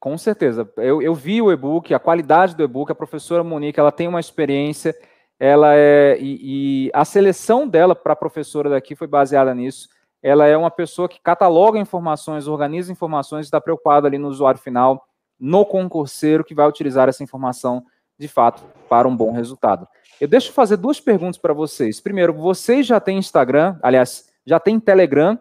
Com 0.00 0.16
certeza. 0.16 0.68
Eu, 0.78 1.02
eu 1.02 1.14
vi 1.14 1.40
o 1.42 1.52
e-book, 1.52 1.92
a 1.92 1.98
qualidade 1.98 2.56
do 2.56 2.64
e-book, 2.64 2.90
a 2.90 2.94
professora 2.94 3.44
Monique, 3.44 3.78
ela 3.78 3.92
tem 3.92 4.08
uma 4.08 4.18
experiência, 4.18 4.96
ela 5.38 5.74
é. 5.74 6.18
E, 6.18 6.86
e 6.86 6.90
a 6.94 7.04
seleção 7.04 7.68
dela 7.68 7.94
para 7.94 8.14
a 8.14 8.16
professora 8.16 8.70
daqui 8.70 8.96
foi 8.96 9.06
baseada 9.06 9.54
nisso. 9.54 9.88
Ela 10.22 10.46
é 10.46 10.56
uma 10.56 10.70
pessoa 10.70 11.08
que 11.08 11.20
cataloga 11.20 11.78
informações, 11.78 12.48
organiza 12.48 12.90
informações, 12.90 13.46
está 13.46 13.60
preocupada 13.60 14.06
ali 14.06 14.18
no 14.18 14.28
usuário 14.28 14.60
final, 14.60 15.06
no 15.38 15.66
concurseiro 15.66 16.44
que 16.44 16.54
vai 16.54 16.66
utilizar 16.66 17.08
essa 17.08 17.22
informação 17.22 17.84
de 18.18 18.28
fato 18.28 18.62
para 18.88 19.06
um 19.06 19.16
bom 19.16 19.32
resultado. 19.32 19.86
Eu 20.20 20.28
deixo 20.28 20.52
fazer 20.52 20.76
duas 20.76 21.00
perguntas 21.00 21.36
para 21.36 21.52
vocês. 21.52 22.00
Primeiro, 22.00 22.32
vocês 22.32 22.86
já 22.86 23.00
têm 23.00 23.18
Instagram? 23.18 23.76
Aliás, 23.82 24.31
já 24.46 24.58
tem 24.58 24.78
Telegram. 24.78 25.38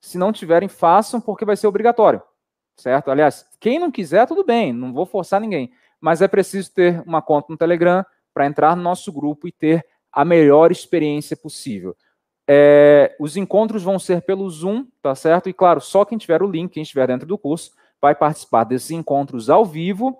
Se 0.00 0.18
não 0.18 0.32
tiverem, 0.32 0.68
façam, 0.68 1.20
porque 1.20 1.44
vai 1.44 1.56
ser 1.56 1.66
obrigatório. 1.66 2.22
Certo? 2.76 3.10
Aliás, 3.10 3.46
quem 3.60 3.78
não 3.78 3.90
quiser, 3.90 4.26
tudo 4.26 4.44
bem, 4.44 4.72
não 4.72 4.92
vou 4.92 5.06
forçar 5.06 5.40
ninguém. 5.40 5.72
Mas 6.00 6.20
é 6.20 6.28
preciso 6.28 6.72
ter 6.72 7.02
uma 7.06 7.22
conta 7.22 7.46
no 7.50 7.56
Telegram 7.56 8.04
para 8.34 8.46
entrar 8.46 8.76
no 8.76 8.82
nosso 8.82 9.12
grupo 9.12 9.46
e 9.46 9.52
ter 9.52 9.86
a 10.10 10.24
melhor 10.24 10.72
experiência 10.72 11.36
possível. 11.36 11.96
É, 12.48 13.14
os 13.20 13.36
encontros 13.36 13.82
vão 13.82 13.98
ser 13.98 14.22
pelo 14.22 14.48
Zoom, 14.50 14.86
tá 15.00 15.14
certo? 15.14 15.48
E 15.48 15.52
claro, 15.52 15.80
só 15.80 16.04
quem 16.04 16.18
tiver 16.18 16.42
o 16.42 16.50
link, 16.50 16.72
quem 16.72 16.82
estiver 16.82 17.06
dentro 17.06 17.26
do 17.26 17.38
curso, 17.38 17.72
vai 18.00 18.14
participar 18.14 18.64
desses 18.64 18.90
encontros 18.90 19.48
ao 19.48 19.64
vivo 19.64 20.18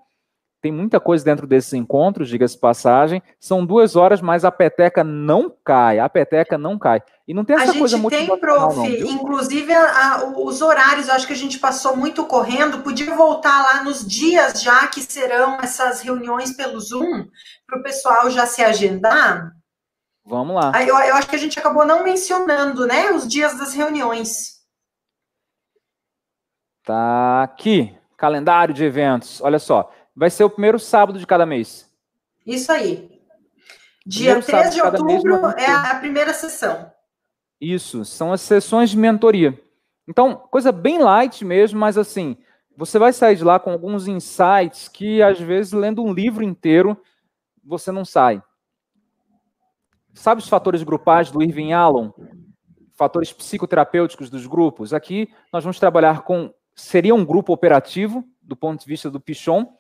tem 0.62 0.70
muita 0.70 1.00
coisa 1.00 1.24
dentro 1.24 1.44
desses 1.44 1.72
encontros, 1.72 2.28
diga-se 2.28 2.56
passagem. 2.56 3.20
São 3.40 3.66
duas 3.66 3.96
horas, 3.96 4.20
mas 4.20 4.44
a 4.44 4.52
peteca 4.52 5.02
não 5.02 5.52
cai. 5.64 5.98
A 5.98 6.08
peteca 6.08 6.56
não 6.56 6.78
cai. 6.78 7.02
E 7.26 7.34
não 7.34 7.44
tem 7.44 7.56
essa 7.56 7.72
a 7.72 7.78
coisa 7.78 7.98
muito. 7.98 8.14
A 8.14 8.18
gente 8.18 8.28
tem, 8.28 8.38
prof, 8.38 8.76
não, 8.76 8.86
inclusive 8.86 9.72
a, 9.72 10.18
a, 10.18 10.24
os 10.38 10.62
horários, 10.62 11.08
eu 11.08 11.14
acho 11.14 11.26
que 11.26 11.32
a 11.32 11.36
gente 11.36 11.58
passou 11.58 11.96
muito 11.96 12.24
correndo. 12.26 12.78
Podia 12.78 13.12
voltar 13.12 13.60
lá 13.60 13.82
nos 13.82 14.06
dias 14.06 14.62
já 14.62 14.86
que 14.86 15.02
serão 15.02 15.58
essas 15.60 16.00
reuniões 16.00 16.56
pelo 16.56 16.78
Zoom, 16.78 17.26
para 17.66 17.80
o 17.80 17.82
pessoal 17.82 18.30
já 18.30 18.46
se 18.46 18.62
agendar. 18.62 19.50
Vamos 20.24 20.54
lá. 20.54 20.70
Eu, 20.80 20.96
eu 20.96 21.16
acho 21.16 21.28
que 21.28 21.34
a 21.34 21.40
gente 21.40 21.58
acabou 21.58 21.84
não 21.84 22.04
mencionando, 22.04 22.86
né? 22.86 23.10
Os 23.10 23.26
dias 23.26 23.58
das 23.58 23.74
reuniões. 23.74 24.62
Tá 26.84 27.42
aqui. 27.42 27.92
Calendário 28.16 28.72
de 28.72 28.84
eventos. 28.84 29.40
Olha 29.40 29.58
só 29.58 29.90
vai 30.14 30.30
ser 30.30 30.44
o 30.44 30.50
primeiro 30.50 30.78
sábado 30.78 31.18
de 31.18 31.26
cada 31.26 31.46
mês. 31.46 31.90
Isso 32.46 32.70
aí. 32.70 33.20
Dia 34.04 34.40
primeiro 34.40 34.46
3 34.46 34.70
de, 34.70 34.76
de 34.76 34.82
outubro 34.82 35.46
é 35.58 35.70
a 35.70 35.94
primeira 35.96 36.32
sessão. 36.32 36.90
Isso, 37.60 38.04
são 38.04 38.32
as 38.32 38.40
sessões 38.40 38.90
de 38.90 38.96
mentoria. 38.96 39.58
Então, 40.08 40.34
coisa 40.34 40.72
bem 40.72 40.98
light 40.98 41.44
mesmo, 41.44 41.78
mas 41.78 41.96
assim, 41.96 42.36
você 42.76 42.98
vai 42.98 43.12
sair 43.12 43.36
de 43.36 43.44
lá 43.44 43.60
com 43.60 43.70
alguns 43.70 44.08
insights 44.08 44.88
que, 44.88 45.22
às 45.22 45.38
vezes, 45.38 45.72
lendo 45.72 46.02
um 46.02 46.12
livro 46.12 46.42
inteiro, 46.42 47.00
você 47.62 47.92
não 47.92 48.04
sai. 48.04 48.42
Sabe 50.12 50.40
os 50.40 50.48
fatores 50.48 50.82
grupais 50.82 51.30
do 51.30 51.42
Irving 51.42 51.72
Allen? 51.72 52.12
Fatores 52.94 53.32
psicoterapêuticos 53.32 54.28
dos 54.28 54.46
grupos? 54.46 54.92
Aqui 54.92 55.32
nós 55.52 55.62
vamos 55.62 55.78
trabalhar 55.78 56.22
com 56.22 56.52
seria 56.74 57.14
um 57.14 57.24
grupo 57.24 57.52
operativo, 57.52 58.24
do 58.40 58.56
ponto 58.56 58.80
de 58.80 58.86
vista 58.86 59.10
do 59.10 59.20
Pichon, 59.20 59.72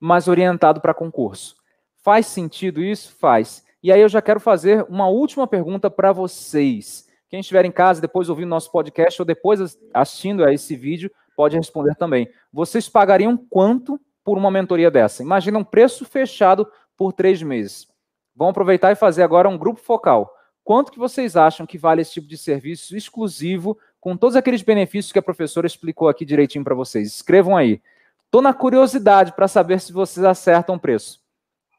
mas 0.00 0.28
orientado 0.28 0.80
para 0.80 0.94
concurso. 0.94 1.56
Faz 2.02 2.26
sentido 2.26 2.82
isso? 2.82 3.14
Faz. 3.18 3.64
E 3.82 3.92
aí 3.92 4.00
eu 4.00 4.08
já 4.08 4.20
quero 4.20 4.40
fazer 4.40 4.84
uma 4.88 5.08
última 5.08 5.46
pergunta 5.46 5.90
para 5.90 6.12
vocês. 6.12 7.06
Quem 7.28 7.40
estiver 7.40 7.64
em 7.64 7.70
casa, 7.70 8.00
depois 8.00 8.28
ouvindo 8.28 8.48
nosso 8.48 8.72
podcast 8.72 9.20
ou 9.20 9.26
depois 9.26 9.78
assistindo 9.92 10.44
a 10.44 10.52
esse 10.52 10.74
vídeo, 10.74 11.10
pode 11.36 11.56
responder 11.56 11.94
também. 11.94 12.28
Vocês 12.52 12.88
pagariam 12.88 13.36
quanto 13.36 14.00
por 14.24 14.36
uma 14.36 14.50
mentoria 14.50 14.90
dessa? 14.90 15.22
Imagina 15.22 15.58
um 15.58 15.64
preço 15.64 16.04
fechado 16.04 16.66
por 16.96 17.12
três 17.12 17.42
meses. 17.42 17.86
Vamos 18.34 18.52
aproveitar 18.52 18.92
e 18.92 18.96
fazer 18.96 19.22
agora 19.22 19.48
um 19.48 19.58
grupo 19.58 19.80
focal. 19.80 20.32
Quanto 20.64 20.92
que 20.92 20.98
vocês 20.98 21.36
acham 21.36 21.66
que 21.66 21.78
vale 21.78 22.02
esse 22.02 22.12
tipo 22.12 22.28
de 22.28 22.36
serviço 22.36 22.96
exclusivo, 22.96 23.78
com 24.00 24.16
todos 24.16 24.36
aqueles 24.36 24.62
benefícios 24.62 25.12
que 25.12 25.18
a 25.18 25.22
professora 25.22 25.66
explicou 25.66 26.08
aqui 26.08 26.24
direitinho 26.24 26.64
para 26.64 26.74
vocês? 26.74 27.08
Escrevam 27.08 27.56
aí. 27.56 27.80
Estou 28.28 28.42
na 28.42 28.52
curiosidade 28.52 29.32
para 29.32 29.48
saber 29.48 29.80
se 29.80 29.90
vocês 29.90 30.22
acertam 30.22 30.74
o 30.74 30.78
preço. 30.78 31.18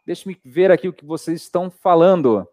Deixe-me 0.04 0.36
ver 0.44 0.72
aqui 0.72 0.88
o 0.88 0.94
que 0.94 1.06
vocês 1.06 1.44
estão 1.44 1.70
falando. 1.70 2.48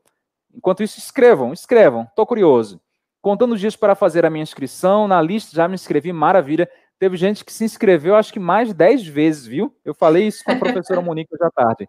Enquanto 0.55 0.83
isso, 0.83 0.99
escrevam, 0.99 1.55
escrevam. 1.55 2.03
Estou 2.03 2.27
curioso. 2.27 2.79
Contando 3.23 3.57
dias 3.57 3.75
para 3.75 3.95
fazer 3.95 4.27
a 4.27 4.31
minha 4.31 4.43
inscrição, 4.43 5.09
na 5.09 5.23
lista 5.23 5.57
já 5.57 5.67
me 5.67 5.75
inscrevi, 5.75 6.13
maravilha. 6.13 6.69
Teve 6.99 7.17
gente 7.17 7.43
que 7.43 7.51
se 7.51 7.65
inscreveu, 7.65 8.15
acho 8.15 8.35
que 8.35 8.39
mais 8.39 8.69
de 8.69 8.75
10 8.75 9.07
vezes, 9.07 9.47
viu? 9.47 9.75
Eu 9.83 9.95
falei 9.95 10.27
isso 10.27 10.45
com 10.45 10.53
a 10.53 10.59
professora 10.59 11.01
Monique 11.03 11.35
hoje 11.35 11.45
à 11.45 11.51
tarde. 11.51 11.89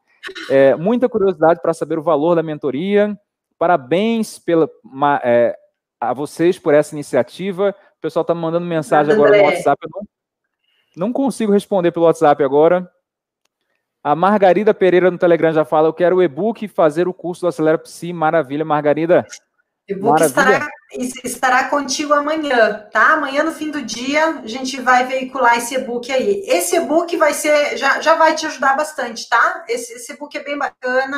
É, 0.49 0.75
muita 0.75 1.09
curiosidade 1.09 1.61
para 1.61 1.73
saber 1.73 1.99
o 1.99 2.03
valor 2.03 2.35
da 2.35 2.43
mentoria. 2.43 3.19
Parabéns 3.59 4.39
pela, 4.39 4.69
é, 5.25 5.57
a 5.99 6.13
vocês 6.13 6.57
por 6.57 6.73
essa 6.73 6.95
iniciativa. 6.95 7.75
O 7.97 8.01
pessoal 8.01 8.21
está 8.21 8.33
me 8.33 8.39
mandando 8.39 8.65
mensagem 8.65 9.13
agora 9.13 9.37
no 9.37 9.43
WhatsApp. 9.43 9.77
Eu 9.83 9.89
não, 9.93 10.07
não 10.97 11.13
consigo 11.13 11.51
responder 11.51 11.91
pelo 11.91 12.05
WhatsApp 12.05 12.43
agora. 12.43 12.89
A 14.03 14.15
Margarida 14.15 14.73
Pereira 14.73 15.11
no 15.11 15.17
Telegram 15.17 15.53
já 15.53 15.63
fala: 15.63 15.87
Eu 15.87 15.93
quero 15.93 16.17
o 16.17 16.23
e-book 16.23 16.67
fazer 16.67 17.07
o 17.07 17.13
curso 17.13 17.41
do 17.41 17.47
Acelera 17.47 17.77
Psi. 17.77 18.11
Maravilha, 18.11 18.65
Margarida. 18.65 19.25
E-book 19.87 20.21
estará, 20.21 20.67
estará 21.23 21.63
contigo 21.69 22.13
amanhã, 22.13 22.87
tá? 22.91 23.13
Amanhã, 23.13 23.41
no 23.43 23.53
fim 23.53 23.71
do 23.71 23.81
dia, 23.81 24.41
a 24.43 24.47
gente 24.47 24.81
vai 24.81 25.05
veicular 25.05 25.57
esse 25.57 25.75
e-book 25.75 26.11
aí. 26.11 26.43
Esse 26.45 26.75
e-book 26.75 27.15
vai 27.15 27.33
ser, 27.33 27.77
já, 27.77 28.01
já 28.01 28.15
vai 28.15 28.35
te 28.35 28.45
ajudar 28.45 28.75
bastante, 28.75 29.29
tá? 29.29 29.63
Esse, 29.69 29.93
esse 29.93 30.11
e-book 30.11 30.37
é 30.37 30.43
bem 30.43 30.57
bacana, 30.57 31.17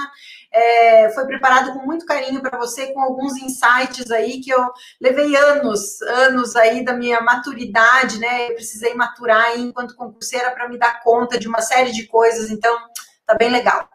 é, 0.51 1.09
foi 1.09 1.25
preparado 1.25 1.73
com 1.73 1.83
muito 1.83 2.05
carinho 2.05 2.41
para 2.41 2.59
você, 2.59 2.93
com 2.93 3.01
alguns 3.01 3.37
insights 3.37 4.11
aí 4.11 4.39
que 4.39 4.51
eu 4.51 4.63
levei 5.01 5.35
anos, 5.35 5.99
anos 6.03 6.55
aí 6.55 6.85
da 6.85 6.93
minha 6.93 7.21
maturidade, 7.21 8.19
né? 8.19 8.51
Eu 8.51 8.53
precisei 8.53 8.93
maturar 8.93 9.45
aí 9.45 9.61
enquanto 9.61 9.95
concurseira 9.95 10.51
para 10.51 10.69
me 10.69 10.77
dar 10.77 11.01
conta 11.01 11.39
de 11.39 11.47
uma 11.47 11.61
série 11.61 11.91
de 11.91 12.05
coisas, 12.05 12.51
então 12.51 12.77
tá 13.25 13.33
bem 13.33 13.49
legal. 13.49 13.89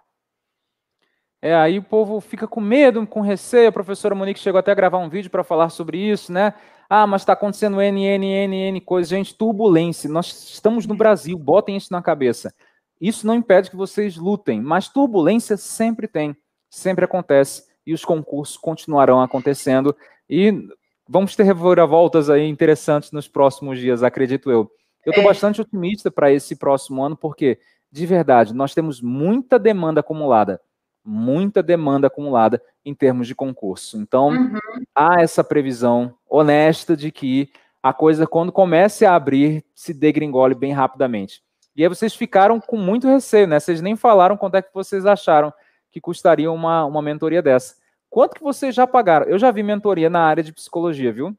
É, 1.45 1.55
aí 1.55 1.79
o 1.79 1.83
povo 1.83 2.23
fica 2.23 2.49
com 2.49 2.59
medo, 2.59 3.07
com 3.07 3.21
receio. 3.21 3.69
A 3.69 3.73
professora 3.73 4.15
Monique 4.15 4.41
chegou 4.41 4.59
até 4.59 4.73
a 4.73 4.75
gravar 4.75 4.97
um 4.97 5.11
vídeo 5.11 5.31
para 5.31 5.45
falar 5.45 5.69
sobre 5.69 5.99
isso, 5.99 6.33
né? 6.33 6.55
Ah, 6.89 7.07
mas 7.07 7.21
está 7.21 7.35
acontecendo 7.35 7.83
N, 7.83 8.03
N, 8.03 8.27
N, 8.27 8.57
N 8.57 8.81
coisas. 8.81 9.11
Gente, 9.11 9.35
turbulência. 9.35 10.09
Nós 10.09 10.29
estamos 10.55 10.87
no 10.87 10.95
Brasil, 10.95 11.37
botem 11.39 11.77
isso 11.77 11.93
na 11.93 12.01
cabeça. 12.01 12.55
Isso 12.99 13.27
não 13.27 13.35
impede 13.35 13.69
que 13.69 13.77
vocês 13.77 14.17
lutem, 14.17 14.59
mas 14.63 14.89
turbulência 14.89 15.59
sempre 15.59 16.09
tem, 16.09 16.35
sempre 16.71 17.05
acontece. 17.05 17.65
E 17.87 17.93
os 17.93 18.07
concursos 18.07 18.57
continuarão 18.57 19.21
acontecendo. 19.21 19.95
E 20.31 20.67
vamos 21.07 21.37
ter 21.37 21.43
reviravoltas 21.43 22.31
aí 22.31 22.49
interessantes 22.49 23.13
nos 23.13 23.29
próximos 23.29 23.79
dias, 23.79 24.03
acredito 24.03 24.51
eu. 24.51 24.71
Eu 25.05 25.11
estou 25.11 25.23
é. 25.23 25.27
bastante 25.27 25.61
otimista 25.61 26.11
para 26.11 26.33
esse 26.33 26.57
próximo 26.57 27.05
ano, 27.05 27.15
porque, 27.15 27.59
de 27.93 28.07
verdade, 28.07 28.55
nós 28.55 28.73
temos 28.73 29.03
muita 29.03 29.59
demanda 29.59 30.01
acumulada 30.01 30.59
muita 31.05 31.63
demanda 31.63 32.07
acumulada 32.07 32.63
em 32.85 32.95
termos 32.95 33.27
de 33.27 33.35
concurso. 33.35 33.99
Então, 33.99 34.29
uhum. 34.29 34.59
há 34.95 35.21
essa 35.21 35.45
previsão 35.45 36.15
honesta 36.29 36.97
de 36.97 37.11
que 37.11 37.51
a 37.83 37.93
coisa, 37.93 38.27
quando 38.27 38.51
comece 38.51 39.05
a 39.05 39.15
abrir, 39.15 39.65
se 39.75 39.93
degringole 39.93 40.55
bem 40.55 40.73
rapidamente. 40.73 41.43
E 41.77 41.83
aí 41.83 41.89
vocês 41.89 42.15
ficaram 42.15 42.59
com 42.59 42.77
muito 42.77 43.07
receio, 43.07 43.47
né? 43.47 43.61
Vocês 43.61 43.83
nem 43.83 43.97
falaram 43.97 44.37
quanto 44.37 44.55
é 44.55 44.63
que 44.63 44.73
vocês 44.73 45.05
acharam 45.05 45.53
que 45.91 46.01
custaria 46.01 46.51
uma, 46.51 46.85
uma 46.85 47.03
mentoria 47.03 47.43
dessa. 47.43 47.77
Quanto 48.09 48.37
que 48.37 48.43
vocês 48.43 48.75
já 48.75 48.87
pagaram? 48.87 49.27
Eu 49.27 49.39
já 49.39 49.51
vi 49.51 49.63
mentoria 49.63 50.09
na 50.09 50.21
área 50.21 50.43
de 50.43 50.53
psicologia, 50.53 51.13
viu? 51.13 51.37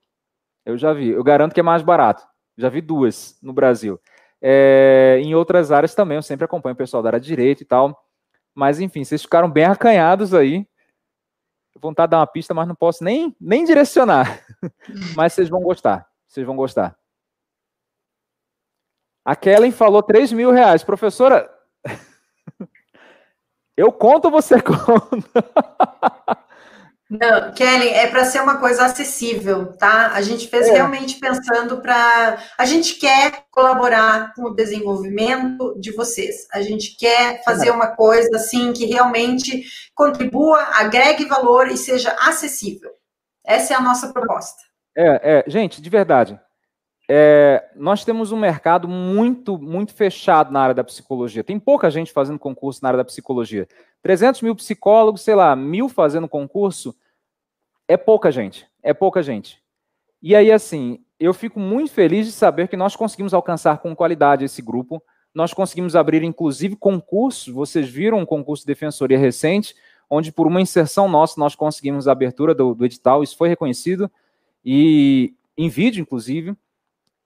Eu 0.66 0.78
já 0.78 0.94
vi. 0.94 1.10
Eu 1.10 1.24
garanto 1.24 1.54
que 1.54 1.60
é 1.60 1.64
mais 1.64 1.82
barato. 1.82 2.24
Já 2.58 2.70
vi 2.70 2.82
duas 2.82 3.38
no 3.42 3.54
Brasil. 3.54 4.00
É, 4.42 5.20
em 5.24 5.34
outras 5.34 5.72
áreas 5.72 5.96
também, 5.96 6.18
eu 6.18 6.22
sempre 6.22 6.46
acompanho 6.46 6.74
o 6.74 6.78
pessoal 6.78 7.02
da 7.02 7.10
área 7.10 7.20
de 7.20 7.26
direito 7.28 7.62
e 7.62 7.66
tal. 7.66 8.05
Mas 8.56 8.80
enfim, 8.80 9.04
vocês 9.04 9.22
ficaram 9.22 9.52
bem 9.52 9.66
acanhados 9.66 10.34
aí. 10.34 10.66
Vontade 11.78 12.08
de 12.08 12.12
dar 12.12 12.20
uma 12.20 12.28
pista, 12.28 12.54
mas 12.54 12.68
não 12.68 12.74
posso 12.74 13.04
nem, 13.04 13.36
nem 13.40 13.66
direcionar. 13.66 14.42
mas 15.16 15.34
vocês 15.34 15.50
vão 15.50 15.62
gostar. 15.62 16.10
Vocês 16.26 16.48
vão 16.48 16.56
gostar. 16.56 16.98
A 19.26 19.36
Kellen 19.36 19.72
falou 19.72 20.02
3 20.02 20.32
mil 20.32 20.52
reais. 20.52 20.84
Professora, 20.84 21.54
eu 23.76 23.92
conto 23.92 24.26
ou 24.26 24.32
você 24.32 24.62
conta? 24.64 25.44
Não, 27.20 27.52
Kelly, 27.54 27.90
é 27.90 28.08
para 28.08 28.26
ser 28.26 28.42
uma 28.42 28.58
coisa 28.58 28.86
acessível, 28.86 29.74
tá? 29.74 30.12
A 30.14 30.22
gente 30.22 30.48
fez 30.48 30.68
é. 30.68 30.74
realmente 30.74 31.20
pensando 31.20 31.78
para. 31.82 32.38
A 32.58 32.66
gente 32.66 32.96
quer 32.96 33.46
colaborar 33.52 34.34
com 34.34 34.44
o 34.44 34.56
desenvolvimento 34.56 35.80
de 35.80 35.92
vocês. 35.92 36.48
A 36.52 36.62
gente 36.62 36.98
quer 36.98 37.44
fazer 37.44 37.72
uma 37.72 37.88
coisa 37.88 38.36
assim 38.36 38.74
que 38.74 38.86
realmente 38.86 39.66
contribua, 39.94 40.62
agregue 40.74 41.26
valor 41.26 41.68
e 41.68 41.78
seja 41.78 42.16
acessível. 42.20 42.92
Essa 43.46 43.74
é 43.74 43.78
a 43.78 43.82
nossa 43.82 44.12
proposta. 44.12 44.64
É, 44.98 45.40
é 45.40 45.50
gente, 45.50 45.82
de 45.82 45.90
verdade. 45.90 46.40
É, 47.08 47.64
nós 47.76 48.04
temos 48.04 48.32
um 48.32 48.38
mercado 48.38 48.88
muito, 48.88 49.60
muito 49.60 49.94
fechado 49.94 50.52
na 50.52 50.62
área 50.62 50.76
da 50.76 50.84
psicologia. 50.84 51.44
Tem 51.44 51.60
pouca 51.60 51.90
gente 51.92 52.12
fazendo 52.12 52.40
concurso 52.40 52.80
na 52.82 52.90
área 52.90 52.98
da 52.98 53.06
psicologia. 53.06 53.68
300 54.02 54.42
mil 54.42 54.56
psicólogos, 54.56 55.22
sei 55.22 55.36
lá, 55.36 55.56
mil 55.56 55.88
fazendo 55.88 56.28
concurso, 56.28 56.96
é 57.88 57.98
pouca 57.98 58.32
gente. 58.32 58.68
É 58.82 58.94
pouca 58.94 59.22
gente. 59.22 59.62
E 60.22 60.36
aí, 60.36 60.52
assim, 60.52 61.04
eu 61.20 61.34
fico 61.34 61.60
muito 61.60 61.92
feliz 61.92 62.26
de 62.26 62.32
saber 62.32 62.68
que 62.68 62.78
nós 62.78 62.96
conseguimos 62.96 63.34
alcançar 63.34 63.78
com 63.78 63.96
qualidade 63.96 64.46
esse 64.46 64.62
grupo. 64.62 65.02
Nós 65.34 65.54
conseguimos 65.54 65.96
abrir, 65.96 66.24
inclusive, 66.24 66.76
concursos. 66.76 67.54
Vocês 67.54 67.90
viram 67.90 68.20
um 68.20 68.26
concurso 68.26 68.64
de 68.64 68.68
defensoria 68.68 69.18
recente, 69.18 69.76
onde, 70.10 70.32
por 70.32 70.48
uma 70.48 70.62
inserção 70.62 71.08
nossa, 71.08 71.40
nós 71.40 71.56
conseguimos 71.56 72.08
a 72.08 72.12
abertura 72.12 72.56
do, 72.56 72.74
do 72.74 72.86
edital. 72.86 73.22
Isso 73.22 73.38
foi 73.38 73.50
reconhecido, 73.50 74.10
e 74.64 75.34
em 75.58 75.70
vídeo, 75.70 76.02
inclusive. 76.02 76.56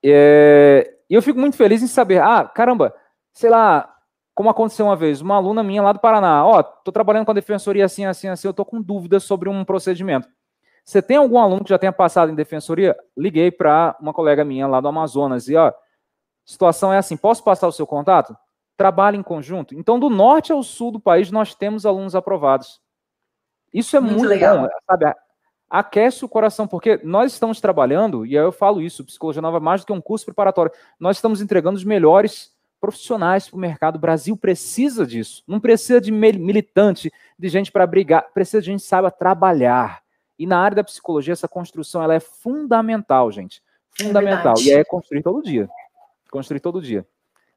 É, 0.04 0.94
e 1.10 1.14
eu 1.14 1.22
fico 1.22 1.40
muito 1.40 1.58
feliz 1.58 1.82
em 1.82 1.88
saber, 1.88 2.22
ah, 2.22 2.44
caramba, 2.46 2.94
sei 3.34 3.50
lá, 3.50 3.96
como 4.36 4.50
aconteceu 4.50 4.86
uma 4.86 4.96
vez, 4.96 5.22
uma 5.22 5.36
aluna 5.36 5.64
minha 5.64 5.82
lá 5.82 5.92
do 5.92 6.00
Paraná, 6.00 6.46
ó, 6.46 6.60
oh, 6.60 6.64
tô 6.64 6.92
trabalhando 6.92 7.26
com 7.26 7.32
a 7.32 7.36
defensoria 7.36 7.86
assim, 7.86 8.06
assim, 8.06 8.28
assim, 8.28 8.48
eu 8.48 8.54
tô 8.54 8.64
com 8.64 8.82
dúvidas 8.82 9.24
sobre 9.24 9.50
um 9.50 9.66
procedimento. 9.66 10.30
Você 10.84 11.02
tem 11.02 11.18
algum 11.18 11.38
aluno 11.38 11.64
que 11.64 11.70
já 11.70 11.78
tenha 11.78 11.92
passado 11.92 12.32
em 12.32 12.36
defensoria? 12.36 12.98
Liguei 13.16 13.52
para 13.52 13.96
uma 14.00 14.14
colega 14.14 14.44
minha 14.44 14.68
lá 14.68 14.82
do 14.82 14.88
Amazonas 14.88 15.48
e, 15.48 15.56
ó, 15.56 15.72
situação 16.46 16.92
é 16.92 16.98
assim, 16.98 17.16
posso 17.16 17.44
passar 17.44 17.68
o 17.68 17.72
seu 17.72 17.86
contato? 17.86 18.36
Trabalhe 18.76 19.18
em 19.18 19.24
conjunto. 19.24 19.76
Então, 19.76 20.00
do 20.00 20.10
norte 20.10 20.52
ao 20.52 20.64
sul 20.64 20.92
do 20.92 21.00
país, 21.00 21.32
nós 21.32 21.54
temos 21.54 21.86
alunos 21.86 22.16
aprovados. 22.16 22.82
Isso 23.74 23.96
é 23.96 24.00
muito, 24.00 24.18
muito 24.18 24.30
legal. 24.30 24.62
bom, 24.62 24.70
sabe? 24.90 25.14
aquece 25.70 26.26
o 26.26 26.30
coração, 26.30 26.68
porque 26.68 27.00
nós 27.04 27.32
estamos 27.32 27.62
trabalhando, 27.62 28.26
e 28.26 28.38
aí 28.38 28.44
eu 28.44 28.52
falo 28.52 28.82
isso, 28.82 29.06
Psicologia 29.06 29.42
Nova 29.42 29.58
é 29.58 29.60
mais 29.60 29.82
do 29.82 29.88
que 29.88 29.94
um 29.94 30.02
curso 30.02 30.26
preparatório, 30.26 30.72
nós 31.00 31.18
estamos 31.18 31.42
entregando 31.42 31.78
os 31.78 31.84
melhores 31.84 32.52
profissionais 32.80 33.48
para 33.48 33.58
o 33.58 33.60
mercado. 33.60 33.98
O 33.98 34.00
Brasil 34.00 34.36
precisa 34.38 35.06
disso. 35.06 35.44
Não 35.46 35.60
precisa 35.60 36.00
de 36.00 36.12
militante, 36.12 37.12
de 37.38 37.50
gente 37.50 37.72
para 37.72 37.86
brigar, 37.86 38.32
precisa 38.34 38.62
de 38.62 38.68
gente 38.68 38.82
que 38.82 38.88
saiba 38.88 39.12
trabalhar. 39.12 40.02
E 40.40 40.48
na 40.48 40.58
área 40.58 40.76
da 40.76 40.84
psicologia, 40.84 41.34
essa 41.34 41.48
construção 41.48 42.02
ela 42.02 42.16
é 42.16 42.20
fundamental, 42.22 43.30
gente. 43.30 43.62
Fundamental. 43.92 44.54
É 44.58 44.62
e 44.62 44.72
é 44.72 44.84
construir 44.86 45.22
todo 45.22 45.44
dia. 45.44 45.70
Construir 46.32 46.62
todo 46.62 46.82
dia. 46.82 47.06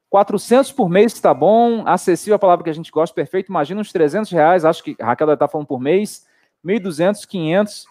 400 0.09 0.71
por 0.73 0.89
mês 0.89 1.13
está 1.13 1.33
bom, 1.33 1.87
acessível 1.87 2.35
a 2.35 2.39
palavra 2.39 2.63
que 2.63 2.69
a 2.69 2.73
gente 2.73 2.91
gosta, 2.91 3.15
perfeito. 3.15 3.49
Imagina 3.49 3.81
uns 3.81 3.91
300 3.91 4.29
reais, 4.31 4.65
acho 4.65 4.83
que 4.83 4.95
a 4.99 5.05
Raquel 5.07 5.25
deve 5.25 5.37
estar 5.37 5.47
falando 5.47 5.65
por 5.65 5.79
mês. 5.79 6.27
1.200, 6.63 7.25
500, 7.25 7.85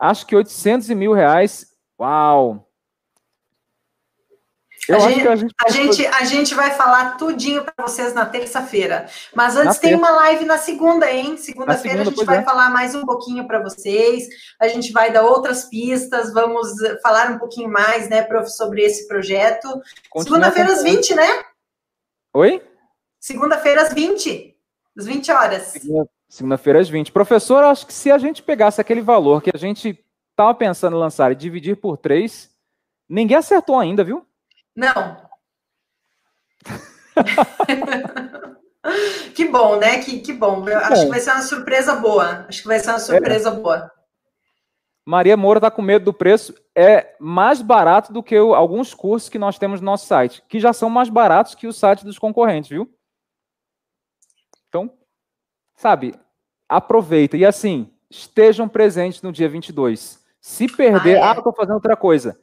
acho 0.00 0.26
que 0.26 0.34
800 0.34 0.88
e 0.88 0.94
mil 0.94 1.12
reais. 1.12 1.76
Uau! 2.00 2.71
A 4.90 4.98
gente, 4.98 5.28
a, 5.28 5.36
gente, 5.36 5.54
a, 5.64 5.70
gente, 5.70 6.06
a 6.06 6.24
gente 6.24 6.54
vai 6.56 6.72
falar 6.72 7.16
tudinho 7.16 7.64
para 7.64 7.86
vocês 7.86 8.12
na 8.14 8.26
terça-feira. 8.26 9.06
Mas 9.32 9.54
antes 9.54 9.76
na 9.76 9.80
tem 9.80 9.90
terça. 9.90 9.96
uma 9.96 10.10
live 10.10 10.44
na 10.44 10.58
segunda, 10.58 11.08
hein? 11.08 11.36
Segunda-feira 11.36 11.98
segunda, 11.98 12.10
a 12.10 12.14
gente 12.16 12.24
vai 12.26 12.38
é. 12.38 12.42
falar 12.42 12.68
mais 12.68 12.92
um 12.92 13.04
pouquinho 13.04 13.46
para 13.46 13.62
vocês. 13.62 14.28
A 14.60 14.66
gente 14.66 14.90
vai 14.90 15.12
dar 15.12 15.22
outras 15.22 15.66
pistas, 15.66 16.32
vamos 16.32 16.68
falar 17.00 17.30
um 17.30 17.38
pouquinho 17.38 17.70
mais, 17.70 18.08
né, 18.08 18.22
prof, 18.22 18.50
sobre 18.50 18.82
esse 18.82 19.06
projeto. 19.06 19.68
Segunda-feira 20.18 20.72
às 20.72 20.82
20, 20.82 21.14
né? 21.14 21.28
Oi? 22.34 22.60
Segunda-feira 23.20 23.82
às 23.82 23.92
20. 23.92 24.56
Às 24.98 25.06
20 25.06 25.30
horas. 25.30 25.74
Segunda-feira 26.28 26.80
às 26.80 26.88
20. 26.88 27.12
Professor, 27.12 27.62
acho 27.62 27.86
que 27.86 27.92
se 27.92 28.10
a 28.10 28.18
gente 28.18 28.42
pegasse 28.42 28.80
aquele 28.80 29.00
valor 29.00 29.42
que 29.42 29.50
a 29.54 29.58
gente 29.58 30.04
estava 30.32 30.52
pensando 30.52 30.96
em 30.96 31.00
lançar 31.00 31.30
e 31.30 31.36
dividir 31.36 31.76
por 31.76 31.96
três, 31.96 32.50
ninguém 33.08 33.36
acertou 33.36 33.78
ainda, 33.78 34.02
viu? 34.02 34.26
Não. 34.76 35.22
que 39.34 39.48
bom, 39.48 39.76
né? 39.76 40.02
Que, 40.02 40.20
que 40.20 40.32
bom. 40.32 40.66
Eu 40.68 40.78
acho 40.78 40.94
bom. 40.94 41.04
que 41.04 41.10
vai 41.10 41.20
ser 41.20 41.32
uma 41.32 41.42
surpresa 41.42 41.96
boa. 41.96 42.46
Acho 42.48 42.62
que 42.62 42.68
vai 42.68 42.78
ser 42.78 42.90
uma 42.90 42.98
surpresa 42.98 43.50
é. 43.50 43.52
boa. 43.52 43.90
Maria 45.04 45.36
Moura 45.36 45.58
está 45.58 45.70
com 45.70 45.82
medo 45.82 46.04
do 46.04 46.14
preço. 46.14 46.54
É 46.74 47.14
mais 47.18 47.60
barato 47.60 48.12
do 48.12 48.22
que 48.22 48.38
o, 48.38 48.54
alguns 48.54 48.94
cursos 48.94 49.28
que 49.28 49.38
nós 49.38 49.58
temos 49.58 49.80
no 49.80 49.86
nosso 49.86 50.06
site, 50.06 50.42
que 50.48 50.60
já 50.60 50.72
são 50.72 50.88
mais 50.88 51.08
baratos 51.08 51.54
que 51.54 51.66
o 51.66 51.72
site 51.72 52.04
dos 52.04 52.18
concorrentes, 52.18 52.70
viu? 52.70 52.88
Então, 54.68 54.92
sabe, 55.74 56.14
aproveita. 56.68 57.36
E 57.36 57.44
assim, 57.44 57.92
estejam 58.08 58.68
presentes 58.68 59.20
no 59.22 59.32
dia 59.32 59.48
22. 59.48 60.22
Se 60.40 60.66
perder, 60.66 61.16
ah, 61.16 61.18
é. 61.18 61.28
ah 61.30 61.34
estou 61.36 61.52
fazendo 61.52 61.74
outra 61.74 61.96
coisa. 61.96 62.40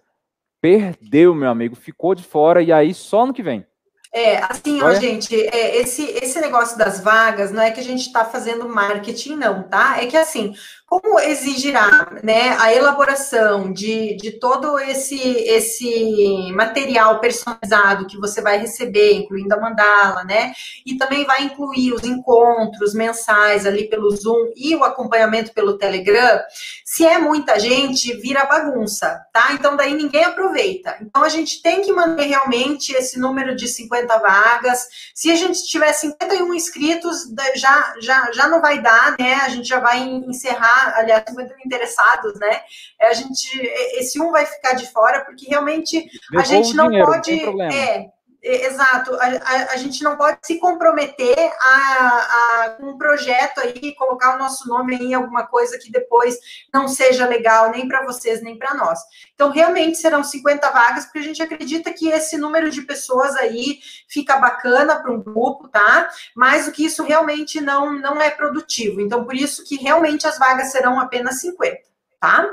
Perdeu, 0.61 1.33
meu 1.33 1.49
amigo, 1.49 1.75
ficou 1.75 2.13
de 2.13 2.23
fora 2.23 2.61
e 2.61 2.71
aí 2.71 2.93
só 2.93 3.25
no 3.25 3.33
que 3.33 3.43
vem. 3.43 3.65
É, 4.11 4.37
assim, 4.37 4.81
ó, 4.81 4.91
gente, 4.95 5.35
é, 5.35 5.77
esse, 5.77 6.03
esse 6.03 6.41
negócio 6.41 6.77
das 6.77 6.99
vagas 6.99 7.51
não 7.51 7.61
é 7.61 7.69
que 7.69 7.79
a 7.79 7.83
gente 7.83 8.07
está 8.07 8.25
fazendo 8.25 8.67
marketing, 8.67 9.35
não, 9.35 9.63
tá? 9.63 10.01
É 10.01 10.07
que 10.07 10.17
assim, 10.17 10.55
como 10.89 11.19
exigirá 11.19 12.11
né, 12.23 12.57
a 12.59 12.73
elaboração 12.73 13.71
de, 13.71 14.17
de 14.17 14.31
todo 14.31 14.79
esse, 14.79 15.19
esse 15.19 16.51
material 16.51 17.19
personalizado 17.19 18.07
que 18.07 18.17
você 18.17 18.41
vai 18.41 18.57
receber, 18.57 19.13
incluindo 19.13 19.53
a 19.53 19.59
mandala, 19.59 20.23
né? 20.23 20.51
E 20.83 20.97
também 20.97 21.25
vai 21.25 21.43
incluir 21.43 21.93
os 21.93 22.03
encontros 22.03 22.95
mensais 22.95 23.67
ali 23.67 23.87
pelo 23.87 24.09
Zoom 24.09 24.51
e 24.55 24.75
o 24.75 24.83
acompanhamento 24.83 25.53
pelo 25.53 25.77
Telegram. 25.77 26.39
Se 26.83 27.05
é 27.05 27.19
muita 27.19 27.59
gente, 27.59 28.15
vira 28.17 28.45
bagunça, 28.45 29.23
tá? 29.31 29.53
Então 29.53 29.77
daí 29.77 29.93
ninguém 29.93 30.23
aproveita. 30.23 30.97
Então 31.01 31.23
a 31.23 31.29
gente 31.29 31.61
tem 31.61 31.83
que 31.83 31.93
manter 31.93 32.25
realmente 32.25 32.93
esse 32.93 33.19
número 33.19 33.55
de 33.55 33.67
50 33.67 34.17
vagas. 34.17 34.87
Se 35.13 35.29
a 35.29 35.35
gente 35.35 35.63
tiver 35.67 35.93
51 35.93 36.51
inscritos, 36.55 37.27
já, 37.55 37.93
já, 38.01 38.31
já 38.31 38.47
não 38.47 38.59
vai 38.59 38.81
dar, 38.81 39.15
né? 39.19 39.35
A 39.35 39.49
gente 39.49 39.67
já 39.67 39.79
vai 39.79 39.99
encerrar 39.99 40.78
aliás, 40.95 41.23
50 41.27 41.55
interessados, 41.65 42.39
né? 42.39 42.61
É, 42.99 43.07
a 43.07 43.13
gente, 43.13 43.49
esse 43.97 44.19
um 44.21 44.31
vai 44.31 44.45
ficar 44.45 44.73
de 44.73 44.87
fora, 44.87 45.23
porque 45.25 45.47
realmente 45.47 46.09
a 46.35 46.43
gente 46.43 46.73
não 46.75 46.87
dinheiro, 46.87 47.11
pode. 47.11 47.45
Não 47.45 47.63
é, 47.63 48.09
Exato, 48.41 49.15
a, 49.15 49.25
a, 49.25 49.73
a, 49.73 49.77
gente 49.77 50.01
não 50.01 50.15
pode 50.15 50.37
se 50.43 50.59
comprometer 50.59 51.35
a, 51.61 51.67
a 51.67 52.77
um 52.79 52.97
projeto 52.97 53.59
aí, 53.59 53.93
colocar 53.95 54.35
o 54.35 54.39
nosso 54.39 54.65
nome 54.69 54.95
em 54.95 55.13
alguma 55.13 55.45
coisa 55.45 55.77
que 55.77 55.91
depois 55.91 56.37
não 56.73 56.87
seja 56.87 57.27
legal 57.27 57.69
nem 57.71 57.85
para 57.85 58.05
vocês 58.05 58.41
nem 58.41 58.57
para 58.57 58.73
nós. 58.75 58.97
Então, 59.35 59.51
realmente 59.51 59.97
serão 59.97 60.23
50 60.23 60.69
vagas, 60.71 61.03
porque 61.03 61.19
a 61.19 61.23
gente 61.23 61.43
acredita 61.43 61.91
que 61.91 62.07
esse 62.07 62.37
número 62.37 62.71
de 62.71 62.81
pessoas 62.83 63.35
aí 63.35 63.79
fica 64.07 64.37
bacana 64.37 64.95
para 65.01 65.11
um 65.11 65.21
grupo, 65.21 65.67
tá? 65.67 66.09
Mas 66.33 66.65
o 66.65 66.71
que 66.71 66.85
isso 66.85 67.03
realmente 67.03 67.59
não, 67.59 67.91
não 67.91 68.21
é 68.21 68.31
produtivo. 68.31 69.01
Então, 69.01 69.25
por 69.25 69.35
isso 69.35 69.65
que 69.65 69.75
realmente 69.75 70.25
as 70.25 70.39
vagas 70.39 70.71
serão 70.71 70.97
apenas 70.97 71.41
50, 71.41 71.77
tá? 72.21 72.49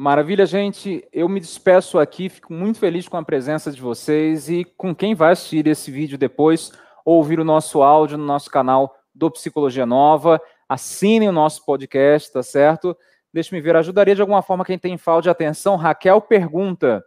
Maravilha, 0.00 0.46
gente. 0.46 1.04
Eu 1.12 1.28
me 1.28 1.40
despeço 1.40 1.98
aqui, 1.98 2.28
fico 2.28 2.52
muito 2.52 2.78
feliz 2.78 3.08
com 3.08 3.16
a 3.16 3.24
presença 3.24 3.72
de 3.72 3.80
vocês 3.80 4.48
e 4.48 4.64
com 4.64 4.94
quem 4.94 5.12
vai 5.12 5.32
assistir 5.32 5.66
esse 5.66 5.90
vídeo 5.90 6.16
depois, 6.16 6.70
ou 7.04 7.16
ouvir 7.16 7.40
o 7.40 7.44
nosso 7.44 7.82
áudio 7.82 8.16
no 8.16 8.24
nosso 8.24 8.48
canal 8.48 8.96
do 9.12 9.28
Psicologia 9.28 9.84
Nova. 9.84 10.40
Assinem 10.68 11.28
o 11.28 11.32
nosso 11.32 11.64
podcast, 11.64 12.32
tá 12.32 12.44
certo? 12.44 12.96
Deixe-me 13.32 13.60
ver, 13.60 13.74
ajudaria 13.74 14.14
de 14.14 14.20
alguma 14.20 14.40
forma 14.40 14.64
quem 14.64 14.78
tem 14.78 14.96
falta 14.96 15.22
de 15.22 15.30
atenção? 15.30 15.74
Raquel 15.74 16.20
pergunta. 16.20 17.04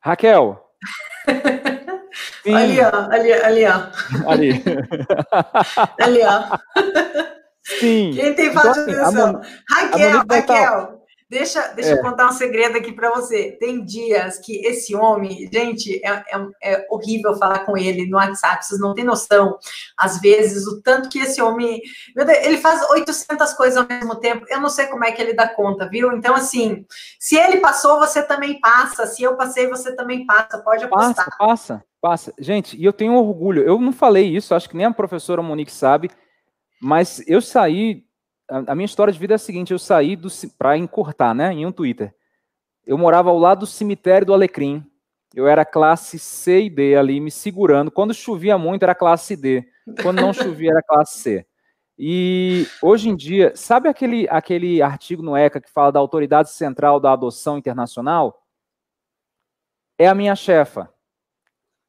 Raquel. 0.00 0.58
Sim. 2.42 2.54
Ali, 2.56 2.80
ó, 2.80 3.12
ali, 3.12 3.32
ali, 3.34 3.64
ó. 3.66 4.30
Ali. 4.30 4.52
ali, 6.00 6.20
ó. 6.24 7.30
Sim. 7.78 8.12
Quem 8.14 8.34
tem 8.34 8.52
falta 8.52 8.84
de 8.84 8.94
atenção? 8.94 9.40
Raquel, 9.68 10.22
Raquel. 10.28 11.00
Deixa, 11.30 11.68
deixa 11.68 11.90
é. 11.90 11.92
eu 11.92 12.02
contar 12.02 12.26
um 12.26 12.32
segredo 12.32 12.76
aqui 12.76 12.90
para 12.90 13.08
você. 13.10 13.52
Tem 13.60 13.84
dias 13.84 14.40
que 14.40 14.66
esse 14.66 14.96
homem, 14.96 15.48
gente, 15.52 16.04
é, 16.04 16.10
é, 16.10 16.46
é, 16.60 16.86
horrível 16.90 17.36
falar 17.36 17.60
com 17.60 17.78
ele 17.78 18.10
no 18.10 18.16
WhatsApp, 18.16 18.66
vocês 18.66 18.80
não 18.80 18.94
têm 18.94 19.04
noção. 19.04 19.56
Às 19.96 20.20
vezes, 20.20 20.66
o 20.66 20.82
tanto 20.82 21.08
que 21.08 21.20
esse 21.20 21.40
homem. 21.40 21.80
Meu 22.16 22.26
Deus, 22.26 22.38
ele 22.44 22.58
faz 22.58 22.82
800 22.90 23.52
coisas 23.52 23.76
ao 23.76 23.86
mesmo 23.86 24.16
tempo. 24.16 24.44
Eu 24.48 24.60
não 24.60 24.68
sei 24.68 24.88
como 24.88 25.04
é 25.04 25.12
que 25.12 25.22
ele 25.22 25.32
dá 25.32 25.46
conta, 25.46 25.88
viu? 25.88 26.10
Então, 26.10 26.34
assim, 26.34 26.84
se 27.20 27.36
ele 27.36 27.58
passou, 27.58 28.00
você 28.00 28.24
também 28.24 28.58
passa. 28.58 29.06
Se 29.06 29.22
eu 29.22 29.36
passei, 29.36 29.68
você 29.68 29.94
também 29.94 30.26
passa. 30.26 30.58
Pode 30.58 30.82
apostar. 30.82 31.14
Passa, 31.14 31.36
passa, 31.38 31.84
passa. 32.00 32.34
Gente, 32.40 32.76
e 32.76 32.84
eu 32.84 32.92
tenho 32.92 33.14
orgulho. 33.14 33.62
Eu 33.62 33.80
não 33.80 33.92
falei 33.92 34.26
isso, 34.26 34.52
acho 34.52 34.68
que 34.68 34.76
nem 34.76 34.86
a 34.86 34.92
professora 34.92 35.40
Monique 35.40 35.70
sabe. 35.70 36.10
Mas 36.80 37.22
eu 37.28 37.42
saí. 37.42 38.06
A, 38.48 38.74
minha 38.74 38.86
história 38.86 39.12
de 39.12 39.18
vida 39.18 39.34
é 39.34 39.36
a 39.36 39.38
seguinte: 39.38 39.72
eu 39.72 39.78
saí 39.78 40.18
para 40.58 40.76
encurtar, 40.76 41.34
né? 41.34 41.52
Em 41.52 41.66
um 41.66 41.72
Twitter. 41.72 42.14
Eu 42.86 42.96
morava 42.96 43.28
ao 43.28 43.38
lado 43.38 43.60
do 43.60 43.66
cemitério 43.66 44.26
do 44.26 44.32
Alecrim. 44.32 44.84
Eu 45.34 45.46
era 45.46 45.64
classe 45.64 46.18
C 46.18 46.62
e 46.62 46.70
D 46.70 46.96
ali, 46.96 47.20
me 47.20 47.30
segurando. 47.30 47.90
Quando 47.90 48.14
chovia 48.14 48.58
muito, 48.58 48.82
era 48.82 48.94
classe 48.94 49.36
D. 49.36 49.64
Quando 50.02 50.20
não 50.20 50.32
chovia, 50.32 50.70
era 50.70 50.82
classe 50.82 51.20
C. 51.20 51.46
E 51.96 52.66
hoje 52.82 53.10
em 53.10 53.14
dia, 53.14 53.54
sabe 53.54 53.88
aquele, 53.88 54.26
aquele 54.30 54.80
artigo 54.80 55.22
no 55.22 55.36
ECA 55.36 55.60
que 55.60 55.70
fala 55.70 55.92
da 55.92 56.00
Autoridade 56.00 56.50
Central 56.50 56.98
da 56.98 57.12
Adoção 57.12 57.58
Internacional? 57.58 58.42
É 59.98 60.08
a 60.08 60.14
minha 60.14 60.34
chefa. 60.34 60.90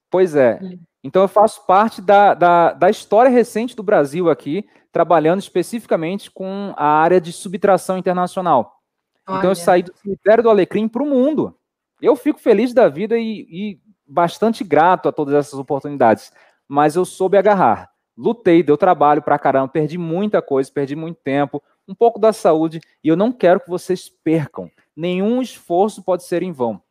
Pois 0.10 0.36
é. 0.36 0.60
Então 1.04 1.22
eu 1.22 1.28
faço 1.28 1.66
parte 1.66 2.02
da, 2.02 2.34
da, 2.34 2.74
da 2.74 2.90
história 2.90 3.30
recente 3.30 3.76
do 3.76 3.84
Brasil 3.84 4.30
aqui, 4.30 4.68
trabalhando 4.92 5.40
especificamente 5.40 6.30
com 6.30 6.74
a 6.78 6.86
área 6.86 7.20
de 7.20 7.34
subtração 7.34 7.98
internacional. 7.98 8.82
Olha. 9.28 9.38
Então 9.38 9.52
eu 9.52 9.56
saí 9.56 9.84
do 9.84 9.96
cemitério 9.96 10.44
do 10.44 10.50
Alecrim 10.50 10.88
para 10.88 11.04
o 11.04 11.08
mundo. 11.08 11.58
Eu 12.02 12.16
fico 12.16 12.40
feliz 12.40 12.74
da 12.74 12.88
vida 12.88 13.18
e, 13.18 13.48
e 13.50 13.82
bastante 14.06 14.64
grato 14.64 15.08
a 15.08 15.12
todas 15.12 15.34
essas 15.34 15.54
oportunidades. 15.54 16.32
Mas 16.68 16.96
eu 16.96 17.06
soube 17.06 17.38
agarrar. 17.38 17.90
Lutei, 18.18 18.62
deu 18.62 18.78
trabalho 18.78 19.22
para 19.22 19.40
caramba, 19.40 19.70
perdi 19.70 19.98
muita 19.98 20.42
coisa, 20.42 20.72
perdi 20.72 20.96
muito 20.96 21.20
tempo, 21.24 21.64
um 21.88 21.96
pouco 21.96 22.20
da 22.20 22.32
saúde, 22.32 22.80
e 23.04 23.08
eu 23.08 23.16
não 23.16 23.32
quero 23.32 23.60
que 23.60 23.70
vocês 23.70 24.10
percam. 24.10 24.70
Nenhum 24.96 25.42
esforço 25.42 26.04
pode 26.04 26.24
ser 26.24 26.44
em 26.44 26.52
vão. 26.52 26.82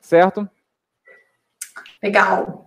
Certo? 0.00 0.48
Legal. 2.02 2.66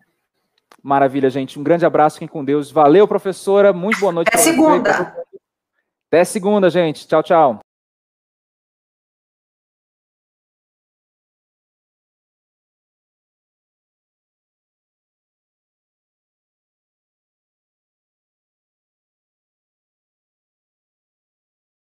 Maravilha, 0.83 1.29
gente. 1.29 1.59
Um 1.59 1.63
grande 1.63 1.85
abraço, 1.85 2.15
fiquem 2.15 2.27
com 2.27 2.43
Deus. 2.43 2.71
Valeu, 2.71 3.07
professora. 3.07 3.73
Muito 3.73 3.99
boa 3.99 4.11
noite. 4.11 4.29
Até 4.29 4.37
segunda. 4.37 5.15
Até 6.07 6.23
segunda, 6.23 6.69
gente. 6.69 7.07
Tchau, 7.07 7.23
tchau. 7.23 7.66